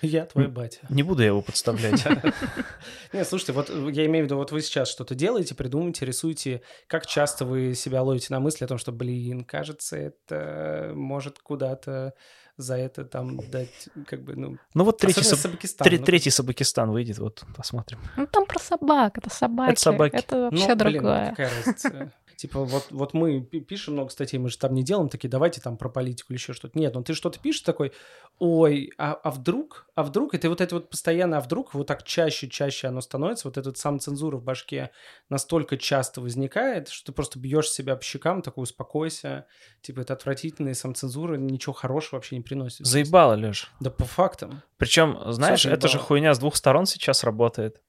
Я 0.00 0.26
твой 0.26 0.48
батя. 0.48 0.80
не 0.88 1.02
буду 1.02 1.22
я 1.22 1.28
его 1.28 1.42
подставлять. 1.42 2.04
Нет, 3.12 3.28
слушайте, 3.28 3.52
вот 3.52 3.68
я 3.70 4.06
имею 4.06 4.24
в 4.24 4.26
виду, 4.26 4.36
вот 4.36 4.52
вы 4.52 4.60
сейчас 4.62 4.88
что-то 4.88 5.14
делаете, 5.14 5.54
придумываете, 5.54 6.06
рисуете. 6.06 6.62
Как 6.86 7.06
часто 7.06 7.44
вы 7.44 7.74
себя 7.74 8.02
ловите 8.02 8.28
на 8.30 8.40
мысли 8.40 8.64
о 8.64 8.68
том, 8.68 8.78
что, 8.78 8.92
блин, 8.92 9.44
кажется, 9.44 9.96
это 9.96 10.92
может 10.94 11.38
куда-то 11.38 12.14
за 12.58 12.76
это 12.76 13.04
там 13.06 13.38
дать, 13.50 13.88
как 14.06 14.22
бы, 14.24 14.36
ну... 14.36 14.58
Ну 14.74 14.84
вот 14.84 14.98
третий, 14.98 15.22
Саб- 15.22 15.38
Сабакистан, 15.38 15.84
тре- 15.86 15.98
ну, 15.98 16.04
третий 16.04 16.30
Сабакистан 16.30 16.90
выйдет, 16.90 17.18
вот 17.18 17.42
посмотрим. 17.56 17.98
Ну, 18.16 18.26
там 18.26 18.44
про 18.46 18.58
собак, 18.58 19.16
это 19.16 19.30
собаки. 19.30 19.78
собаки. 19.78 20.16
Это 20.16 20.36
Ну, 20.36 20.42
вообще 20.50 20.74
блин, 20.74 20.92
другое. 21.02 21.30
какая 21.30 21.50
разница? 21.56 22.12
Типа, 22.36 22.64
вот, 22.64 22.86
вот 22.90 23.14
мы 23.14 23.40
пи- 23.40 23.60
пишем 23.60 23.94
много 23.94 24.10
статей, 24.10 24.38
мы 24.38 24.48
же 24.48 24.58
там 24.58 24.74
не 24.74 24.82
делаем 24.82 25.08
такие, 25.08 25.28
давайте 25.28 25.60
там 25.60 25.76
про 25.76 25.88
политику 25.88 26.32
или 26.32 26.38
еще 26.38 26.52
что-то. 26.52 26.78
Нет, 26.78 26.94
ну 26.94 27.02
ты 27.02 27.14
что-то 27.14 27.38
пишешь 27.38 27.62
такой, 27.62 27.92
ой, 28.38 28.92
а, 28.98 29.12
а 29.12 29.30
вдруг, 29.30 29.86
а 29.94 30.02
вдруг, 30.02 30.34
и 30.34 30.38
ты 30.38 30.48
вот 30.48 30.60
это 30.60 30.74
вот 30.74 30.90
постоянно, 30.90 31.38
а 31.38 31.40
вдруг, 31.40 31.74
вот 31.74 31.86
так 31.86 32.02
чаще, 32.02 32.48
чаще 32.48 32.88
оно 32.88 33.00
становится, 33.00 33.48
вот 33.48 33.58
этот 33.58 33.78
сам 33.78 34.00
цензура 34.00 34.36
в 34.36 34.42
башке 34.42 34.90
настолько 35.28 35.76
часто 35.76 36.20
возникает, 36.20 36.88
что 36.88 37.06
ты 37.06 37.12
просто 37.12 37.38
бьешь 37.38 37.70
себя 37.70 37.96
по 37.96 38.02
щекам, 38.02 38.42
такой, 38.42 38.64
успокойся, 38.64 39.46
типа, 39.80 40.00
это 40.00 40.12
отвратительно, 40.14 40.70
и 40.70 40.74
сам 40.74 40.94
цензура 40.94 41.36
ничего 41.36 41.72
хорошего 41.72 42.16
вообще 42.16 42.36
не 42.36 42.42
приносит. 42.42 42.86
Заебало, 42.86 43.34
Леш. 43.34 43.70
Да 43.80 43.90
по 43.90 44.04
фактам. 44.04 44.62
Причем, 44.76 45.18
знаешь, 45.28 45.62
Слушай, 45.62 45.76
это 45.76 45.88
же 45.88 45.98
хуйня 45.98 46.34
с 46.34 46.38
двух 46.38 46.56
сторон 46.56 46.86
сейчас 46.86 47.24
работает. 47.24 47.80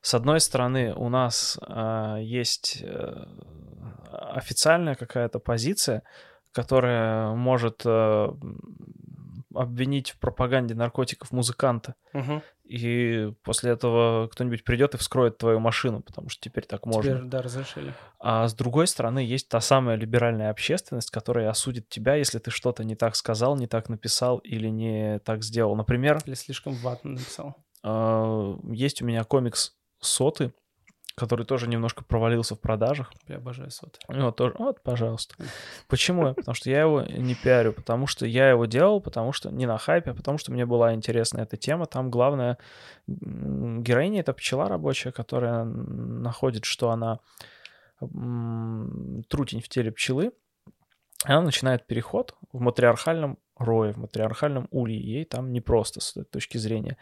С 0.00 0.14
одной 0.14 0.40
стороны, 0.40 0.94
у 0.94 1.08
нас 1.08 1.58
а, 1.60 2.16
есть 2.18 2.82
э, 2.82 3.24
официальная 4.10 4.94
какая-то 4.94 5.38
позиция, 5.38 6.02
которая 6.52 7.34
может 7.34 7.82
э, 7.84 8.28
обвинить 9.54 10.10
в 10.10 10.18
пропаганде 10.18 10.74
наркотиков 10.74 11.32
музыканта. 11.32 11.94
Мгм. 12.12 12.42
И 12.64 13.32
после 13.44 13.72
этого 13.72 14.28
кто-нибудь 14.28 14.62
придет 14.62 14.94
и 14.94 14.98
вскроет 14.98 15.38
твою 15.38 15.58
машину, 15.58 16.02
потому 16.02 16.28
что 16.28 16.40
теперь 16.42 16.66
так 16.66 16.84
можно. 16.84 17.14
Теперь, 17.14 17.28
да, 17.28 17.40
разрешили. 17.42 17.94
А 18.18 18.46
с 18.46 18.54
другой 18.54 18.86
стороны, 18.86 19.20
есть 19.20 19.48
та 19.48 19.60
самая 19.60 19.96
либеральная 19.96 20.50
общественность, 20.50 21.10
которая 21.10 21.48
осудит 21.48 21.88
тебя, 21.88 22.16
если 22.16 22.38
ты 22.38 22.50
что-то 22.50 22.84
не 22.84 22.94
так 22.94 23.16
сказал, 23.16 23.56
не 23.56 23.66
так 23.66 23.88
написал 23.88 24.38
или 24.38 24.68
не 24.68 25.18
так 25.20 25.42
сделал. 25.42 25.76
Например, 25.76 26.18
Или 26.26 26.34
слишком 26.34 26.74
ватно 26.74 27.12
написал. 27.12 27.56
а, 27.82 28.58
есть 28.70 29.00
у 29.00 29.06
меня 29.06 29.24
комикс 29.24 29.77
«Соты», 30.00 30.52
который 31.18 31.44
тоже 31.44 31.68
немножко 31.68 32.04
провалился 32.04 32.54
в 32.54 32.60
продажах. 32.60 33.12
Я 33.26 33.36
обожаю 33.36 33.70
соты. 33.70 33.98
Вот, 34.08 34.36
тоже, 34.36 34.54
вот, 34.58 34.82
пожалуйста. 34.82 35.34
Почему? 35.88 36.32
Потому 36.34 36.54
что 36.54 36.70
я 36.70 36.82
его 36.82 37.02
не 37.02 37.34
пиарю, 37.34 37.72
потому 37.72 38.06
что 38.06 38.24
я 38.24 38.48
его 38.48 38.66
делал, 38.66 39.00
потому 39.00 39.32
что 39.32 39.50
не 39.50 39.66
на 39.66 39.78
хайпе, 39.78 40.12
а 40.12 40.14
потому 40.14 40.38
что 40.38 40.52
мне 40.52 40.64
была 40.64 40.94
интересна 40.94 41.40
эта 41.40 41.56
тема. 41.56 41.86
Там 41.86 42.10
главная 42.10 42.56
героиня— 43.06 44.20
это 44.22 44.32
пчела 44.32 44.68
рабочая, 44.68 45.10
которая 45.10 45.64
находит, 45.64 46.64
что 46.64 46.90
она 46.90 47.18
трутень 48.00 49.60
в 49.60 49.68
теле 49.68 49.90
пчелы. 49.90 50.32
Она 51.24 51.42
начинает 51.42 51.84
переход 51.86 52.36
в 52.52 52.60
матриархальном 52.60 53.38
рое, 53.56 53.92
в 53.92 53.96
матриархальном 53.96 54.68
улье. 54.70 55.00
Ей 55.00 55.24
там 55.24 55.52
непросто 55.52 56.00
с 56.00 56.12
этой 56.16 56.24
точки 56.24 56.58
зрения. 56.58 56.96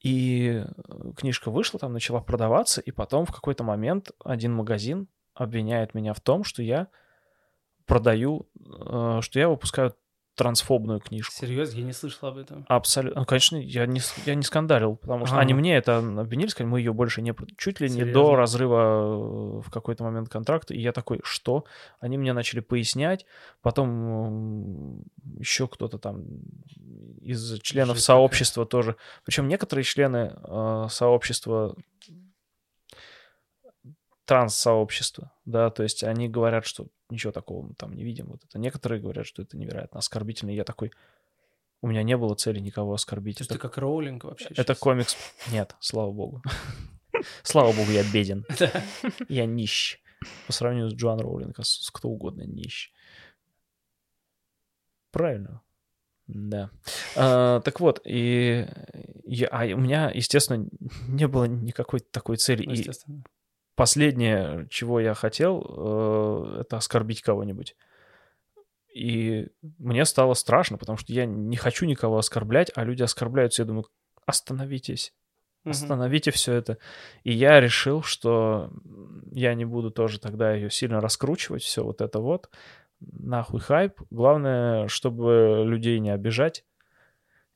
И 0.00 0.64
э, 0.64 1.12
книжка 1.16 1.50
вышла, 1.50 1.78
там 1.78 1.92
начала 1.92 2.20
продаваться, 2.20 2.80
и 2.80 2.90
потом 2.90 3.26
в 3.26 3.32
какой-то 3.32 3.64
момент 3.64 4.12
один 4.24 4.54
магазин 4.54 5.08
обвиняет 5.34 5.94
меня 5.94 6.14
в 6.14 6.20
том, 6.20 6.42
что 6.44 6.62
я 6.62 6.88
продаю, 7.86 8.48
э, 8.58 9.18
что 9.20 9.38
я 9.38 9.48
выпускаю 9.48 9.94
трансфобную 10.40 11.00
книжку. 11.00 11.34
Серьезно, 11.34 11.80
я 11.80 11.84
не 11.84 11.92
слышал 11.92 12.28
об 12.28 12.38
этом. 12.38 12.64
Абсолютно. 12.66 13.20
Ну, 13.20 13.26
конечно, 13.26 13.56
я 13.58 13.84
не, 13.84 14.00
я 14.24 14.34
не 14.34 14.42
скандалил, 14.42 14.96
потому 14.96 15.26
что 15.26 15.34
Ага. 15.34 15.42
они 15.42 15.52
мне 15.52 15.76
это 15.76 15.98
обвинили, 15.98 16.48
сказали, 16.48 16.70
мы 16.70 16.78
ее 16.80 16.94
больше 16.94 17.20
не... 17.20 17.34
Чуть 17.58 17.78
ли 17.80 17.90
не 17.90 17.96
Серьезно? 17.96 18.14
до 18.14 18.36
разрыва 18.36 19.58
э, 19.58 19.60
в 19.60 19.70
какой-то 19.70 20.02
момент 20.02 20.30
контракта. 20.30 20.72
И 20.72 20.80
я 20.80 20.92
такой, 20.92 21.20
что? 21.24 21.66
Они 22.00 22.16
мне 22.16 22.32
начали 22.32 22.60
пояснять. 22.60 23.26
Потом 23.60 25.04
еще 25.36 25.68
кто-то 25.68 25.98
там 25.98 26.24
из 27.20 27.60
членов 27.60 27.96
Жесть 27.96 28.06
сообщества 28.06 28.64
тоже. 28.64 28.96
Причем 29.26 29.46
некоторые 29.46 29.84
члены 29.84 30.32
э, 30.42 30.86
сообщества 30.88 31.76
транс-сообщества, 34.30 35.32
да, 35.44 35.70
то 35.70 35.82
есть 35.82 36.04
они 36.04 36.28
говорят, 36.28 36.64
что 36.64 36.86
ничего 37.08 37.32
такого 37.32 37.66
мы 37.66 37.74
там 37.74 37.92
не 37.92 38.04
видим. 38.04 38.26
Вот 38.26 38.44
это 38.44 38.60
некоторые 38.60 39.00
говорят, 39.00 39.26
что 39.26 39.42
это 39.42 39.56
невероятно 39.56 39.98
оскорбительно. 39.98 40.50
И 40.50 40.54
я 40.54 40.62
такой, 40.62 40.92
у 41.82 41.88
меня 41.88 42.04
не 42.04 42.16
было 42.16 42.36
цели 42.36 42.60
никого 42.60 42.94
оскорбить. 42.94 43.38
То 43.38 43.42
есть 43.42 43.50
Это, 43.50 43.58
ты 43.58 43.62
как 43.62 43.76
роулинг 43.78 44.22
вообще 44.22 44.46
это 44.50 44.74
щас. 44.74 44.78
комикс. 44.78 45.16
Нет, 45.50 45.74
слава 45.80 46.12
богу. 46.12 46.42
Слава 47.42 47.72
богу, 47.72 47.90
я 47.90 48.04
беден. 48.04 48.46
Я 49.28 49.46
нищ. 49.46 49.98
По 50.46 50.52
сравнению 50.52 50.90
с 50.90 50.94
Джоан 50.94 51.18
Роулинг, 51.18 51.58
а 51.58 51.64
с 51.64 51.90
кто 51.92 52.08
угодно 52.08 52.42
нищ. 52.42 52.92
Правильно. 55.10 55.60
Да. 56.28 56.70
А, 57.16 57.60
так 57.60 57.80
вот, 57.80 58.00
и 58.04 58.64
я, 59.24 59.48
а 59.48 59.64
у 59.74 59.80
меня, 59.80 60.12
естественно, 60.14 60.66
не 61.08 61.26
было 61.26 61.44
никакой 61.46 61.98
такой 61.98 62.36
цели. 62.36 62.64
Ну, 62.64 62.72
И 62.72 62.76
естественно. 62.76 63.24
Последнее, 63.80 64.66
чего 64.68 65.00
я 65.00 65.14
хотел, 65.14 65.64
э, 65.66 66.60
это 66.60 66.76
оскорбить 66.76 67.22
кого-нибудь. 67.22 67.76
И 68.94 69.48
мне 69.78 70.04
стало 70.04 70.34
страшно, 70.34 70.76
потому 70.76 70.98
что 70.98 71.14
я 71.14 71.24
не 71.24 71.56
хочу 71.56 71.86
никого 71.86 72.18
оскорблять, 72.18 72.70
а 72.74 72.84
люди 72.84 73.02
оскорбляются. 73.02 73.62
Я 73.62 73.66
думаю, 73.66 73.86
остановитесь, 74.26 75.14
остановите 75.64 76.30
все 76.30 76.52
это. 76.52 76.76
И 77.24 77.32
я 77.32 77.58
решил, 77.58 78.02
что 78.02 78.70
я 79.32 79.54
не 79.54 79.64
буду 79.64 79.90
тоже 79.90 80.20
тогда 80.20 80.52
ее 80.52 80.70
сильно 80.70 81.00
раскручивать, 81.00 81.62
все 81.62 81.82
вот 81.82 82.02
это 82.02 82.18
вот. 82.18 82.50
Нахуй 83.00 83.60
хайп. 83.60 83.94
Главное, 84.10 84.88
чтобы 84.88 85.62
людей 85.64 86.00
не 86.00 86.10
обижать. 86.10 86.66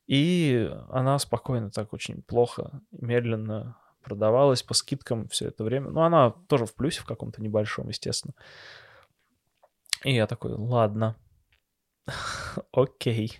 И 0.07 0.71
она 0.89 1.19
спокойно, 1.19 1.69
так 1.69 1.93
очень 1.93 2.23
плохо, 2.23 2.81
медленно 2.89 3.77
продавалась 4.05 4.63
по 4.63 4.73
скидкам 4.73 5.27
все 5.27 5.47
это 5.47 5.63
время. 5.63 5.89
Ну, 5.89 6.01
она 6.01 6.31
тоже 6.47 6.65
в 6.65 6.73
плюсе 6.75 7.01
в 7.01 7.05
каком-то 7.05 7.41
небольшом, 7.41 7.89
естественно. 7.89 8.33
И 10.03 10.13
я 10.13 10.27
такой, 10.27 10.53
ладно, 10.53 11.15
окей. 12.71 13.39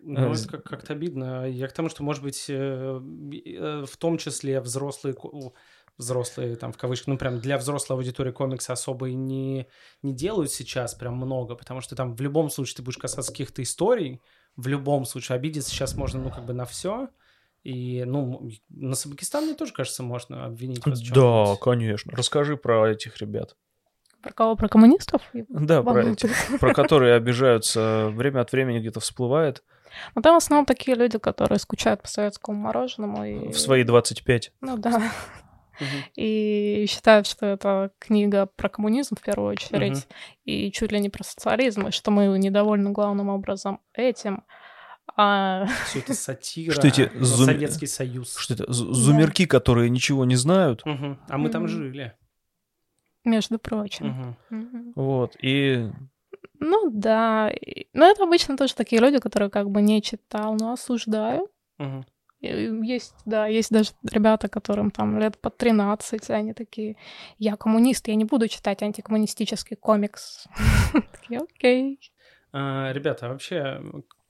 Ну, 0.00 0.32
это 0.32 0.48
как- 0.48 0.64
как-то 0.64 0.92
обидно. 0.94 1.48
Я 1.48 1.68
к 1.68 1.72
тому, 1.72 1.88
что, 1.88 2.02
может 2.02 2.22
быть, 2.22 2.46
э, 2.48 2.54
э, 2.54 3.84
в 3.84 3.96
том 3.96 4.16
числе 4.16 4.60
взрослые, 4.60 5.14
взрослые, 5.98 6.56
там, 6.56 6.72
в 6.72 6.78
кавычках, 6.78 7.08
ну, 7.08 7.18
прям 7.18 7.40
для 7.40 7.58
взрослой 7.58 7.96
аудитории 7.96 8.30
комиксы 8.30 8.70
особо 8.70 9.08
и 9.10 9.14
не, 9.14 9.66
не 10.02 10.14
делают 10.14 10.52
сейчас 10.52 10.94
прям 10.94 11.16
много, 11.16 11.56
потому 11.56 11.80
что 11.80 11.96
там 11.96 12.14
в 12.14 12.20
любом 12.20 12.48
случае 12.48 12.76
ты 12.76 12.82
будешь 12.82 12.98
касаться 12.98 13.32
каких-то 13.32 13.62
историй, 13.62 14.22
в 14.56 14.68
любом 14.68 15.04
случае 15.04 15.36
обидеться 15.36 15.70
сейчас 15.70 15.94
можно, 15.94 16.20
ну, 16.20 16.30
как 16.30 16.46
бы 16.46 16.52
на 16.54 16.64
все. 16.64 17.08
И, 17.64 18.04
ну, 18.04 18.50
на 18.68 18.94
Сабакистан, 18.94 19.44
мне 19.44 19.54
тоже 19.54 19.72
кажется, 19.72 20.02
можно 20.02 20.46
обвинить 20.46 20.86
вас 20.86 21.00
Да, 21.00 21.56
конечно. 21.60 22.12
Расскажи 22.16 22.56
про 22.56 22.90
этих 22.90 23.18
ребят. 23.18 23.56
Про 24.22 24.32
кого? 24.32 24.56
Про 24.56 24.68
коммунистов? 24.68 25.22
Да, 25.48 25.82
про 25.82 26.04
этих, 26.04 26.30
про 26.58 26.74
которые 26.74 27.14
обижаются, 27.16 28.08
время 28.12 28.40
от 28.40 28.52
времени 28.52 28.80
где-то 28.80 29.00
всплывает 29.00 29.62
Ну, 30.14 30.22
там 30.22 30.34
в 30.34 30.38
основном 30.38 30.66
такие 30.66 30.96
люди, 30.96 31.18
которые 31.18 31.58
скучают 31.58 32.02
по 32.02 32.08
советскому 32.08 32.58
мороженому. 32.58 33.24
И... 33.24 33.52
в 33.52 33.58
свои 33.58 33.84
25. 33.84 34.52
Ну 34.60 34.76
да. 34.76 35.12
И 36.16 36.86
считают, 36.88 37.26
что 37.26 37.46
это 37.46 37.92
книга 38.00 38.46
про 38.46 38.68
коммунизм 38.68 39.14
в 39.14 39.22
первую 39.22 39.52
очередь, 39.52 40.08
и 40.44 40.72
чуть 40.72 40.90
ли 40.90 40.98
не 41.00 41.08
про 41.08 41.22
социализм, 41.22 41.86
и 41.86 41.90
что 41.92 42.10
мы 42.10 42.26
недовольны 42.38 42.90
главным 42.90 43.28
образом 43.28 43.80
этим. 43.92 44.44
А 45.20 45.66
Все 45.86 45.98
это 45.98 46.14
сатира 46.14 46.72
Что 46.72 46.86
эти 46.86 47.10
на 47.12 47.24
зум- 47.24 47.46
Советский 47.46 47.86
Союз. 47.88 48.36
Что 48.36 48.54
это? 48.54 48.72
Зумерки, 48.72 49.46
которые 49.46 49.90
ничего 49.90 50.24
не 50.24 50.36
знают. 50.36 50.86
Мгм. 50.86 51.18
А 51.28 51.38
мы 51.38 51.48
там 51.48 51.66
жили. 51.66 52.14
между 53.24 53.58
прочим. 53.58 54.06
Мгм. 54.06 54.36
Мгм. 54.50 54.92
Вот. 54.94 55.36
И 55.42 55.90
Ну 56.60 56.90
да. 56.90 57.52
Но 57.92 58.06
это 58.06 58.22
обычно 58.24 58.56
тоже 58.56 58.74
такие 58.74 59.02
люди, 59.02 59.18
которые 59.18 59.50
как 59.50 59.68
бы 59.70 59.82
не 59.82 60.00
читал, 60.02 60.54
но 60.58 60.72
осуждаю. 60.72 61.48
И 62.40 62.46
Есть, 62.84 63.14
да, 63.26 63.48
есть 63.48 63.72
даже 63.72 63.90
ребята, 64.08 64.48
которым 64.48 64.92
там 64.92 65.18
лет 65.18 65.36
по 65.40 65.50
13, 65.50 66.30
и 66.30 66.32
они 66.32 66.52
такие, 66.54 66.96
я 67.38 67.56
коммунист, 67.56 68.06
я 68.06 68.14
не 68.14 68.24
буду 68.24 68.46
читать 68.46 68.80
антикоммунистический 68.84 69.76
комикс. 69.76 70.46
Такие, 71.20 71.40
окей. 71.40 71.98
А, 72.52 72.92
Ребята, 72.92 73.26
а 73.26 73.30
вообще, 73.30 73.82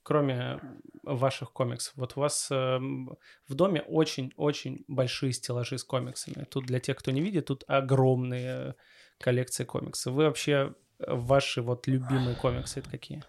кроме 0.03 0.59
ваших 1.03 1.51
комиксов, 1.53 1.93
вот 1.95 2.13
у 2.15 2.21
вас 2.21 2.49
эм, 2.51 3.17
в 3.47 3.55
доме 3.55 3.81
очень-очень 3.81 4.85
большие 4.87 5.33
стеллажи 5.33 5.77
с 5.77 5.83
комиксами. 5.83 6.45
Тут 6.45 6.65
для 6.65 6.79
тех, 6.79 6.97
кто 6.97 7.11
не 7.11 7.21
видит, 7.21 7.45
тут 7.47 7.63
огромные 7.67 8.75
коллекции 9.19 9.63
комиксов. 9.63 10.13
Вы 10.13 10.25
вообще, 10.25 10.73
э, 10.99 11.13
ваши 11.13 11.61
вот 11.61 11.87
любимые 11.87 12.35
комиксы 12.35 12.79
это 12.79 12.89
какие? 12.89 13.23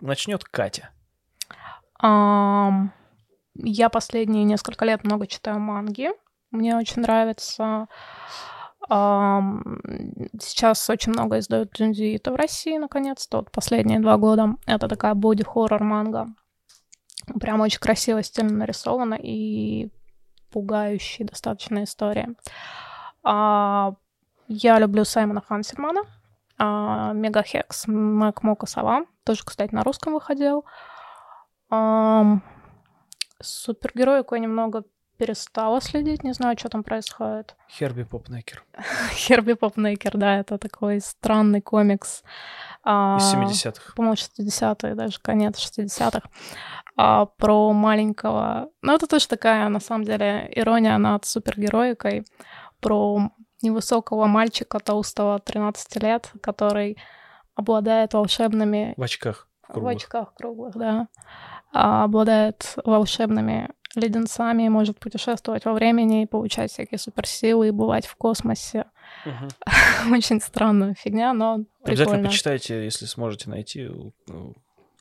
Начнет 0.00 0.44
Катя. 0.44 0.90
Ам, 1.98 2.92
Я 3.54 3.88
последние 3.90 4.44
несколько 4.44 4.84
лет 4.84 5.04
много 5.04 5.26
читаю 5.26 5.58
манги. 5.58 6.10
Мне 6.50 6.76
очень 6.76 7.02
нравится. 7.02 7.86
Сейчас 8.88 10.88
очень 10.90 11.12
много 11.12 11.38
издают 11.38 11.70
Дзюнзиита 11.72 12.32
в 12.32 12.36
России, 12.36 12.76
наконец-то, 12.78 13.38
вот 13.38 13.52
последние 13.52 14.00
два 14.00 14.16
года. 14.16 14.56
Это 14.66 14.88
такая 14.88 15.14
боди-хоррор 15.14 15.82
манга. 15.82 16.26
Прям 17.40 17.60
очень 17.60 17.78
красиво, 17.78 18.22
стильно 18.22 18.58
нарисована 18.58 19.14
и 19.14 19.90
пугающая 20.50 21.26
достаточно 21.26 21.84
история. 21.84 22.34
А, 23.22 23.94
Я 24.48 24.78
люблю 24.80 25.04
Саймона 25.04 25.40
Хансельмана, 25.40 26.00
а, 26.58 27.12
Мегахекс, 27.12 27.86
Мэг 27.86 28.42
Мока 28.42 28.66
Сова. 28.66 29.04
Тоже, 29.24 29.42
кстати, 29.44 29.74
на 29.74 29.84
русском 29.84 30.14
выходил. 30.14 30.64
Супергероику 33.40 34.34
я 34.34 34.40
немного 34.40 34.84
перестала 35.20 35.80
следить, 35.82 36.24
не 36.24 36.32
знаю, 36.32 36.56
что 36.58 36.68
там 36.70 36.82
происходит. 36.82 37.54
Херби 37.68 38.04
Попнекер. 38.04 38.64
Херби 39.12 39.52
Попнекер, 39.52 40.16
да, 40.16 40.38
это 40.38 40.56
такой 40.56 41.00
странный 41.00 41.60
комикс. 41.60 42.22
а, 42.82 43.18
Из 43.18 43.34
70-х. 43.34 43.92
По-моему, 43.96 44.14
60-е, 44.14 44.94
даже 44.94 45.18
конец 45.20 45.58
60-х. 45.58 46.22
а, 46.96 47.26
про 47.26 47.72
маленького... 47.72 48.70
Ну, 48.82 48.94
это 48.94 49.06
тоже 49.06 49.28
такая, 49.28 49.68
на 49.68 49.80
самом 49.80 50.04
деле, 50.04 50.50
ирония 50.56 50.96
над 50.98 51.26
супергероикой. 51.26 52.24
Про 52.80 53.30
невысокого 53.62 54.24
мальчика, 54.26 54.78
толстого, 54.80 55.38
13 55.38 56.02
лет, 56.02 56.32
который 56.42 56.96
обладает 57.54 58.14
волшебными 58.14 58.94
В 58.96 59.02
очках. 59.02 59.48
в 59.68 59.72
круглых. 59.72 59.96
очках 59.96 60.32
круглых, 60.34 60.74
да. 60.76 61.08
А, 61.74 62.04
обладает 62.04 62.74
волшебными 62.86 63.68
леденцами, 63.96 64.68
может 64.68 64.98
путешествовать 64.98 65.64
во 65.64 65.72
времени 65.72 66.22
и 66.22 66.26
получать 66.26 66.70
всякие 66.70 66.98
суперсилы 66.98 67.68
и 67.68 67.70
бывать 67.72 68.06
в 68.06 68.14
космосе. 68.16 68.84
Мгм. 69.26 69.48
Очень 70.14 70.40
странная 70.40 70.94
фигня, 70.94 71.32
но 71.32 71.64
Обязательно 71.82 72.04
прикольно. 72.16 72.28
почитайте, 72.28 72.84
если 72.84 73.06
сможете 73.06 73.50
найти. 73.50 73.88
У- 73.88 74.12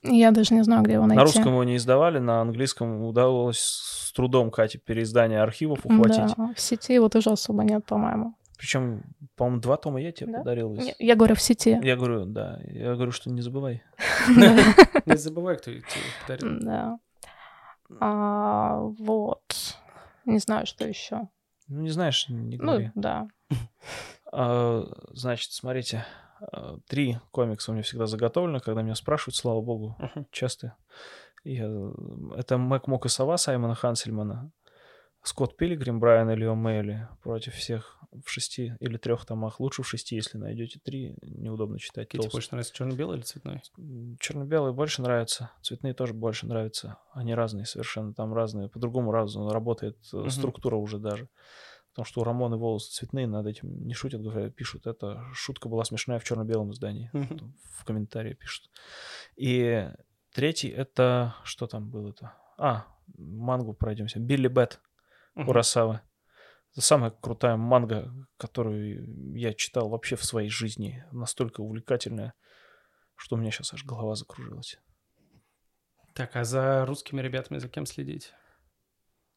Я 0.04 0.32
даже 0.32 0.54
не 0.56 0.64
знаю, 0.64 0.84
где 0.84 0.94
его 0.94 1.06
найти. 1.06 1.18
На 1.18 1.24
русском 1.24 1.48
его 1.54 1.64
не 1.64 1.76
издавали, 1.76 2.20
на 2.20 2.42
английском 2.42 3.04
удалось 3.04 3.60
с 3.60 4.12
трудом 4.14 4.50
Кате 4.50 4.78
переиздание 4.80 5.42
архивов 5.42 5.86
ухватить. 5.86 6.36
Да, 6.38 6.54
в 6.56 6.60
сети 6.60 6.94
его 6.94 7.10
тоже 7.10 7.30
особо 7.32 7.64
нет, 7.64 7.86
по-моему. 7.86 8.34
Причем, 8.58 9.04
по-моему, 9.38 9.62
два 9.62 9.78
тома 9.78 10.02
я 10.02 10.12
тебе 10.12 10.34
Да? 10.34 10.40
подарил. 10.40 10.74
из- 10.74 10.86
Не, 10.86 10.96
Я 11.00 11.16
говорю, 11.16 11.36
в 11.36 11.42
сети. 11.42 11.80
Я 11.82 11.96
говорю, 11.96 12.26
да. 12.26 12.60
Я 12.66 12.96
говорю, 12.96 13.12
что 13.12 13.30
не 13.30 13.42
забывай. 13.42 13.84
Не 15.06 15.16
забывай, 15.18 15.58
кто 15.58 15.72
тебе 15.72 15.84
подарил. 16.28 16.60
Да. 16.62 17.00
А, 18.00 18.78
вот. 18.80 19.44
Не 20.26 20.40
знаю, 20.40 20.66
что 20.66 20.88
еще. 20.88 21.28
Ну, 21.68 21.82
не 21.82 21.90
знаешь, 21.90 22.28
не 22.30 22.58
Ну, 22.58 22.64
говори. 22.66 22.92
да. 22.96 23.28
А, 24.32 24.84
значит, 25.12 25.52
смотрите, 25.54 26.06
а, 26.40 26.78
три 26.88 27.18
комикса 27.32 27.72
у 27.72 27.74
меня 27.74 27.82
всегда 27.84 28.06
заготовлены, 28.06 28.60
когда 28.60 28.84
меня 28.84 28.94
спрашивают, 28.96 29.36
слава 29.36 29.60
богу, 29.62 29.96
Мгм. 29.98 30.28
часто. 30.32 30.76
Я... 31.44 31.66
Это 32.38 32.58
Мэг 32.60 32.86
Мок 32.88 33.06
и 33.08 33.10
Сова 33.10 33.38
Саймона 33.38 33.74
Хансельмана, 33.74 34.52
Скотт 35.24 35.58
Пилигрим, 35.58 36.00
Брайан 36.00 36.32
Элио 36.32 36.54
Мэйли 36.54 37.08
против 37.24 37.56
всех 37.56 37.99
в 38.12 38.30
шести 38.30 38.76
или 38.80 38.98
трех 38.98 39.26
томах. 39.26 39.60
Лучше 39.60 39.84
в 39.84 39.88
шести, 39.88 40.16
если 40.16 40.38
найдете 40.38 40.80
три, 40.80 41.16
неудобно 41.22 41.80
читать. 41.80 42.08
Какие 42.08 42.22
тебе 42.22 42.32
больше 42.32 42.50
нравится, 42.52 42.74
черно-белый 42.74 43.18
или 43.18 43.24
цветной? 43.24 43.62
Черно-белые 44.20 44.74
больше 44.74 45.02
нравятся, 45.02 45.52
цветные 45.62 45.94
тоже 45.94 46.14
больше 46.14 46.48
нравятся. 46.48 46.98
Они 47.14 47.34
разные 47.34 47.66
совершенно, 47.66 48.14
там 48.14 48.34
разные, 48.34 48.70
по-другому 48.70 49.12
разно 49.12 49.52
работает 49.52 49.98
Мгм. 50.12 50.30
структура 50.30 50.76
уже 50.76 50.98
даже. 50.98 51.30
Потому 51.92 52.06
что 52.06 52.22
у 52.22 52.24
Рамоны 52.24 52.56
волосы 52.58 52.92
цветные, 52.92 53.28
над 53.28 53.48
этим 53.48 53.86
не 53.86 53.94
шутят, 53.94 54.22
говорят, 54.22 54.56
пишут. 54.56 54.88
Это 54.88 55.24
шутка 55.34 55.68
была 55.70 55.84
смешная 55.84 56.20
в 56.20 56.24
черно-белом 56.24 56.72
издании. 56.72 57.10
Там 57.12 57.56
В 57.74 57.84
комментарии 57.84 58.34
пишут. 58.34 58.70
И 59.36 59.90
третий 60.34 60.70
это... 60.70 61.36
Что 61.44 61.68
там 61.68 61.90
было-то? 61.90 62.34
А, 62.58 62.86
мангу 63.18 63.74
пройдемся. 63.74 64.20
Билли 64.20 64.48
Бет 64.48 64.80
Мгм. 65.36 65.46
Это 66.72 66.82
самая 66.82 67.12
крутая 67.12 67.56
манга, 67.58 68.14
которую 68.38 69.36
я 69.36 69.54
читал 69.54 69.90
вообще 69.90 70.16
в 70.16 70.24
своей 70.24 70.50
жизни. 70.50 71.04
Настолько 71.12 71.62
увлекательная, 71.62 72.34
что 73.16 73.36
у 73.36 73.40
меня 73.40 73.52
сейчас 73.52 73.74
аж 73.74 73.84
голова 73.86 74.16
закружилась. 74.16 74.80
Так, 76.14 76.36
а 76.36 76.44
за 76.44 76.86
русскими 76.86 77.22
ребятами 77.22 77.58
за 77.60 77.70
кем 77.70 77.86
следить? 77.86 78.34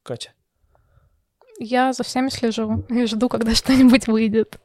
Катя. 0.02 0.32
Я 1.58 1.92
за 1.92 2.02
всеми 2.02 2.28
слежу 2.28 2.84
и 2.88 3.06
жду, 3.06 3.28
когда 3.28 3.54
что-нибудь 3.54 4.08
выйдет. 4.08 4.60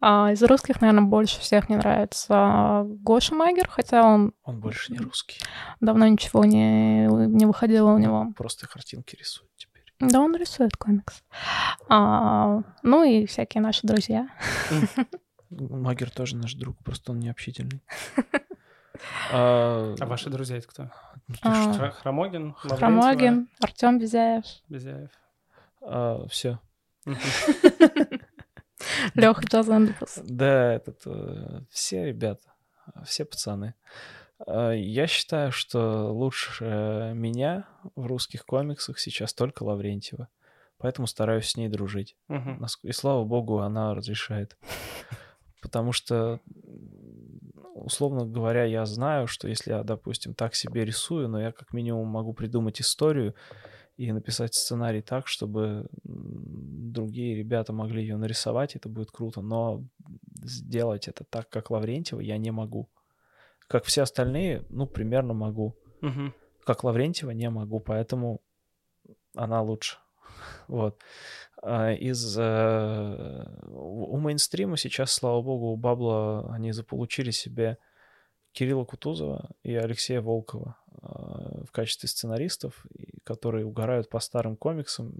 А 0.00 0.30
из 0.32 0.42
русских, 0.42 0.80
наверное, 0.80 1.04
больше 1.04 1.40
всех 1.40 1.68
мне 1.68 1.78
нравится 1.78 2.82
Гоша 2.84 3.34
Магер, 3.34 3.68
хотя 3.68 4.02
он 4.04 4.34
Он 4.42 4.60
больше 4.60 4.92
не 4.92 4.98
русский. 4.98 5.40
давно 5.80 6.06
ничего 6.06 6.44
не, 6.44 7.06
не 7.06 7.46
выходило 7.46 7.92
у 7.92 7.98
него. 7.98 8.32
Просто 8.36 8.68
картинки 8.68 9.16
рисует 9.16 9.50
теперь. 9.56 9.75
Да, 10.00 10.20
он 10.20 10.36
рисует 10.36 10.76
комикс. 10.76 11.22
А, 11.88 12.60
ну 12.82 13.02
и 13.04 13.26
всякие 13.26 13.62
наши 13.62 13.86
друзья. 13.86 14.28
Магер 15.50 16.10
тоже 16.10 16.36
наш 16.36 16.54
друг, 16.54 16.76
просто 16.84 17.12
он 17.12 17.20
не 17.20 17.28
общительный. 17.30 17.80
А, 19.30 19.94
А 20.00 20.06
ваши 20.06 20.30
друзья 20.30 20.56
это 20.56 20.68
кто? 20.68 20.90
А, 21.42 21.72
Хра- 21.74 21.90
Хромогин? 21.90 22.54
Хромогин, 22.54 23.48
Артем 23.60 23.98
Безяев, 23.98 24.44
Безяев. 24.70 25.10
все. 26.30 26.58
Леха 29.14 29.42
Джазендус. 29.44 30.18
Да, 30.24 30.72
этот, 30.72 31.02
э, 31.06 31.60
все 31.70 32.06
ребята, 32.06 32.48
все 33.04 33.24
пацаны. 33.26 33.74
А, 34.46 34.72
Я 34.72 35.06
считаю, 35.06 35.52
что 35.52 36.12
лучше 36.12 37.12
меня 37.14 37.66
в 37.94 38.06
русских 38.06 38.44
комиксах 38.44 38.98
сейчас 38.98 39.32
только 39.34 39.62
Лаврентьева. 39.62 40.28
Поэтому 40.78 41.06
стараюсь 41.06 41.46
с 41.48 41.56
ней 41.56 41.68
дружить. 41.68 42.16
Наск- 42.60 42.80
И 42.88 42.92
слава 42.92 43.24
богу, 43.24 43.60
она 43.60 43.94
разрешает. 43.94 44.56
Потому 45.62 45.92
что, 45.92 46.40
ну, 47.54 47.72
условно 47.74 48.26
говоря, 48.26 48.64
я 48.64 48.84
знаю, 48.84 49.26
что 49.26 49.48
если 49.48 49.70
я, 49.72 49.82
допустим, 49.82 50.34
так 50.34 50.54
себе 50.54 50.84
рисую, 50.84 51.28
но 51.28 51.40
я 51.40 51.50
как 51.52 51.72
минимум 51.72 52.06
могу 52.08 52.34
придумать 52.34 52.80
историю 52.80 53.34
и 53.96 54.12
написать 54.12 54.54
сценарий 54.54 55.00
так, 55.00 55.26
чтобы 55.26 55.88
другие 56.04 57.34
ребята 57.36 57.72
могли 57.72 58.02
ее 58.02 58.16
нарисовать, 58.18 58.76
это 58.76 58.88
будет 58.90 59.10
круто. 59.10 59.40
Но 59.40 59.82
сделать 60.42 61.08
это 61.08 61.24
так, 61.24 61.48
как 61.48 61.70
Лаврентьева, 61.70 62.20
я 62.20 62.36
не 62.36 62.50
могу. 62.50 62.90
Как 63.68 63.84
все 63.84 64.02
остальные, 64.02 64.64
ну, 64.68 64.86
примерно 64.86 65.34
могу. 65.34 65.74
Мгм. 66.00 66.34
Как 66.64 66.84
Лаврентьева 66.84 67.30
не 67.30 67.50
могу, 67.50 67.80
поэтому 67.80 68.40
она 69.34 69.62
лучше. 69.62 69.98
Вот. 70.68 71.00
А 71.62 71.92
Из 71.92 72.36
э, 72.38 73.44
у 73.68 74.16
мейнстрима 74.18 74.76
сейчас, 74.76 75.12
слава 75.12 75.40
богу, 75.42 75.66
у 75.66 75.76
Бабла 75.76 76.52
они 76.52 76.72
заполучили 76.72 77.30
себе 77.30 77.78
Кирилла 78.52 78.84
Кутузова 78.84 79.50
и 79.62 79.74
Алексея 79.74 80.20
Волкова 80.20 80.76
э, 80.90 81.64
в 81.64 81.70
качестве 81.72 82.08
сценаристов, 82.08 82.86
которые 83.24 83.64
угорают 83.64 84.10
по 84.10 84.20
старым 84.20 84.56
комиксам, 84.56 85.14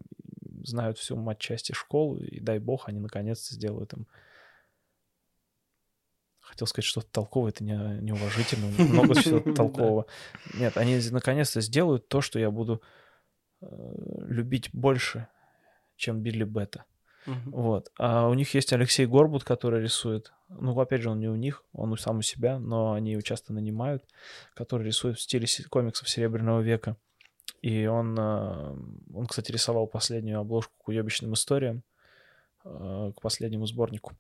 знают 0.63 0.99
всю 0.99 1.17
матчасти 1.17 1.73
школы, 1.73 2.27
и 2.27 2.41
дай 2.41 2.59
бог, 2.59 2.89
они 2.89 3.01
наконец-то 3.01 3.55
сделают 3.55 3.93
им 3.95 4.07
Хотел 6.47 6.69
сказать 6.69 6.85
что-то 6.87 7.09
толковое, 7.11 7.51
это 7.51 7.65
не, 7.65 7.73
неуважительно, 8.01 8.67
много 8.79 9.15
всего 9.15 9.41
толкового. 9.53 10.07
Нет, 10.55 10.77
они 10.77 11.01
наконец-то 11.11 11.61
сделают 11.61 12.09
то, 12.09 12.21
что 12.21 12.39
я 12.39 12.51
буду 12.51 12.83
э, 13.61 13.67
любить 14.29 14.71
больше, 14.73 15.27
чем 15.97 16.23
Билли 16.23 16.45
Бета. 16.45 16.85
Вот. 17.47 17.91
А 17.99 18.29
у 18.29 18.35
них 18.35 18.55
есть 18.55 18.73
Алексей 18.73 19.05
Горбут, 19.05 19.43
который 19.43 19.83
рисует. 19.83 20.33
Ну, 20.49 20.79
опять 20.79 21.03
же, 21.03 21.11
он 21.11 21.19
не 21.19 21.29
у 21.29 21.35
них, 21.35 21.65
он 21.73 21.97
сам 21.99 22.19
у 22.19 22.23
себя, 22.23 22.61
но 22.61 22.93
они 22.93 23.13
его 23.13 23.21
часто 23.21 23.53
нанимают, 23.53 24.05
который 24.55 24.87
рисует 24.87 25.19
в 25.19 25.21
стиле 25.21 25.47
комиксов 25.69 26.09
Серебряного 26.09 26.61
века. 26.61 26.97
И 27.63 27.87
он, 27.87 28.17
э, 28.17 28.77
он, 29.13 29.27
кстати, 29.27 29.51
рисовал 29.51 29.89
последнюю 29.89 30.39
обложку 30.39 30.73
к 30.79 30.89
уебищным 30.89 31.35
историям, 31.35 31.83
э, 32.65 33.13
к 33.17 33.21
последнему 33.21 33.67
сборнику. 33.67 34.13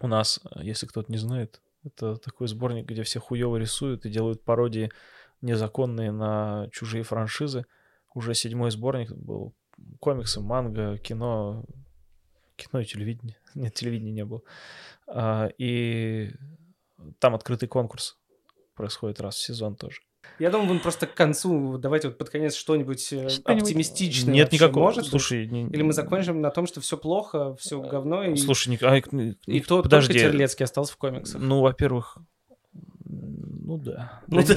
У 0.00 0.06
нас, 0.06 0.40
э, 0.44 0.60
если 0.62 0.86
кто-то 0.86 1.12
не 1.12 1.18
знает, 1.18 1.60
это 1.84 2.16
такой 2.16 2.48
сборник, 2.48 2.86
где 2.86 3.02
все 3.02 3.20
хуево 3.20 3.56
рисуют 3.56 4.04
и 4.06 4.10
делают 4.10 4.42
пародии 4.42 4.90
незаконные 5.40 6.10
на 6.10 6.68
чужие 6.72 7.02
франшизы. 7.02 7.64
Уже 8.14 8.34
седьмой 8.34 8.70
сборник 8.70 9.12
был. 9.12 9.54
Комиксы, 10.00 10.40
манга, 10.40 10.98
кино, 10.98 11.64
кино 12.56 12.80
и 12.80 12.84
телевидение. 12.84 13.36
Нет, 13.54 13.74
телевидения 13.74 14.12
не 14.12 14.24
было. 14.24 14.42
А, 15.06 15.48
и 15.58 16.32
там 17.18 17.34
открытый 17.34 17.68
конкурс 17.68 18.18
происходит 18.74 19.20
раз 19.20 19.36
в 19.36 19.42
сезон 19.42 19.76
тоже. 19.76 20.02
Я 20.40 20.50
думаю, 20.50 20.70
он 20.70 20.80
просто 20.80 21.06
к 21.06 21.14
концу, 21.14 21.76
давайте 21.78 22.08
вот 22.08 22.18
под 22.18 22.30
конец 22.30 22.54
что-нибудь, 22.54 23.12
э, 23.12 23.28
Что-нибудь. 23.28 23.62
оптимистичное 23.64 24.34
Нет 24.34 24.50
никакого. 24.52 24.84
может? 24.84 25.06
Слушай, 25.06 25.46
не- 25.46 25.66
Или 25.68 25.82
мы 25.82 25.92
закончим 25.92 26.40
на 26.40 26.50
том, 26.50 26.66
что 26.66 26.80
все 26.80 26.96
плохо, 26.96 27.54
все 27.56 27.80
говно, 27.80 28.24
и, 28.24 28.36
Слушай, 28.36 28.70
Ник- 28.70 28.82
а, 28.82 28.96
и 28.96 29.60
то, 29.60 29.82
подожди. 29.82 30.14
только 30.14 30.30
Терлецкий 30.30 30.64
остался 30.64 30.94
в 30.94 30.96
комиксах. 30.96 31.40
Ну, 31.40 31.60
во-первых, 31.60 32.16
ну 33.04 33.76
да. 33.78 34.22
Ну 34.28 34.42
да. 34.42 34.56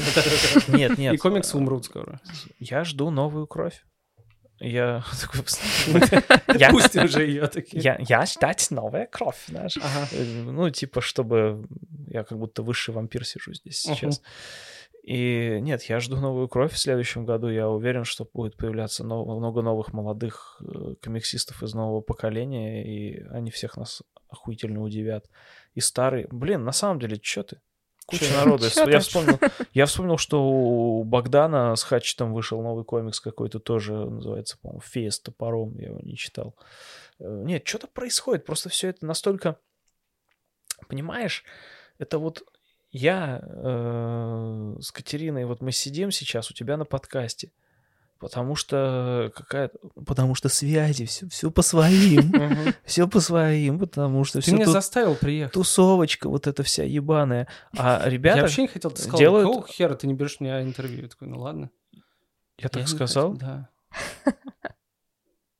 Нет, 0.69 0.97
нет. 0.97 1.13
И 1.13 1.17
комиксы 1.17 1.57
умрут 1.57 1.85
скоро. 1.85 2.19
Я 2.59 2.83
жду 2.83 3.09
новую 3.09 3.45
кровь. 3.47 3.83
Я 4.59 5.03
такой, 5.21 5.41
я, 6.57 6.69
Пусть 6.69 6.95
уже 6.95 7.25
ее 7.25 7.47
такие. 7.47 7.81
я, 7.83 7.97
я 8.07 8.25
ждать 8.25 8.67
новая 8.71 9.07
кровь, 9.07 9.43
знаешь. 9.49 9.77
Ага. 9.77 10.07
Э, 10.13 10.23
Ну, 10.45 10.69
типа, 10.69 11.01
чтобы 11.01 11.65
я 12.07 12.23
как 12.23 12.37
будто 12.37 12.63
высший 12.63 12.93
вампир 12.93 13.25
сижу 13.25 13.53
здесь 13.53 13.81
сейчас. 13.81 14.21
И 15.03 15.59
нет, 15.61 15.83
я 15.83 15.99
жду 15.99 16.15
новую 16.15 16.47
кровь 16.47 16.71
в 16.71 16.77
следующем 16.77 17.25
году. 17.25 17.49
Я 17.49 17.67
уверен, 17.69 18.05
что 18.05 18.25
будет 18.33 18.55
появляться 18.55 19.03
нов- 19.03 19.27
много 19.27 19.61
новых 19.61 19.91
молодых 19.91 20.61
э, 20.61 20.95
комиксистов 21.01 21.61
из 21.61 21.73
нового 21.73 21.99
поколения, 21.99 22.85
и 22.85 23.21
они 23.27 23.51
всех 23.51 23.75
нас 23.75 24.01
охуительно 24.29 24.81
удивят. 24.81 25.29
И 25.73 25.81
старые... 25.81 26.27
Блин, 26.31 26.63
на 26.63 26.71
самом 26.71 26.99
деле, 26.99 27.19
что 27.21 27.43
ты? 27.43 27.61
Куча 28.05 28.25
Чё? 28.25 28.33
народу. 28.37 28.69
Чё 28.69 28.87
Я 28.89 28.99
ты? 28.99 28.99
вспомнил, 28.99 29.39
я 29.73 29.85
вспомнил, 29.87 30.17
что 30.17 30.41
у 30.41 31.03
Богдана 31.03 31.75
с 31.75 31.83
Хатчетом 31.83 32.33
вышел 32.33 32.61
новый 32.61 32.85
комикс 32.85 33.19
какой-то 33.19 33.59
тоже, 33.59 33.93
называется, 33.93 34.57
по-моему, 34.61 34.81
«Фея 34.81 35.09
с 35.09 35.19
топором», 35.19 35.77
я 35.79 35.87
его 35.89 35.99
не 35.99 36.15
читал. 36.15 36.55
Э, 37.19 37.43
Нет, 37.45 37.67
что-то 37.67 37.87
происходит, 37.87 38.45
просто 38.45 38.69
все 38.69 38.87
это 38.87 39.05
настолько... 39.05 39.57
Понимаешь, 40.87 41.43
это 41.97 42.19
вот 42.19 42.43
я 42.93 43.41
э, 43.43 44.75
с 44.79 44.91
Катериной, 44.91 45.45
вот 45.45 45.61
мы 45.61 45.71
сидим 45.71 46.11
сейчас 46.11 46.49
у 46.51 46.53
тебя 46.53 46.77
на 46.77 46.85
подкасте, 46.85 47.51
потому 48.19 48.55
что 48.55 49.31
какая 49.35 49.71
потому 50.05 50.35
что 50.35 50.47
связи, 50.47 51.05
все, 51.05 51.27
все 51.27 51.49
по 51.51 51.63
своим, 51.63 52.31
все 52.85 53.07
по 53.07 53.19
своим, 53.19 53.79
потому 53.79 54.23
что 54.23 54.41
Ты 54.41 54.53
меня 54.53 54.67
заставил 54.67 55.15
приехать. 55.15 55.53
тусовочка 55.53 56.29
вот 56.29 56.45
эта 56.47 56.61
вся 56.63 56.83
ебаная. 56.83 57.47
А 57.75 58.01
Я 58.03 58.09
ребята, 58.09 58.41
вообще 58.41 58.61
не 58.61 58.67
хотел, 58.67 58.91
ты 58.91 59.01
сказал, 59.01 59.35
какого 59.41 59.67
хера 59.67 59.95
ты 59.95 60.05
не 60.07 60.13
берешь 60.13 60.39
меня 60.39 60.61
интервью? 60.61 61.01
Я 61.01 61.07
такой, 61.09 61.27
ну 61.27 61.39
ладно. 61.39 61.71
я 62.59 62.69
так 62.69 62.83
Я 62.83 62.87
сказал, 62.87 63.33
Да. 63.33 63.69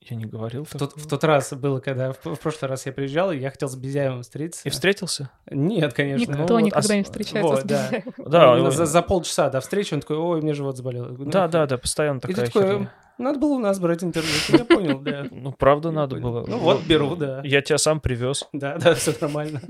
я 0.09 0.15
не 0.15 0.25
говорил 0.25 0.65
В 0.65 0.71
тот, 0.77 0.95
в 0.95 1.07
тот 1.07 1.23
раз 1.23 1.53
было, 1.53 1.79
когда 1.79 2.13
в, 2.13 2.17
в 2.35 2.39
прошлый 2.39 2.69
раз 2.69 2.85
я 2.85 2.91
приезжал, 2.91 3.31
и 3.31 3.37
я 3.37 3.49
хотел 3.51 3.69
с 3.69 3.75
Безяевым 3.75 4.21
встретиться. 4.23 4.67
И 4.67 4.71
встретился? 4.71 5.29
Нет, 5.49 5.93
конечно. 5.93 6.31
Никто 6.31 6.43
Ну 6.47 6.53
вот, 6.55 6.59
никогда 6.61 6.93
а 6.93 6.97
не 6.97 7.03
встречается 7.03 7.47
вот, 7.53 7.61
с 7.61 7.63
да. 7.63 7.87
Безяевым. 7.87 8.13
Да, 8.17 8.55
Ну, 8.55 8.63
он- 8.65 8.71
за, 8.71 8.85
за 8.85 9.01
полчаса 9.01 9.49
до 9.49 9.61
встречи 9.61 9.93
он 9.93 10.01
такой, 10.01 10.17
ой, 10.17 10.41
мне 10.41 10.53
живот 10.53 10.77
заболел. 10.77 11.05
Говорю, 11.05 11.25
«Ну, 11.25 11.31
да, 11.31 11.39
охуеть». 11.45 11.51
да, 11.51 11.65
да, 11.67 11.77
постоянно 11.77 12.17
И 12.17 12.21
ты 12.21 12.27
такая 12.29 12.45
такой, 12.47 12.61
херня. 12.63 12.93
надо 13.17 13.39
было 13.39 13.53
у 13.53 13.59
нас 13.59 13.79
брать 13.79 14.03
интервью. 14.03 14.31
Я 14.49 14.65
понял, 14.65 14.99
да. 14.99 15.25
Ну, 15.31 15.51
правда, 15.51 15.91
надо 15.91 16.15
было. 16.17 16.45
Ну 16.47 16.57
вот, 16.59 16.83
беру, 16.83 17.15
да. 17.15 17.41
Я 17.43 17.61
тебя 17.61 17.77
сам 17.77 17.99
привез. 17.99 18.47
Да, 18.53 18.77
да, 18.77 18.93
все 18.95 19.13
нормально. 19.21 19.61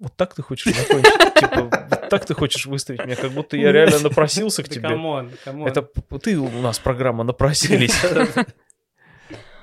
Вот 0.00 0.14
так 0.14 0.32
ты 0.34 0.42
хочешь 0.42 0.72
закончить? 0.76 1.12
Типа, 1.34 1.62
вот 1.90 2.08
так 2.08 2.24
ты 2.24 2.32
хочешь 2.34 2.66
выставить 2.66 3.04
меня, 3.04 3.16
как 3.16 3.32
будто 3.32 3.56
я 3.56 3.72
реально 3.72 3.98
напросился 4.04 4.62
к 4.62 4.68
Да 4.68 4.74
тебе. 4.74 4.88
камон, 4.90 5.32
come 5.44 5.57
on. 5.57 5.66
Это 5.66 5.82
ты 6.22 6.38
у 6.38 6.48
нас 6.60 6.78
программа 6.78 7.24
напросились. 7.24 8.00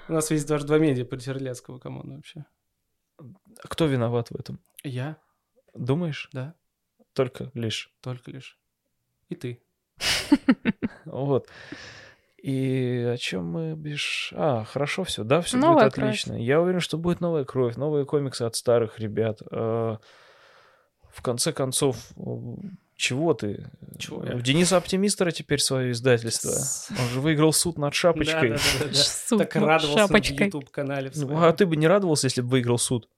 У 0.08 0.14
нас 0.14 0.30
есть 0.32 0.48
даже 0.48 0.66
два 0.66 0.78
медиа 0.78 1.06
по 1.06 1.18
Терлецкого, 1.18 1.80
come 1.80 2.00
on, 2.00 2.16
вообще. 2.16 2.46
Кто 3.64 3.86
виноват 3.86 4.30
в 4.30 4.36
этом? 4.36 4.60
Я, 4.84 5.18
Думаешь? 5.74 6.30
да, 6.34 6.54
Только 7.14 7.50
лишь. 7.54 7.92
только 8.02 8.32
лишь. 8.32 8.60
И 9.30 9.36
ты. 9.36 9.62
Вот. 11.06 11.50
И 12.38 13.10
о 13.14 13.18
чем 13.18 13.46
мы 13.46 13.74
бишь... 13.76 14.34
А, 14.36 14.64
хорошо 14.66 15.04
все, 15.04 15.24
да, 15.24 15.42
все 15.42 15.58
будет 15.58 15.94
кровь. 15.94 16.08
отлично. 16.10 16.34
Я 16.34 16.62
уверен, 16.62 16.80
что 16.80 16.98
будет 16.98 17.20
новая 17.22 17.44
кровь, 17.46 17.76
новые 17.76 18.06
комиксы 18.06 18.44
от 18.44 18.56
старых 18.56 19.00
ребят. 19.00 19.42
Э, 19.52 19.98
В 21.12 21.22
конце 21.24 21.54
концов, 21.54 22.12
э, 22.18 22.22
чего 22.96 23.34
ты? 23.34 23.70
Чего 23.98 24.20
У 24.20 24.26
я? 24.26 24.34
Дениса 24.36 24.78
Оптимистера 24.78 25.32
теперь 25.32 25.60
свое 25.60 25.92
издательство. 25.92 26.52
Он 26.98 27.10
же 27.10 27.20
выиграл 27.20 27.52
суд 27.52 27.78
над 27.78 27.94
шапочкой. 27.94 28.52
Да, 28.52 28.56
да, 28.56 28.80
да, 28.80 28.86
да. 28.86 28.94
Суд 29.28 29.40
Так 29.40 29.56
над 29.56 29.64
радовался 29.66 30.00
шапочкой. 30.00 30.46
YouTube-канале. 30.46 31.10
в 31.12 31.16
Ну, 31.18 31.44
а 31.44 31.52
ты 31.52 31.66
бы 31.66 31.76
не 31.76 31.88
радовался, 31.88 32.28
если 32.28 32.42
бы 32.42 32.50
выиграл 32.50 32.78
суд? 32.78 33.10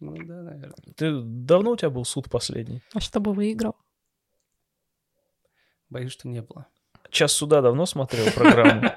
Ну 0.00 0.16
да, 0.16 0.42
наверное. 0.42 0.74
Ты 0.96 1.20
давно 1.22 1.72
у 1.72 1.76
тебя 1.76 1.90
был 1.90 2.06
суд 2.06 2.30
последний? 2.30 2.82
А 2.94 3.00
чтобы 3.00 3.34
выиграл? 3.34 3.76
Боюсь, 5.90 6.12
что 6.12 6.26
не 6.28 6.40
было. 6.40 6.66
Час 7.10 7.32
суда 7.32 7.60
давно 7.60 7.84
смотрел 7.84 8.24
программу? 8.32 8.90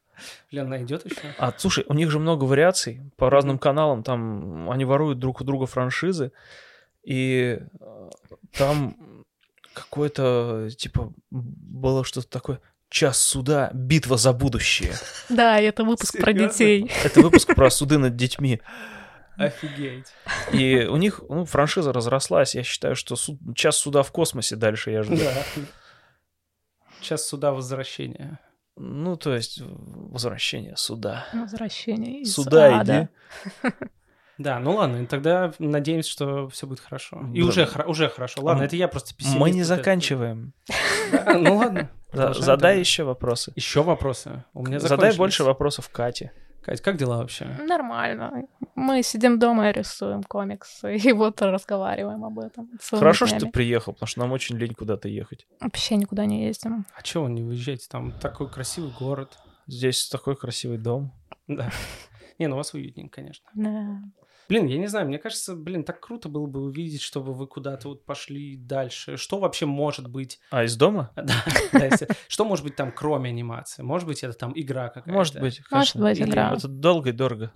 Лен, 0.50 0.68
найдет 0.68 1.04
еще? 1.04 1.34
А, 1.38 1.52
слушай, 1.56 1.84
у 1.86 1.94
них 1.94 2.10
же 2.10 2.18
много 2.18 2.42
вариаций 2.44 3.00
по 3.16 3.30
разным 3.30 3.58
каналам. 3.58 4.02
Там 4.02 4.68
они 4.70 4.84
воруют 4.84 5.20
друг 5.20 5.40
у 5.40 5.44
друга 5.44 5.66
франшизы. 5.66 6.32
И 7.04 7.60
э, 7.80 8.10
там 8.52 9.17
какое-то, 9.74 10.68
типа, 10.76 11.12
было 11.30 12.04
что-то 12.04 12.28
такое. 12.28 12.60
Час 12.90 13.18
суда, 13.22 13.70
битва 13.74 14.16
за 14.16 14.32
будущее. 14.32 14.92
Да, 15.28 15.60
это 15.60 15.84
выпуск 15.84 16.18
про 16.18 16.32
детей. 16.32 16.90
Это 17.04 17.20
выпуск 17.20 17.54
про 17.54 17.70
суды 17.70 17.98
над 17.98 18.16
детьми. 18.16 18.60
Офигеть. 19.36 20.06
И 20.52 20.86
у 20.90 20.96
них 20.96 21.20
ну, 21.28 21.44
франшиза 21.44 21.92
разрослась. 21.92 22.54
Я 22.54 22.62
считаю, 22.64 22.96
что 22.96 23.14
суд- 23.14 23.38
час 23.54 23.76
суда 23.76 24.02
в 24.02 24.10
космосе 24.10 24.56
дальше 24.56 24.90
я 24.90 25.02
жду. 25.02 25.16
Да. 25.16 25.32
Сейчас 27.00 27.26
суда 27.26 27.52
возвращения. 27.52 28.40
Ну, 28.76 29.16
то 29.16 29.34
есть 29.34 29.60
возвращение 29.60 30.76
суда. 30.76 31.26
Возвращение 31.32 32.22
из 32.22 32.32
Сюда 32.32 32.80
ада. 32.80 33.08
иди. 33.62 33.70
Да, 34.38 34.58
ну 34.60 34.76
ладно, 34.76 35.02
и 35.02 35.06
тогда 35.06 35.52
надеемся, 35.58 36.10
что 36.10 36.48
все 36.48 36.66
будет 36.66 36.80
хорошо. 36.80 37.20
И 37.34 37.42
Да. 37.42 37.48
уже, 37.48 37.64
хра- 37.64 37.86
уже 37.86 38.08
хорошо. 38.08 38.40
Ладно, 38.42 38.62
А 38.62 38.66
это 38.66 38.76
я 38.76 38.86
просто 38.88 39.14
пессимист. 39.14 39.38
Мы 39.38 39.50
не 39.50 39.64
заканчиваем. 39.64 40.52
Ну 41.34 41.56
ладно. 41.56 41.90
Задай 42.12 42.78
еще 42.78 43.04
вопросы. 43.04 43.52
Еще 43.56 43.82
вопросы. 43.82 44.44
У 44.54 44.64
меня 44.64 44.78
Задай 44.80 45.16
больше 45.16 45.44
вопросов 45.44 45.88
Кате. 45.90 46.32
Кать, 46.62 46.80
как 46.82 46.96
дела 46.96 47.18
вообще? 47.18 47.46
Нормально. 47.66 48.44
Мы 48.74 49.02
сидим 49.02 49.38
дома 49.38 49.70
и 49.70 49.72
рисуем 49.72 50.22
комиксы, 50.22 50.96
и 51.04 51.12
вот 51.12 51.40
разговариваем 51.40 52.24
об 52.24 52.38
этом. 52.38 52.68
Хорошо, 52.90 53.26
что 53.26 53.36
ты 53.36 53.40
днями. 53.42 53.52
приехал, 53.52 53.92
потому 53.94 54.06
что 54.06 54.20
нам 54.20 54.32
очень 54.32 54.56
лень 54.56 54.74
куда-то 54.74 55.08
ехать. 55.08 55.46
Вообще 55.60 55.96
никуда 55.96 56.26
не 56.26 56.44
ездим. 56.46 56.84
А 56.94 57.02
чего 57.02 57.24
вы 57.24 57.30
не 57.30 57.42
выезжаете? 57.42 57.86
Там 57.90 58.12
такой 58.12 58.48
красивый 58.50 58.92
город. 58.98 59.38
Здесь 59.66 60.08
такой 60.08 60.36
красивый 60.36 60.78
дом. 60.78 61.12
Да. 61.46 61.70
Не, 62.38 62.46
ну 62.46 62.54
у 62.54 62.56
вас 62.58 62.74
уютненько, 62.74 63.16
конечно. 63.16 63.48
Да. 63.54 64.00
Блин, 64.48 64.66
я 64.66 64.78
не 64.78 64.86
знаю, 64.86 65.06
мне 65.06 65.18
кажется, 65.18 65.54
блин, 65.54 65.84
так 65.84 66.00
круто 66.00 66.28
было 66.30 66.46
бы 66.46 66.62
увидеть, 66.62 67.02
чтобы 67.02 67.34
вы 67.34 67.46
куда-то 67.46 67.88
вот 67.88 68.06
пошли 68.06 68.56
дальше. 68.56 69.18
Что 69.18 69.38
вообще 69.38 69.66
может 69.66 70.08
быть? 70.08 70.40
А, 70.50 70.64
из 70.64 70.76
дома? 70.76 71.12
Да, 71.16 71.90
Что 72.28 72.44
может 72.46 72.64
быть 72.64 72.74
там, 72.74 72.90
кроме 72.92 73.28
анимации? 73.28 73.82
Может 73.82 74.08
быть, 74.08 74.24
это 74.24 74.32
там 74.32 74.52
игра 74.54 74.88
какая-то? 74.88 75.12
Может 75.12 75.34
быть, 75.34 75.60
Может 75.70 75.92
конечно. 75.92 76.00
быть, 76.00 76.18
Или 76.18 76.30
игра. 76.30 76.54
Это 76.54 76.66
долго 76.68 77.10
и 77.10 77.12
дорого. 77.12 77.52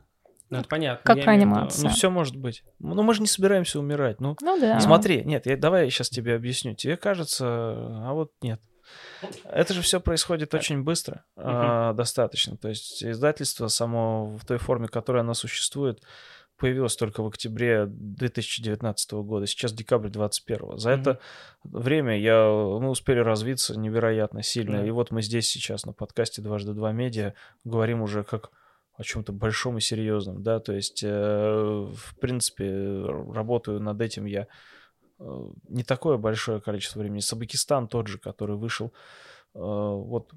Ну, 0.51 0.59
это 0.59 0.69
понятно. 0.69 1.15
Как 1.15 1.27
анимация. 1.27 1.85
Ну, 1.85 1.95
все 1.95 2.11
может 2.11 2.37
быть. 2.37 2.63
Ну, 2.79 3.03
мы 3.03 3.15
же 3.15 3.23
не 3.23 3.27
собираемся 3.27 3.81
умирать. 3.81 4.21
Ну, 4.21 4.37
Ну 4.43 4.61
да. 4.61 4.79
смотри, 4.81 5.25
нет, 5.25 5.47
я, 5.47 5.57
давай 5.57 5.85
я 5.85 5.91
сейчас 5.91 6.11
тебе 6.11 6.35
объясню. 6.35 6.75
Тебе 6.75 6.99
кажется, 6.99 7.47
а 7.47 8.13
вот 8.13 8.33
нет. 8.43 8.61
Это 9.45 9.75
же 9.75 9.83
все 9.83 10.01
происходит 10.01 10.55
очень 10.55 10.83
быстро, 10.83 11.25
а, 11.37 11.93
достаточно. 11.93 12.57
То 12.57 12.69
есть 12.69 13.05
издательство 13.05 13.69
само 13.69 14.27
в 14.37 14.45
той 14.45 14.59
форме, 14.59 14.89
в 14.89 14.91
которой 14.91 15.21
оно 15.21 15.35
существует, 15.35 16.03
появилось 16.57 16.97
только 16.97 17.23
в 17.23 17.27
октябре 17.27 17.87
2019 17.87 19.23
года. 19.23 19.47
Сейчас 19.47 19.73
декабрь 19.73 20.09
2021. 20.11 20.79
За 20.79 20.91
Мгм. 20.91 21.01
это 21.01 21.19
время 21.65 22.19
я, 22.19 22.45
мы 22.45 22.89
успели 22.89 23.19
развиться 23.19 23.79
невероятно 23.79 24.43
сильно. 24.43 24.79
Да. 24.79 24.87
И 24.87 24.91
вот 24.91 25.11
мы 25.11 25.23
здесь 25.23 25.49
сейчас 25.49 25.85
на 25.87 25.93
подкасте 25.93 26.41
«Дважды 26.41 26.73
два 26.73 26.93
медиа» 26.93 27.35
говорим 27.65 28.03
уже 28.03 28.23
как 28.23 28.51
о 28.95 29.03
чем-то 29.03 29.33
большом 29.33 29.79
и 29.79 29.81
серьезном, 29.81 30.43
да, 30.43 30.61
то 30.61 30.73
есть, 30.73 31.03
э, 31.03 31.09
в 31.11 32.19
принципе, 32.21 33.03
работаю 33.33 33.81
над 33.81 34.01
этим 34.01 34.27
я 34.27 34.43
э, 34.43 34.47
не 35.69 35.85
такое 35.85 36.17
большое 36.17 36.61
количество 36.61 37.01
времени. 37.01 37.21
Сабакистан 37.21 37.89
тот 37.89 38.09
же, 38.09 38.19
который 38.19 38.57
вышел 38.57 38.93
э, 39.55 39.59
вот 39.61 40.33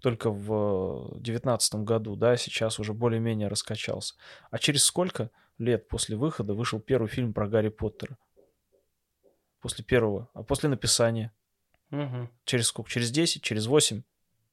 только 0.00 0.30
в 0.30 1.18
девятнадцатом 1.20 1.84
году, 1.84 2.16
да, 2.16 2.36
сейчас 2.36 2.78
уже 2.78 2.92
более-менее 2.92 3.48
раскачался. 3.48 4.14
А 4.50 4.58
через 4.58 4.84
сколько 4.84 5.30
лет 5.58 5.88
после 5.88 6.16
выхода 6.16 6.54
вышел 6.54 6.80
первый 6.80 7.08
фильм 7.08 7.32
про 7.32 7.48
Гарри 7.48 7.68
Поттера? 7.68 8.18
После 9.60 9.84
первого, 9.84 10.28
а 10.34 10.42
после 10.42 10.68
написания. 10.68 11.32
Мгм. 11.90 12.30
Через 12.44 12.66
сколько? 12.66 12.90
Через 12.90 13.10
10, 13.10 13.42
через 13.42 13.66
8, 13.66 14.02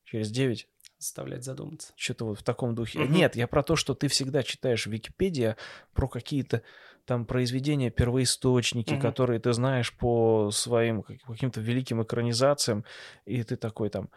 через 0.06 0.32
9? 0.32 0.68
Заставляет 1.00 1.44
задуматься. 1.44 1.94
Что-то 1.96 2.26
вот 2.26 2.40
в 2.40 2.44
таком 2.44 2.76
духе. 2.76 3.00
Мгм. 3.00 3.14
Нет, 3.14 3.36
я 3.36 3.48
про 3.48 3.64
то, 3.64 3.76
что 3.76 3.96
ты 3.96 4.08
всегда 4.08 4.44
читаешь 4.44 4.86
в 4.86 4.92
Википедии 4.92 5.56
про 5.94 6.08
какие-то 6.08 6.62
там 7.12 7.26
произведения, 7.26 7.89
первоисточники, 7.89 8.93
Мгм. 8.93 9.01
которые 9.01 9.39
ты 9.41 9.51
знаешь 9.51 9.91
по 9.97 10.49
своим 10.51 11.01
как- 11.03 11.18
каким-то 11.28 11.59
великим 11.59 12.01
экранизациям, 12.01 12.86
и 13.26 13.43
ты 13.43 13.57
такой 13.57 13.89
там... 13.89 14.07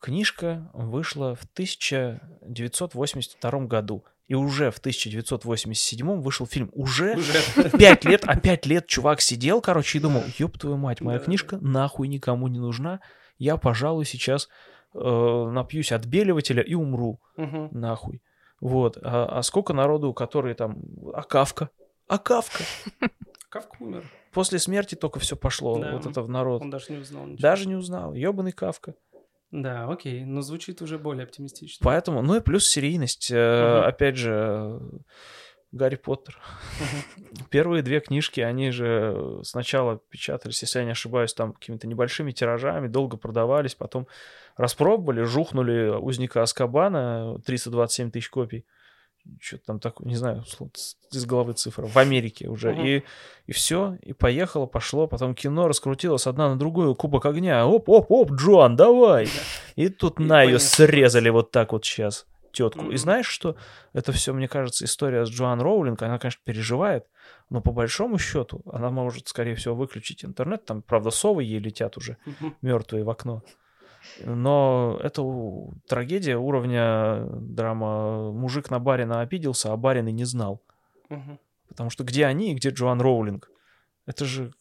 Книжка 0.00 0.70
вышла 0.72 1.34
в 1.34 1.44
1982 1.44 3.66
году, 3.66 4.02
и 4.28 4.34
уже 4.34 4.70
в 4.70 4.78
1987 4.78 6.20
вышел 6.22 6.46
фильм. 6.46 6.70
Уже 6.72 7.16
Уже. 7.16 7.70
пять 7.78 8.04
лет, 8.06 8.22
а 8.26 8.36
пять 8.40 8.64
лет 8.66 8.86
чувак 8.86 9.20
сидел, 9.20 9.60
короче, 9.60 9.98
и 9.98 10.00
думал, 10.00 10.22
ёб 10.38 10.56
твою 10.58 10.76
мать, 10.78 11.02
моя 11.02 11.18
Да. 11.18 11.24
книжка 11.26 11.58
нахуй 11.60 12.08
никому 12.08 12.48
не 12.48 12.58
нужна, 12.58 13.00
я, 13.38 13.56
пожалуй, 13.58 14.06
сейчас 14.06 14.48
э, 14.94 15.48
напьюсь 15.52 15.92
отбеливателя 15.92 16.62
и 16.62 16.72
умру 16.74 17.20
Мгм. 17.36 17.68
нахуй. 17.72 18.22
Вот. 18.60 18.96
А, 19.02 19.26
а 19.38 19.42
сколько 19.42 19.72
народу, 19.72 20.12
которые 20.14 20.54
там... 20.54 20.76
А 21.14 21.22
Кавка? 21.22 21.70
А 22.08 22.18
Кавка? 22.18 22.64
Кавка 23.48 23.76
умер. 23.80 24.04
После 24.32 24.58
смерти 24.58 24.94
только 24.94 25.20
все 25.20 25.36
пошло. 25.36 25.78
Да. 25.78 25.92
Вот 25.92 26.06
это 26.06 26.22
в 26.22 26.28
народ. 26.28 26.62
Он 26.62 26.70
даже 26.70 26.86
не 26.90 26.98
узнал 26.98 27.26
ничего. 27.26 27.42
Даже 27.42 27.68
не 27.68 27.74
узнал. 27.74 28.14
Ёбаный 28.14 28.52
Кавка. 28.52 28.94
Да, 29.50 29.86
окей. 29.88 30.24
Но 30.24 30.40
звучит 30.40 30.80
уже 30.80 30.98
более 30.98 31.24
оптимистично. 31.24 31.84
Поэтому, 31.84 32.22
ну 32.22 32.36
и 32.36 32.40
плюс 32.40 32.66
серийность. 32.66 33.30
Мгм. 33.30 33.84
Опять 33.84 34.16
же, 34.16 34.80
Гарри 35.72 35.96
Поттер. 35.96 36.38
Первые 37.50 37.82
две 37.82 38.00
книжки, 38.00 38.40
они 38.40 38.70
же 38.70 39.40
сначала 39.42 40.00
печатались, 40.10 40.60
если 40.60 40.80
я 40.80 40.84
не 40.84 40.90
ошибаюсь, 40.90 41.32
там 41.32 41.54
какими-то 41.54 41.86
небольшими 41.86 42.30
тиражами, 42.30 42.88
долго 42.88 43.16
продавались, 43.16 43.74
потом 43.74 44.06
распробовали, 44.56 45.22
жухнули 45.22 45.88
узника 45.88 46.42
Аскабана, 46.42 47.38
327 47.46 48.10
тысяч 48.10 48.28
копий. 48.28 48.66
Что-то 49.40 49.64
там 49.66 49.80
такое, 49.80 50.08
не 50.08 50.16
знаю, 50.16 50.44
из 51.12 51.26
головы 51.26 51.52
цифра. 51.52 51.86
В 51.86 51.96
Америке 51.96 52.48
уже. 52.48 52.72
Мгм. 52.72 52.84
И, 52.84 53.02
и 53.46 53.52
все, 53.52 53.96
и 54.02 54.12
поехало, 54.12 54.66
пошло. 54.66 55.06
Потом 55.06 55.34
кино 55.34 55.68
раскрутилось 55.68 56.26
одна 56.26 56.48
на 56.50 56.58
другую. 56.58 56.94
Кубок 56.94 57.26
огня. 57.26 57.66
Оп-оп-оп, 57.66 58.32
Джоан, 58.32 58.76
давай. 58.76 59.28
И 59.76 59.88
тут 59.88 60.18
И 60.18 60.24
на 60.24 60.42
ее 60.42 60.58
срезали 60.58 61.28
вот 61.28 61.50
так 61.50 61.72
вот 61.72 61.84
сейчас 61.84 62.26
тетку. 62.52 62.86
И 62.86 62.88
Мгм. 62.88 62.98
знаешь, 62.98 63.26
что 63.26 63.56
это 63.92 64.12
все, 64.12 64.32
мне 64.32 64.48
кажется, 64.48 64.84
история 64.84 65.24
с 65.24 65.30
Джоан 65.30 65.60
Роулинг, 65.60 66.02
она, 66.02 66.18
конечно, 66.18 66.40
переживает, 66.44 67.06
но 67.48 67.60
по 67.62 67.72
большому 67.72 68.18
счету 68.18 68.62
она 68.70 68.90
может, 68.90 69.28
скорее 69.28 69.54
всего, 69.54 69.74
выключить 69.74 70.24
интернет. 70.24 70.64
Там, 70.64 70.82
правда, 70.82 71.10
совы 71.10 71.44
ей 71.44 71.58
летят 71.60 71.96
уже, 71.96 72.18
Мгм. 72.26 72.56
мертвые 72.60 73.04
в 73.04 73.10
окно. 73.10 73.42
Но 74.24 74.98
это 75.02 75.22
трагедия 75.88 76.36
уровня 76.36 77.24
драма 77.40 78.32
«Мужик 78.32 78.70
на 78.70 78.78
барина 78.78 79.20
обиделся, 79.20 79.72
а 79.72 79.76
барин 79.76 80.08
и 80.08 80.12
не 80.12 80.24
знал». 80.24 80.62
Мгм. 81.08 81.38
Потому 81.68 81.90
что 81.90 82.04
где 82.04 82.26
они 82.26 82.52
и 82.52 82.54
где 82.54 82.70
Джоан 82.70 83.00
Роулинг? 83.00 83.50
Это 84.06 84.24
же 84.24 84.52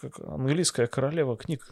как 0.00 0.18
английская 0.20 0.86
королева 0.86 1.36
книг. 1.36 1.68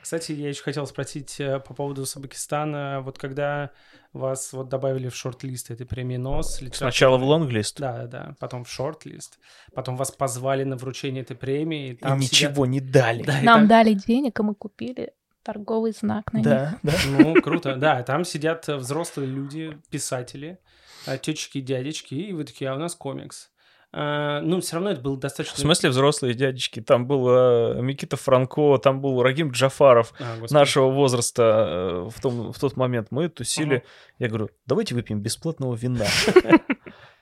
Кстати, 0.00 0.32
я 0.32 0.48
еще 0.48 0.62
хотел 0.62 0.86
спросить 0.86 1.40
э, 1.40 1.58
по 1.60 1.74
поводу 1.74 2.02
Узбекистана. 2.02 3.00
Вот 3.02 3.18
когда 3.18 3.70
вас 4.12 4.52
вот 4.52 4.68
добавили 4.68 5.08
в 5.08 5.14
шорт-лист 5.16 5.70
этой 5.70 5.86
премии 5.86 6.16
НОС... 6.16 6.60
Сначала 6.72 7.18
в 7.18 7.24
лонглист, 7.24 7.78
Да, 7.80 8.06
да, 8.06 8.34
потом 8.38 8.64
в 8.64 8.70
шорт-лист. 8.70 9.38
Потом 9.74 9.96
вас 9.96 10.10
позвали 10.12 10.62
на 10.64 10.76
вручение 10.76 11.22
этой 11.22 11.36
премии. 11.36 11.90
и 11.90 11.96
там 11.96 12.20
сидят- 12.20 12.50
ничего 12.50 12.66
не 12.66 12.80
дали. 12.80 13.22
Да, 13.24 13.40
и 13.40 13.44
Нам 13.44 13.60
там- 13.60 13.68
дали 13.68 13.94
денег, 13.94 14.38
и 14.38 14.42
мы 14.42 14.54
купили 14.54 15.12
торговый 15.48 15.92
знак 15.92 16.30
на 16.34 16.38
них. 16.38 16.46
Да, 16.46 16.78
да. 16.82 16.92
Ну, 17.06 17.34
круто. 17.40 17.74
Да, 17.76 18.02
там 18.02 18.26
сидят 18.26 18.68
взрослые 18.68 19.26
люди, 19.30 19.78
писатели, 19.90 20.58
э, 21.06 21.16
тетечки 21.16 21.56
и 21.58 21.60
дядечки, 21.62 22.14
и 22.14 22.34
вы 22.34 22.44
такие, 22.44 22.70
а 22.70 22.74
у 22.74 22.78
нас 22.78 22.94
комикс. 22.94 23.48
А, 23.90 24.42
Ну, 24.42 24.60
все 24.60 24.74
равно 24.74 24.90
это 24.90 25.00
было 25.00 25.16
достаточно... 25.16 25.56
В 25.56 25.60
смысле 25.60 25.88
взрослые 25.88 26.34
дядечки? 26.34 26.80
Там 26.82 27.06
был 27.06 27.26
э, 27.30 27.80
Микита 27.80 28.18
Франко, 28.18 28.76
там 28.76 29.00
был 29.00 29.22
Рагим 29.22 29.50
Джафаров 29.50 30.12
А, 30.20 30.34
господи. 30.34 30.52
нашего 30.52 30.90
возраста 30.90 31.42
э, 31.42 32.10
в, 32.10 32.20
том, 32.20 32.52
в 32.52 32.58
тот 32.58 32.76
момент. 32.76 33.08
Мы 33.10 33.30
тусили. 33.30 33.76
Ага. 33.76 33.84
Я 34.18 34.28
говорю, 34.28 34.50
давайте 34.66 34.94
выпьем 34.94 35.22
бесплатного 35.22 35.74
вина. 35.74 36.04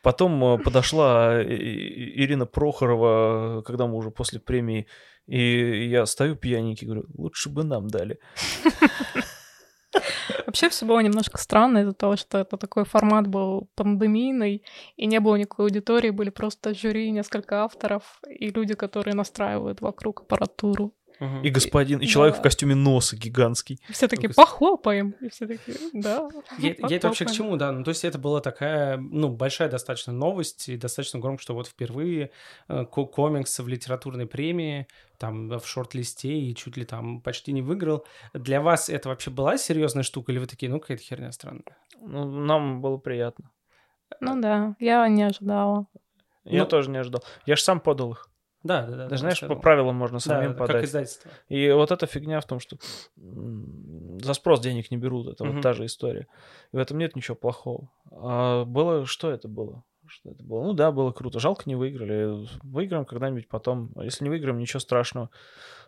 Потом 0.03 0.43
э, 0.45 0.59
подошла 0.59 1.35
э, 1.41 1.45
Ирина 1.45 2.47
Прохорова, 2.47 3.63
когда 3.63 3.87
мы 3.87 3.95
уже 3.95 4.11
после 4.11 4.41
премии, 4.41 4.89
и 5.27 5.89
я 5.89 6.07
стою 6.07 6.37
пьяненький, 6.37 6.87
говорю, 6.87 7.07
лучше 7.15 7.51
бы 7.51 7.65
нам 7.65 7.89
дали. 7.89 8.19
Вообще 10.47 10.69
все 10.69 10.87
было 10.87 11.01
немножко 11.01 11.39
странно 11.39 11.79
из-за 11.79 11.93
того, 11.93 12.17
что 12.17 12.39
это 12.39 12.57
такой 12.57 12.85
формат 12.85 13.27
был 13.27 13.69
пандемийный, 13.75 14.63
и 14.97 15.07
не 15.07 15.21
было 15.21 15.37
никакой 15.37 15.67
аудитории, 15.67 16.11
были 16.11 16.31
просто 16.31 16.75
жюри, 16.75 17.11
несколько 17.11 17.65
авторов 17.65 18.21
и 18.29 18.51
люди, 18.51 18.75
которые 18.75 19.15
настраивают 19.15 19.81
вокруг 19.81 20.23
аппаратуру. 20.23 20.93
Мгм. 21.19 21.43
И 21.43 21.51
господин, 21.51 21.99
и 22.01 22.07
человек 22.07 22.35
Да. 22.37 22.41
в 22.41 22.43
костюме 22.43 22.75
носа 22.75 23.17
гигантский. 23.17 23.81
И 23.89 23.93
все 23.93 24.07
такие, 24.09 24.29
Господи. 24.29 24.47
похлопаем. 24.47 25.11
И 25.21 25.29
все 25.31 25.47
такие, 25.47 25.77
да. 25.95 26.29
Я, 26.59 26.75
я 26.89 26.97
это 26.97 27.09
вообще 27.09 27.25
к 27.25 27.29
похлопаем». 27.29 27.35
чему, 27.35 27.57
да? 27.57 27.73
Ну, 27.73 27.85
то 27.85 27.89
есть 27.91 28.05
это 28.05 28.19
была 28.19 28.41
такая, 28.41 28.97
ну, 28.99 29.29
большая 29.31 29.69
достаточно 29.71 30.13
новость, 30.13 30.69
и 30.69 30.77
достаточно 30.77 31.19
громко, 31.19 31.41
что 31.43 31.55
вот 31.55 31.69
впервые 31.69 32.31
э, 32.69 32.85
ко- 32.85 33.07
комикс 33.07 33.59
в 33.59 33.67
литературной 33.67 34.27
премии, 34.27 34.87
там, 35.19 35.49
в 35.49 35.67
шорт-листе, 35.67 36.33
и 36.39 36.55
чуть 36.55 36.77
ли 36.77 36.85
там 36.85 37.21
почти 37.23 37.53
не 37.53 37.63
выиграл. 37.63 38.05
Для 38.35 38.61
вас 38.61 38.91
это 38.91 39.09
вообще 39.09 39.31
была 39.31 39.57
серьезная 39.57 40.03
штука, 40.03 40.33
или 40.33 40.39
вы 40.39 40.47
такие, 40.47 40.71
ну, 40.71 40.81
какая-то 40.81 41.03
херня 41.03 41.33
странная? 41.33 41.77
Ну, 42.03 42.31
нам 42.31 42.83
было 42.83 42.99
приятно. 42.99 43.51
Ну 44.21 44.41
да, 44.41 44.77
я 44.79 45.09
не 45.09 45.23
ожидала. 45.23 45.87
Я 46.45 46.63
Ну- 46.65 46.69
тоже 46.69 46.91
не 46.91 46.99
ожидал. 46.99 47.25
Я 47.47 47.57
же 47.57 47.63
сам 47.63 47.81
подал 47.81 48.13
их. 48.13 48.29
Да, 48.67 48.83
да, 48.87 48.97
да. 48.97 49.09
Даже, 49.09 49.21
знаешь, 49.21 49.41
по 49.41 49.47
думал. 49.49 49.61
правилам 49.63 49.97
можно 49.97 50.19
самим 50.19 50.53
да, 50.53 50.59
как 50.59 50.67
подать. 50.67 50.85
издательство. 50.85 51.31
И 51.49 51.71
вот 51.71 51.91
эта 51.91 52.07
фигня 52.07 52.41
в 52.41 52.47
том, 52.47 52.61
что 52.61 52.77
за 53.17 54.35
спрос 54.35 54.61
денег 54.61 54.91
не 54.91 54.97
берут. 54.97 55.29
Это 55.29 55.45
Мгм. 55.45 55.55
вот 55.55 55.63
та 55.63 55.73
же 55.73 55.85
история. 55.87 56.27
И 56.73 56.77
в 56.77 56.79
этом 56.79 56.99
нет 56.99 57.17
ничего 57.17 57.35
плохого. 57.35 57.89
А 58.11 58.65
было... 58.65 59.07
Что 59.07 59.31
это 59.31 59.49
было? 59.49 59.83
Что 60.09 60.31
это 60.31 60.43
было? 60.43 60.63
Ну 60.65 60.73
да, 60.73 60.93
было 60.93 61.13
круто. 61.13 61.39
Жалко, 61.41 61.63
не 61.67 61.75
выиграли. 61.77 62.47
Выиграем 62.63 63.05
когда-нибудь 63.05 63.49
потом. 63.49 63.91
А 63.97 64.05
Если 64.05 64.25
не 64.25 64.31
выиграем, 64.31 64.59
ничего 64.59 64.81
страшного. 64.81 65.31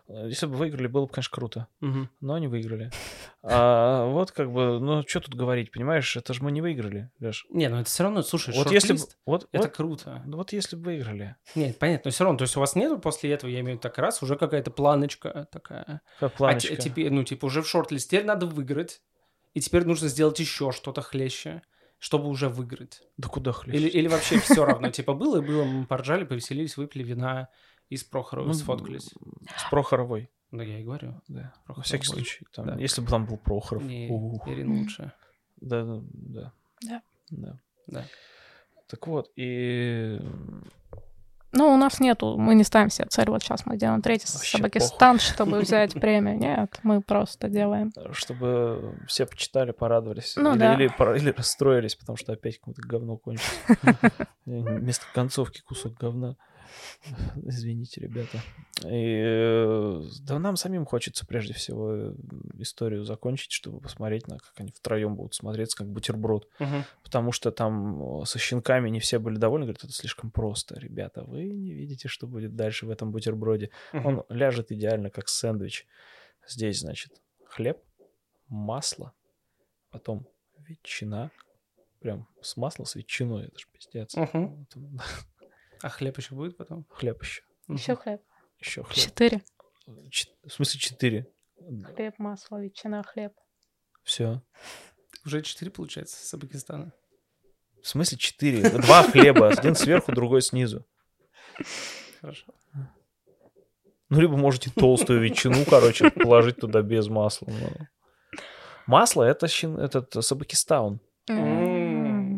Э, 0.07 0.27
Если 0.27 0.45
бы 0.47 0.55
выиграли, 0.55 0.87
было 0.87 1.05
бы, 1.05 1.11
конечно, 1.11 1.33
круто. 1.33 1.67
Мгм. 1.79 2.09
Но 2.21 2.37
не 2.37 2.47
выиграли. 2.47 2.91
А 3.41 4.05
вот 4.07 4.31
как 4.31 4.51
бы, 4.51 4.79
ну, 4.81 5.01
что 5.07 5.21
тут 5.21 5.33
говорить, 5.33 5.71
понимаешь? 5.71 6.17
Это 6.17 6.33
же 6.33 6.43
мы 6.43 6.51
не 6.51 6.61
выиграли, 6.61 7.09
Леш. 7.21 7.45
Не, 7.49 7.69
ну 7.69 7.77
это 7.77 7.89
все 7.89 8.03
равно, 8.03 8.21
слушай, 8.21 8.53
Вот 8.53 8.69
если 8.69 8.89
шорт-лист, 8.89 9.17
Вот, 9.25 9.47
это 9.53 9.63
вот, 9.67 9.75
круто. 9.77 10.21
ну 10.25 10.35
вот 10.37 10.51
если 10.51 10.75
бы 10.75 10.83
выиграли. 10.83 11.37
Нет, 11.55 11.79
понятно, 11.79 12.09
но 12.09 12.11
все 12.11 12.23
равно, 12.25 12.37
то 12.37 12.43
есть 12.43 12.57
у 12.57 12.59
вас 12.59 12.75
нету 12.75 12.99
после 12.99 13.31
этого, 13.31 13.49
я 13.49 13.61
имею 13.61 13.67
в 13.67 13.79
виду, 13.79 13.81
так 13.83 13.97
раз, 13.97 14.21
уже 14.21 14.35
какая-то 14.35 14.71
планочка 14.71 15.47
такая. 15.53 16.01
Как 16.19 16.33
А 16.33 16.35
планочка. 16.35 16.75
те- 16.75 16.81
теперь, 16.89 17.11
ну, 17.13 17.23
типа, 17.23 17.45
уже 17.45 17.61
в 17.61 17.67
шорт-листе 17.69 18.23
надо 18.23 18.45
выиграть, 18.45 19.01
и 19.53 19.61
теперь 19.61 19.85
нужно 19.85 20.09
сделать 20.09 20.37
еще 20.41 20.73
что-то 20.73 21.01
хлеще, 21.01 21.61
чтобы 21.99 22.29
уже 22.29 22.49
выиграть. 22.49 23.03
Да 23.17 23.27
куда 23.27 23.51
хлеще? 23.51 23.77
Или, 23.77 23.89
или 23.89 24.07
вообще 24.07 24.39
все 24.39 24.65
равно, 24.65 24.89
типа, 24.89 25.13
было 25.13 25.41
и 25.41 25.45
было, 25.45 25.63
мы 25.65 25.85
поржали, 25.85 26.23
повеселились, 26.23 26.77
выпили 26.77 27.03
вина 27.03 27.49
и 27.89 27.97
с 27.97 28.03
Прохоровой 28.03 28.47
Ну, 28.47 28.53
сфоткались. 28.53 29.13
С 29.57 29.69
Прохоровой. 29.69 30.29
Да, 30.51 30.63
я 30.63 30.79
и 30.79 30.83
говорю. 30.83 31.21
Да. 31.27 31.53
Прохоров 31.65 31.85
всякий 31.85 32.05
случай. 32.05 32.45
Там, 32.53 32.65
Да. 32.65 32.75
Если 32.77 33.01
бы 33.01 33.07
там 33.07 33.25
был 33.25 33.37
Прохоров. 33.37 33.83
Не, 33.83 34.07
ух. 34.09 34.47
Ирина 34.47 34.79
лучше. 34.79 35.11
Да, 35.57 35.83
да, 35.83 36.01
да. 36.11 36.53
Да. 36.81 37.01
Да. 37.29 37.59
Да. 37.87 38.05
Так 38.87 39.05
вот, 39.07 39.31
и... 39.35 40.19
Ну, 41.51 41.73
у 41.73 41.77
нас 41.77 41.99
нету, 41.99 42.37
мы 42.37 42.53
не 42.53 42.63
ставим 42.63 42.89
себе 42.89 43.07
цель, 43.09 43.29
вот 43.29 43.41
сейчас 43.41 43.65
мы 43.65 43.77
делаем 43.77 44.01
третий 44.01 44.27
Вообще 44.31 44.57
Собакистан, 44.57 45.19
чтобы 45.19 45.59
взять 45.59 45.93
премию. 45.99 46.37
Нет, 46.37 46.79
мы 46.83 47.01
просто 47.01 47.49
делаем. 47.49 47.91
Чтобы 48.11 48.95
все 49.07 49.25
почитали, 49.25 49.71
порадовались. 49.71 50.35
Ну 50.35 50.51
или, 50.51 50.59
да. 50.59 50.73
или, 50.75 51.17
или 51.17 51.31
расстроились, 51.31 51.95
потому 51.95 52.17
что 52.17 52.33
опять 52.33 52.59
какое-то 52.59 52.81
говно 52.81 53.17
кончилось. 53.17 53.59
Вместо 54.45 55.05
концовки 55.13 55.61
кусок 55.61 55.93
говна. 55.95 56.35
Извините, 57.45 58.01
ребята. 58.01 58.41
И, 58.83 59.21
э, 59.23 60.01
да 60.21 60.39
нам 60.39 60.55
самим 60.55 60.85
хочется 60.85 61.25
прежде 61.25 61.53
всего 61.53 61.93
э, 61.93 62.13
историю 62.57 63.03
закончить, 63.03 63.51
чтобы 63.51 63.79
посмотреть, 63.79 64.27
на 64.27 64.37
как 64.37 64.53
они 64.57 64.71
втроем 64.71 65.15
будут 65.15 65.33
смотреться, 65.33 65.77
как 65.77 65.87
бутерброд. 65.87 66.47
Мгм. 66.59 66.83
Потому 67.03 67.31
что 67.31 67.51
там 67.51 68.25
со 68.25 68.39
щенками 68.39 68.89
не 68.89 68.99
все 68.99 69.19
были 69.19 69.37
довольны. 69.37 69.65
Говорят, 69.65 69.83
это 69.83 69.93
слишком 69.93 70.31
просто. 70.31 70.79
Ребята, 70.79 71.23
вы 71.23 71.49
не 71.49 71.73
видите, 71.73 72.07
что 72.07 72.27
будет 72.27 72.55
дальше 72.55 72.85
в 72.85 72.89
этом 72.89 73.11
бутерброде. 73.11 73.69
Мгм. 73.93 74.05
Он 74.05 74.25
ляжет 74.29 74.71
идеально, 74.71 75.09
как 75.09 75.29
сэндвич. 75.29 75.87
Здесь, 76.47 76.79
значит, 76.79 77.11
хлеб, 77.45 77.77
масло, 78.47 79.13
потом 79.89 80.27
ветчина. 80.57 81.31
Прям 81.99 82.27
с 82.41 82.55
маслом, 82.55 82.85
с 82.85 82.95
ветчиной. 82.95 83.47
Это 83.47 83.59
же 83.59 83.65
пиздец. 83.73 84.15
Мгм. 84.15 84.65
А 85.81 85.89
хлеб 85.89 86.17
еще 86.17 86.35
будет 86.35 86.57
потом? 86.57 86.85
Хлеб 86.89 87.21
еще. 87.21 87.43
Еще 87.67 87.95
хлеб. 87.95 88.21
Еще 88.59 88.83
хлеб. 88.83 88.95
Четыре. 88.97 89.41
Чет- 90.11 90.35
В 90.45 90.51
смысле 90.51 90.79
четыре? 90.79 91.27
Хлеб, 91.95 92.15
масло, 92.19 92.61
ветчина, 92.61 93.03
хлеб. 93.03 93.33
Все. 94.03 94.41
Уже 95.25 95.41
четыре, 95.41 95.71
получается, 95.71 96.15
с 96.25 96.33
Узбекистана. 96.33 96.91
В 97.81 97.87
смысле 97.87 98.17
четыре? 98.17 98.69
Два 98.69 99.03
хлеба, 99.03 99.49
один 99.49 99.75
сверху, 99.75 100.11
другой 100.11 100.41
снизу. 100.41 100.85
Хорошо. 102.21 102.45
Ну, 104.09 104.19
либо 104.19 104.35
можете 104.37 104.71
толстую 104.71 105.21
ветчину, 105.21 105.63
короче, 105.69 106.09
положить 106.09 106.57
туда 106.57 106.81
без 106.81 107.07
масла. 107.07 107.47
Масло— 108.87 109.23
это 109.29 109.47
щен- 109.47 109.77
этот 109.79 110.11
Сабакистаун. 110.25 110.99
М, 111.29 111.68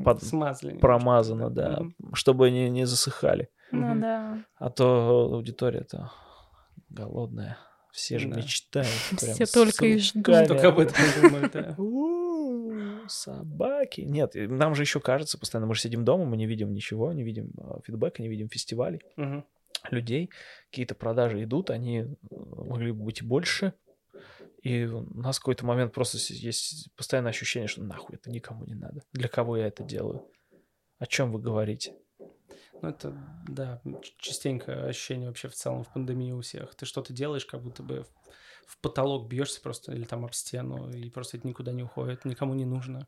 Под- 0.04 0.24
Смазали. 0.24 0.78
Промазано, 0.78 1.50
да, 1.50 1.80
Мгм. 1.82 2.14
чтобы 2.16 2.48
они 2.48 2.70
не 2.70 2.86
засыхали. 2.86 3.50
Ну 3.72 4.00
да. 4.00 4.44
А 4.58 4.70
то 4.70 5.30
аудитория-то 5.34 6.12
голодная. 6.90 7.58
Все 7.92 8.20
же 8.20 8.30
Да. 8.30 8.38
мечтают. 8.38 8.88
прям 9.20 9.34
Все 9.34 9.46
только 9.46 9.86
и 9.86 9.98
ждут. 9.98 10.24
Только 10.26 10.68
об 10.70 10.80
этом 10.80 10.96
думают, 11.22 11.52
да. 11.54 11.76
Собаки. 13.08 14.02
Нет, 14.02 14.32
нам 14.36 14.76
же 14.76 14.84
еще 14.84 15.00
кажется 15.00 15.38
постоянно, 15.38 15.68
мы 15.68 15.76
же 15.76 15.82
сидим 15.82 16.06
дома, 16.06 16.26
мы 16.26 16.38
не 16.38 16.46
видим 16.46 16.74
ничего, 16.74 17.12
не 17.14 17.24
видим 17.24 17.52
а, 17.58 17.80
фидбэка, 17.86 18.22
не 18.22 18.30
видим 18.30 18.48
фестивалей, 18.50 19.02
людей. 19.90 20.30
Какие-то 20.70 20.96
продажи 20.96 21.44
идут, 21.44 21.70
они 21.72 21.98
э, 22.00 22.06
могли 22.30 22.92
бы 22.92 23.04
быть 23.06 23.24
больше. 23.24 23.74
И 24.62 24.86
у 24.86 25.02
нас 25.20 25.38
в 25.38 25.40
какой-то 25.40 25.66
момент 25.66 25.94
просто 25.94 26.18
есть 26.18 26.94
постоянное 26.96 27.32
ощущение, 27.32 27.68
что 27.68 27.84
нахуй 27.84 28.16
это 28.16 28.30
никому 28.30 28.66
не 28.66 28.76
надо. 28.76 29.02
Для 29.12 29.28
кого 29.28 29.58
я 29.58 29.68
это 29.68 29.84
делаю? 29.84 30.30
О 31.00 31.08
чем 31.08 31.32
вы 31.32 31.40
говорите? 31.40 31.96
Ну, 32.82 32.90
это, 32.90 33.16
да, 33.48 33.82
частенько 34.18 34.86
ощущение 34.86 35.28
вообще 35.28 35.50
в 35.50 35.56
целом 35.56 35.84
в 35.84 35.92
пандемии 35.92 36.32
у 36.32 36.42
всех. 36.42 36.76
Ты 36.76 36.86
что-то 36.86 37.14
делаешь, 37.14 37.46
как 37.46 37.62
будто 37.62 37.84
бы 37.84 38.06
в, 38.68 38.80
потолок 38.82 39.28
бьешься 39.28 39.62
просто 39.62 39.94
или 39.94 40.04
там 40.04 40.26
об 40.26 40.34
стену, 40.34 40.92
и 40.92 41.10
просто 41.10 41.38
это 41.38 41.48
никуда 41.48 41.72
не 41.72 41.84
уходит, 41.84 42.26
никому 42.26 42.54
не 42.54 42.66
нужно. 42.66 43.08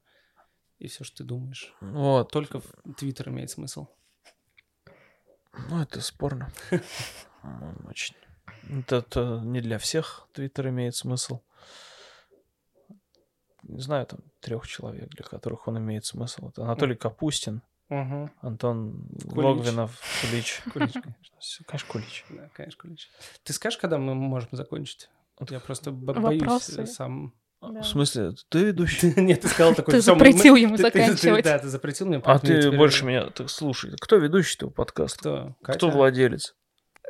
И 0.79 0.87
все, 0.87 1.03
что 1.03 1.17
ты 1.17 1.23
думаешь. 1.23 1.73
Вот. 1.81 2.31
Только 2.31 2.59
в 2.59 2.93
Твиттер 2.97 3.29
имеет 3.29 3.51
смысл. 3.51 3.87
Ну, 5.69 5.81
это 5.81 6.01
спорно. 6.01 6.51
Очень. 7.87 8.15
Это, 8.69 8.97
это 8.97 9.41
не 9.43 9.61
для 9.61 9.77
всех 9.77 10.27
Твиттер 10.33 10.69
имеет 10.69 10.95
смысл. 10.95 11.41
Не 13.63 13.79
знаю, 13.81 14.05
там 14.05 14.19
трех 14.41 14.67
человек, 14.67 15.09
для 15.09 15.23
которых 15.23 15.67
он 15.67 15.77
имеет 15.77 16.05
смысл. 16.05 16.49
Это 16.49 16.63
Анатолий 16.63 16.95
Капустин, 16.95 17.61
Угу. 17.89 18.29
Антон 18.41 19.07
Кулич. 19.29 19.35
Логвинов, 19.43 20.01
Кулич. 20.21 20.61
Кулич, 20.73 20.93
конечно. 20.93 21.65
Конечно, 21.67 21.87
Кулич. 21.91 22.25
Да, 22.29 22.49
конечно, 22.53 22.81
Кулич. 22.81 23.09
Ты 23.43 23.53
скажешь, 23.53 23.77
когда 23.77 23.97
мы 23.97 24.15
можем 24.15 24.49
закончить? 24.53 25.09
Вот 25.37 25.51
я 25.51 25.59
просто 25.59 25.91
бо- 25.91 26.13
Вопросы? 26.13 26.75
боюсь 26.77 26.89
э, 26.89 26.91
сам... 26.91 27.33
Да. 27.61 27.81
В 27.81 27.85
смысле, 27.87 28.31
ты 28.49 28.65
ведущий? 28.65 29.13
Нет, 29.21 29.41
ты 29.41 29.47
сказал 29.47 29.75
такой... 29.75 29.93
Ты 29.93 30.01
«Всё, 30.01 30.15
мы- 30.15 30.19
запретил 30.19 30.53
мы- 30.53 30.59
ему 30.59 30.77
ты- 30.77 30.83
ты- 30.83 30.91
ты- 30.91 30.99
заканчивать. 31.05 31.43
Да, 31.45 31.59
ты 31.59 31.67
запретил 31.67 32.07
мне. 32.07 32.21
А 32.23 32.39
ты 32.39 32.61
теперь- 32.61 32.77
больше 32.77 33.05
меня... 33.05 33.29
Так 33.29 33.49
слушай, 33.49 33.91
кто 33.99 34.15
ведущий 34.15 34.55
этого 34.55 34.69
подкаста? 34.71 35.19
Кто? 35.19 35.55
Кто 35.73 35.87
Катя? 35.87 35.87
владелец? 35.97 36.55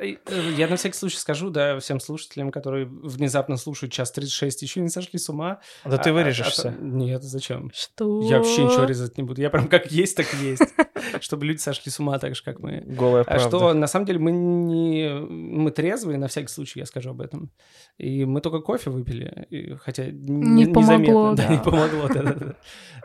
Э, 0.00 0.16
э, 0.26 0.50
Я 0.56 0.66
на 0.68 0.76
всякий 0.76 0.96
случай 0.96 1.18
скажу, 1.18 1.50
да, 1.50 1.78
всем 1.78 2.00
слушателям, 2.00 2.50
которые 2.50 2.86
внезапно 2.86 3.56
слушают 3.56 3.92
час 3.92 4.10
36, 4.10 4.62
еще 4.62 4.80
не 4.80 4.88
сошли 4.88 5.18
с 5.18 5.28
ума. 5.28 5.60
Да 5.84 5.98
ты 5.98 6.10
А- 6.10 6.12
а- 6.12 6.14
вырежешься. 6.16 6.68
а- 6.76 6.82
Нет, 6.82 7.22
зачем? 7.22 7.70
Что? 7.72 8.22
Я 8.28 8.38
вообще 8.38 8.64
ничего 8.64 8.84
резать 8.84 9.16
не 9.16 9.22
буду. 9.22 9.40
Я 9.40 9.50
прям 9.50 9.68
как 9.68 9.92
есть, 9.92 10.16
так 10.16 10.26
и 10.34 10.44
есть. 10.44 10.62
Чтобы 11.20 11.44
люди 11.46 11.58
сошли 11.58 11.92
с 11.92 12.00
ума 12.00 12.18
так 12.18 12.34
же, 12.34 12.42
как 12.42 12.58
мы. 12.60 12.80
Голая 12.84 13.22
А 13.22 13.24
правда. 13.24 13.48
что, 13.48 13.72
на 13.74 13.86
самом 13.86 14.06
деле, 14.06 14.18
мы 14.18 14.32
не... 14.32 15.10
Мы 15.20 15.70
трезвые, 15.70 16.18
на 16.18 16.26
всякий 16.28 16.48
случай 16.48 16.80
я 16.80 16.86
скажу 16.86 17.10
об 17.10 17.20
этом. 17.20 17.50
И 17.98 18.24
мы 18.24 18.40
только 18.40 18.60
кофе 18.60 18.90
выпили, 18.90 19.46
и- 19.50 19.74
хотя 19.76 20.06
не, 20.06 20.64
Не 20.64 20.72
помогло, 20.72 21.32
незаметно, 21.32 21.36
да, 21.36 21.46
не 21.48 21.58
помогло. 21.62 22.54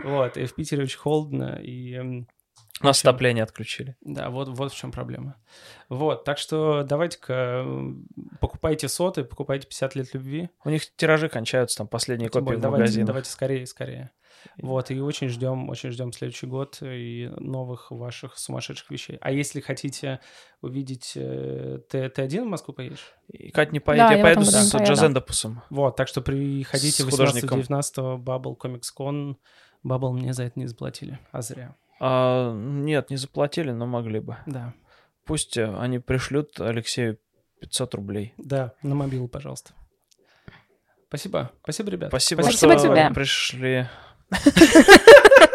Вот, 0.04 0.38
и 0.38 0.46
в 0.46 0.56
Питере 0.56 0.84
очень 0.84 0.98
холодно, 1.00 1.60
и... 1.62 2.26
эм, 2.82 2.88
Нас 2.88 3.02
отопление 3.02 3.44
отключили. 3.44 3.96
Да, 4.02 4.30
вот, 4.30 4.50
вот 4.50 4.72
в 4.72 4.76
чем 4.78 4.92
проблема. 4.92 5.36
Вот, 5.90 6.24
так 6.24 6.38
что 6.38 6.84
давайте-ка 6.84 7.66
покупайте 8.40 8.88
соты, 8.88 9.24
покупайте 9.24 9.68
50 9.68 9.96
лет 9.96 10.14
любви. 10.14 10.50
У 10.64 10.70
них 10.70 10.84
тиражи 10.96 11.30
кончаются, 11.30 11.78
там 11.80 11.88
последние 11.88 12.30
Тем 12.30 12.42
копии 12.42 12.46
более, 12.46 12.60
в 12.60 12.62
давайте, 12.62 12.82
магазинах. 12.84 13.08
давайте 13.08 13.30
скорее, 13.30 13.66
скорее. 13.66 14.12
Вот, 14.62 14.90
и 14.90 15.02
очень 15.02 15.28
ждем, 15.28 15.68
очень 15.68 15.92
ждем 15.92 16.14
следующий 16.14 16.48
год 16.48 16.78
и 16.82 17.30
новых 17.40 17.92
ваших 17.92 18.38
сумасшедших 18.38 18.90
вещей. 18.90 19.18
А 19.20 19.32
если 19.34 19.60
хотите 19.60 20.22
увидеть 20.62 21.12
э, 21.16 21.80
Т- 21.90 22.08
Т1 22.08 22.44
в 22.44 22.48
Москву 22.48 22.74
поедешь? 22.74 23.14
И 23.28 23.52
Кать 23.52 23.74
не 23.74 23.80
Да, 23.80 23.86
поедет, 23.86 24.10
я 24.12 24.16
я 24.16 24.20
в 24.20 24.24
поеду 24.24 24.46
с 24.46 24.72
поеду. 24.72 24.88
Джазендопусом. 24.90 25.62
Вот, 25.70 25.98
так 25.98 26.08
что 26.08 26.22
приходите 26.22 27.04
С 27.04 27.10
художником. 27.10 27.60
18-19 27.60 28.24
Bubble 28.24 28.56
Comics 28.58 28.88
Con. 28.98 29.36
Bubble 29.86 30.14
мне 30.14 30.32
за 30.32 30.44
это 30.44 30.58
не 30.58 30.68
заплатили, 30.68 31.20
а 31.34 31.42
зря. 31.42 31.76
А, 32.00 32.54
нет, 32.54 33.10
не 33.10 33.18
заплатили, 33.18 33.72
но 33.72 33.86
могли 33.86 34.20
бы. 34.20 34.38
Да, 34.46 34.74
Пусть 35.26 35.58
э, 35.58 35.78
они 35.78 36.00
пришлют 36.00 36.60
Алексею 36.60 37.20
500 37.62 37.94
рублей. 37.96 38.34
да, 38.38 38.74
на 38.82 38.96
мобилу, 38.96 39.28
пожалуйста. 39.28 39.74
Спасибо, 41.08 41.52
спасибо, 41.64 41.90
ребят. 41.92 42.10
Спасибо, 42.10 42.42
Спасибо 42.44 42.78
что 42.78 42.88
тебе. 42.88 43.12
пришли. 43.14 43.88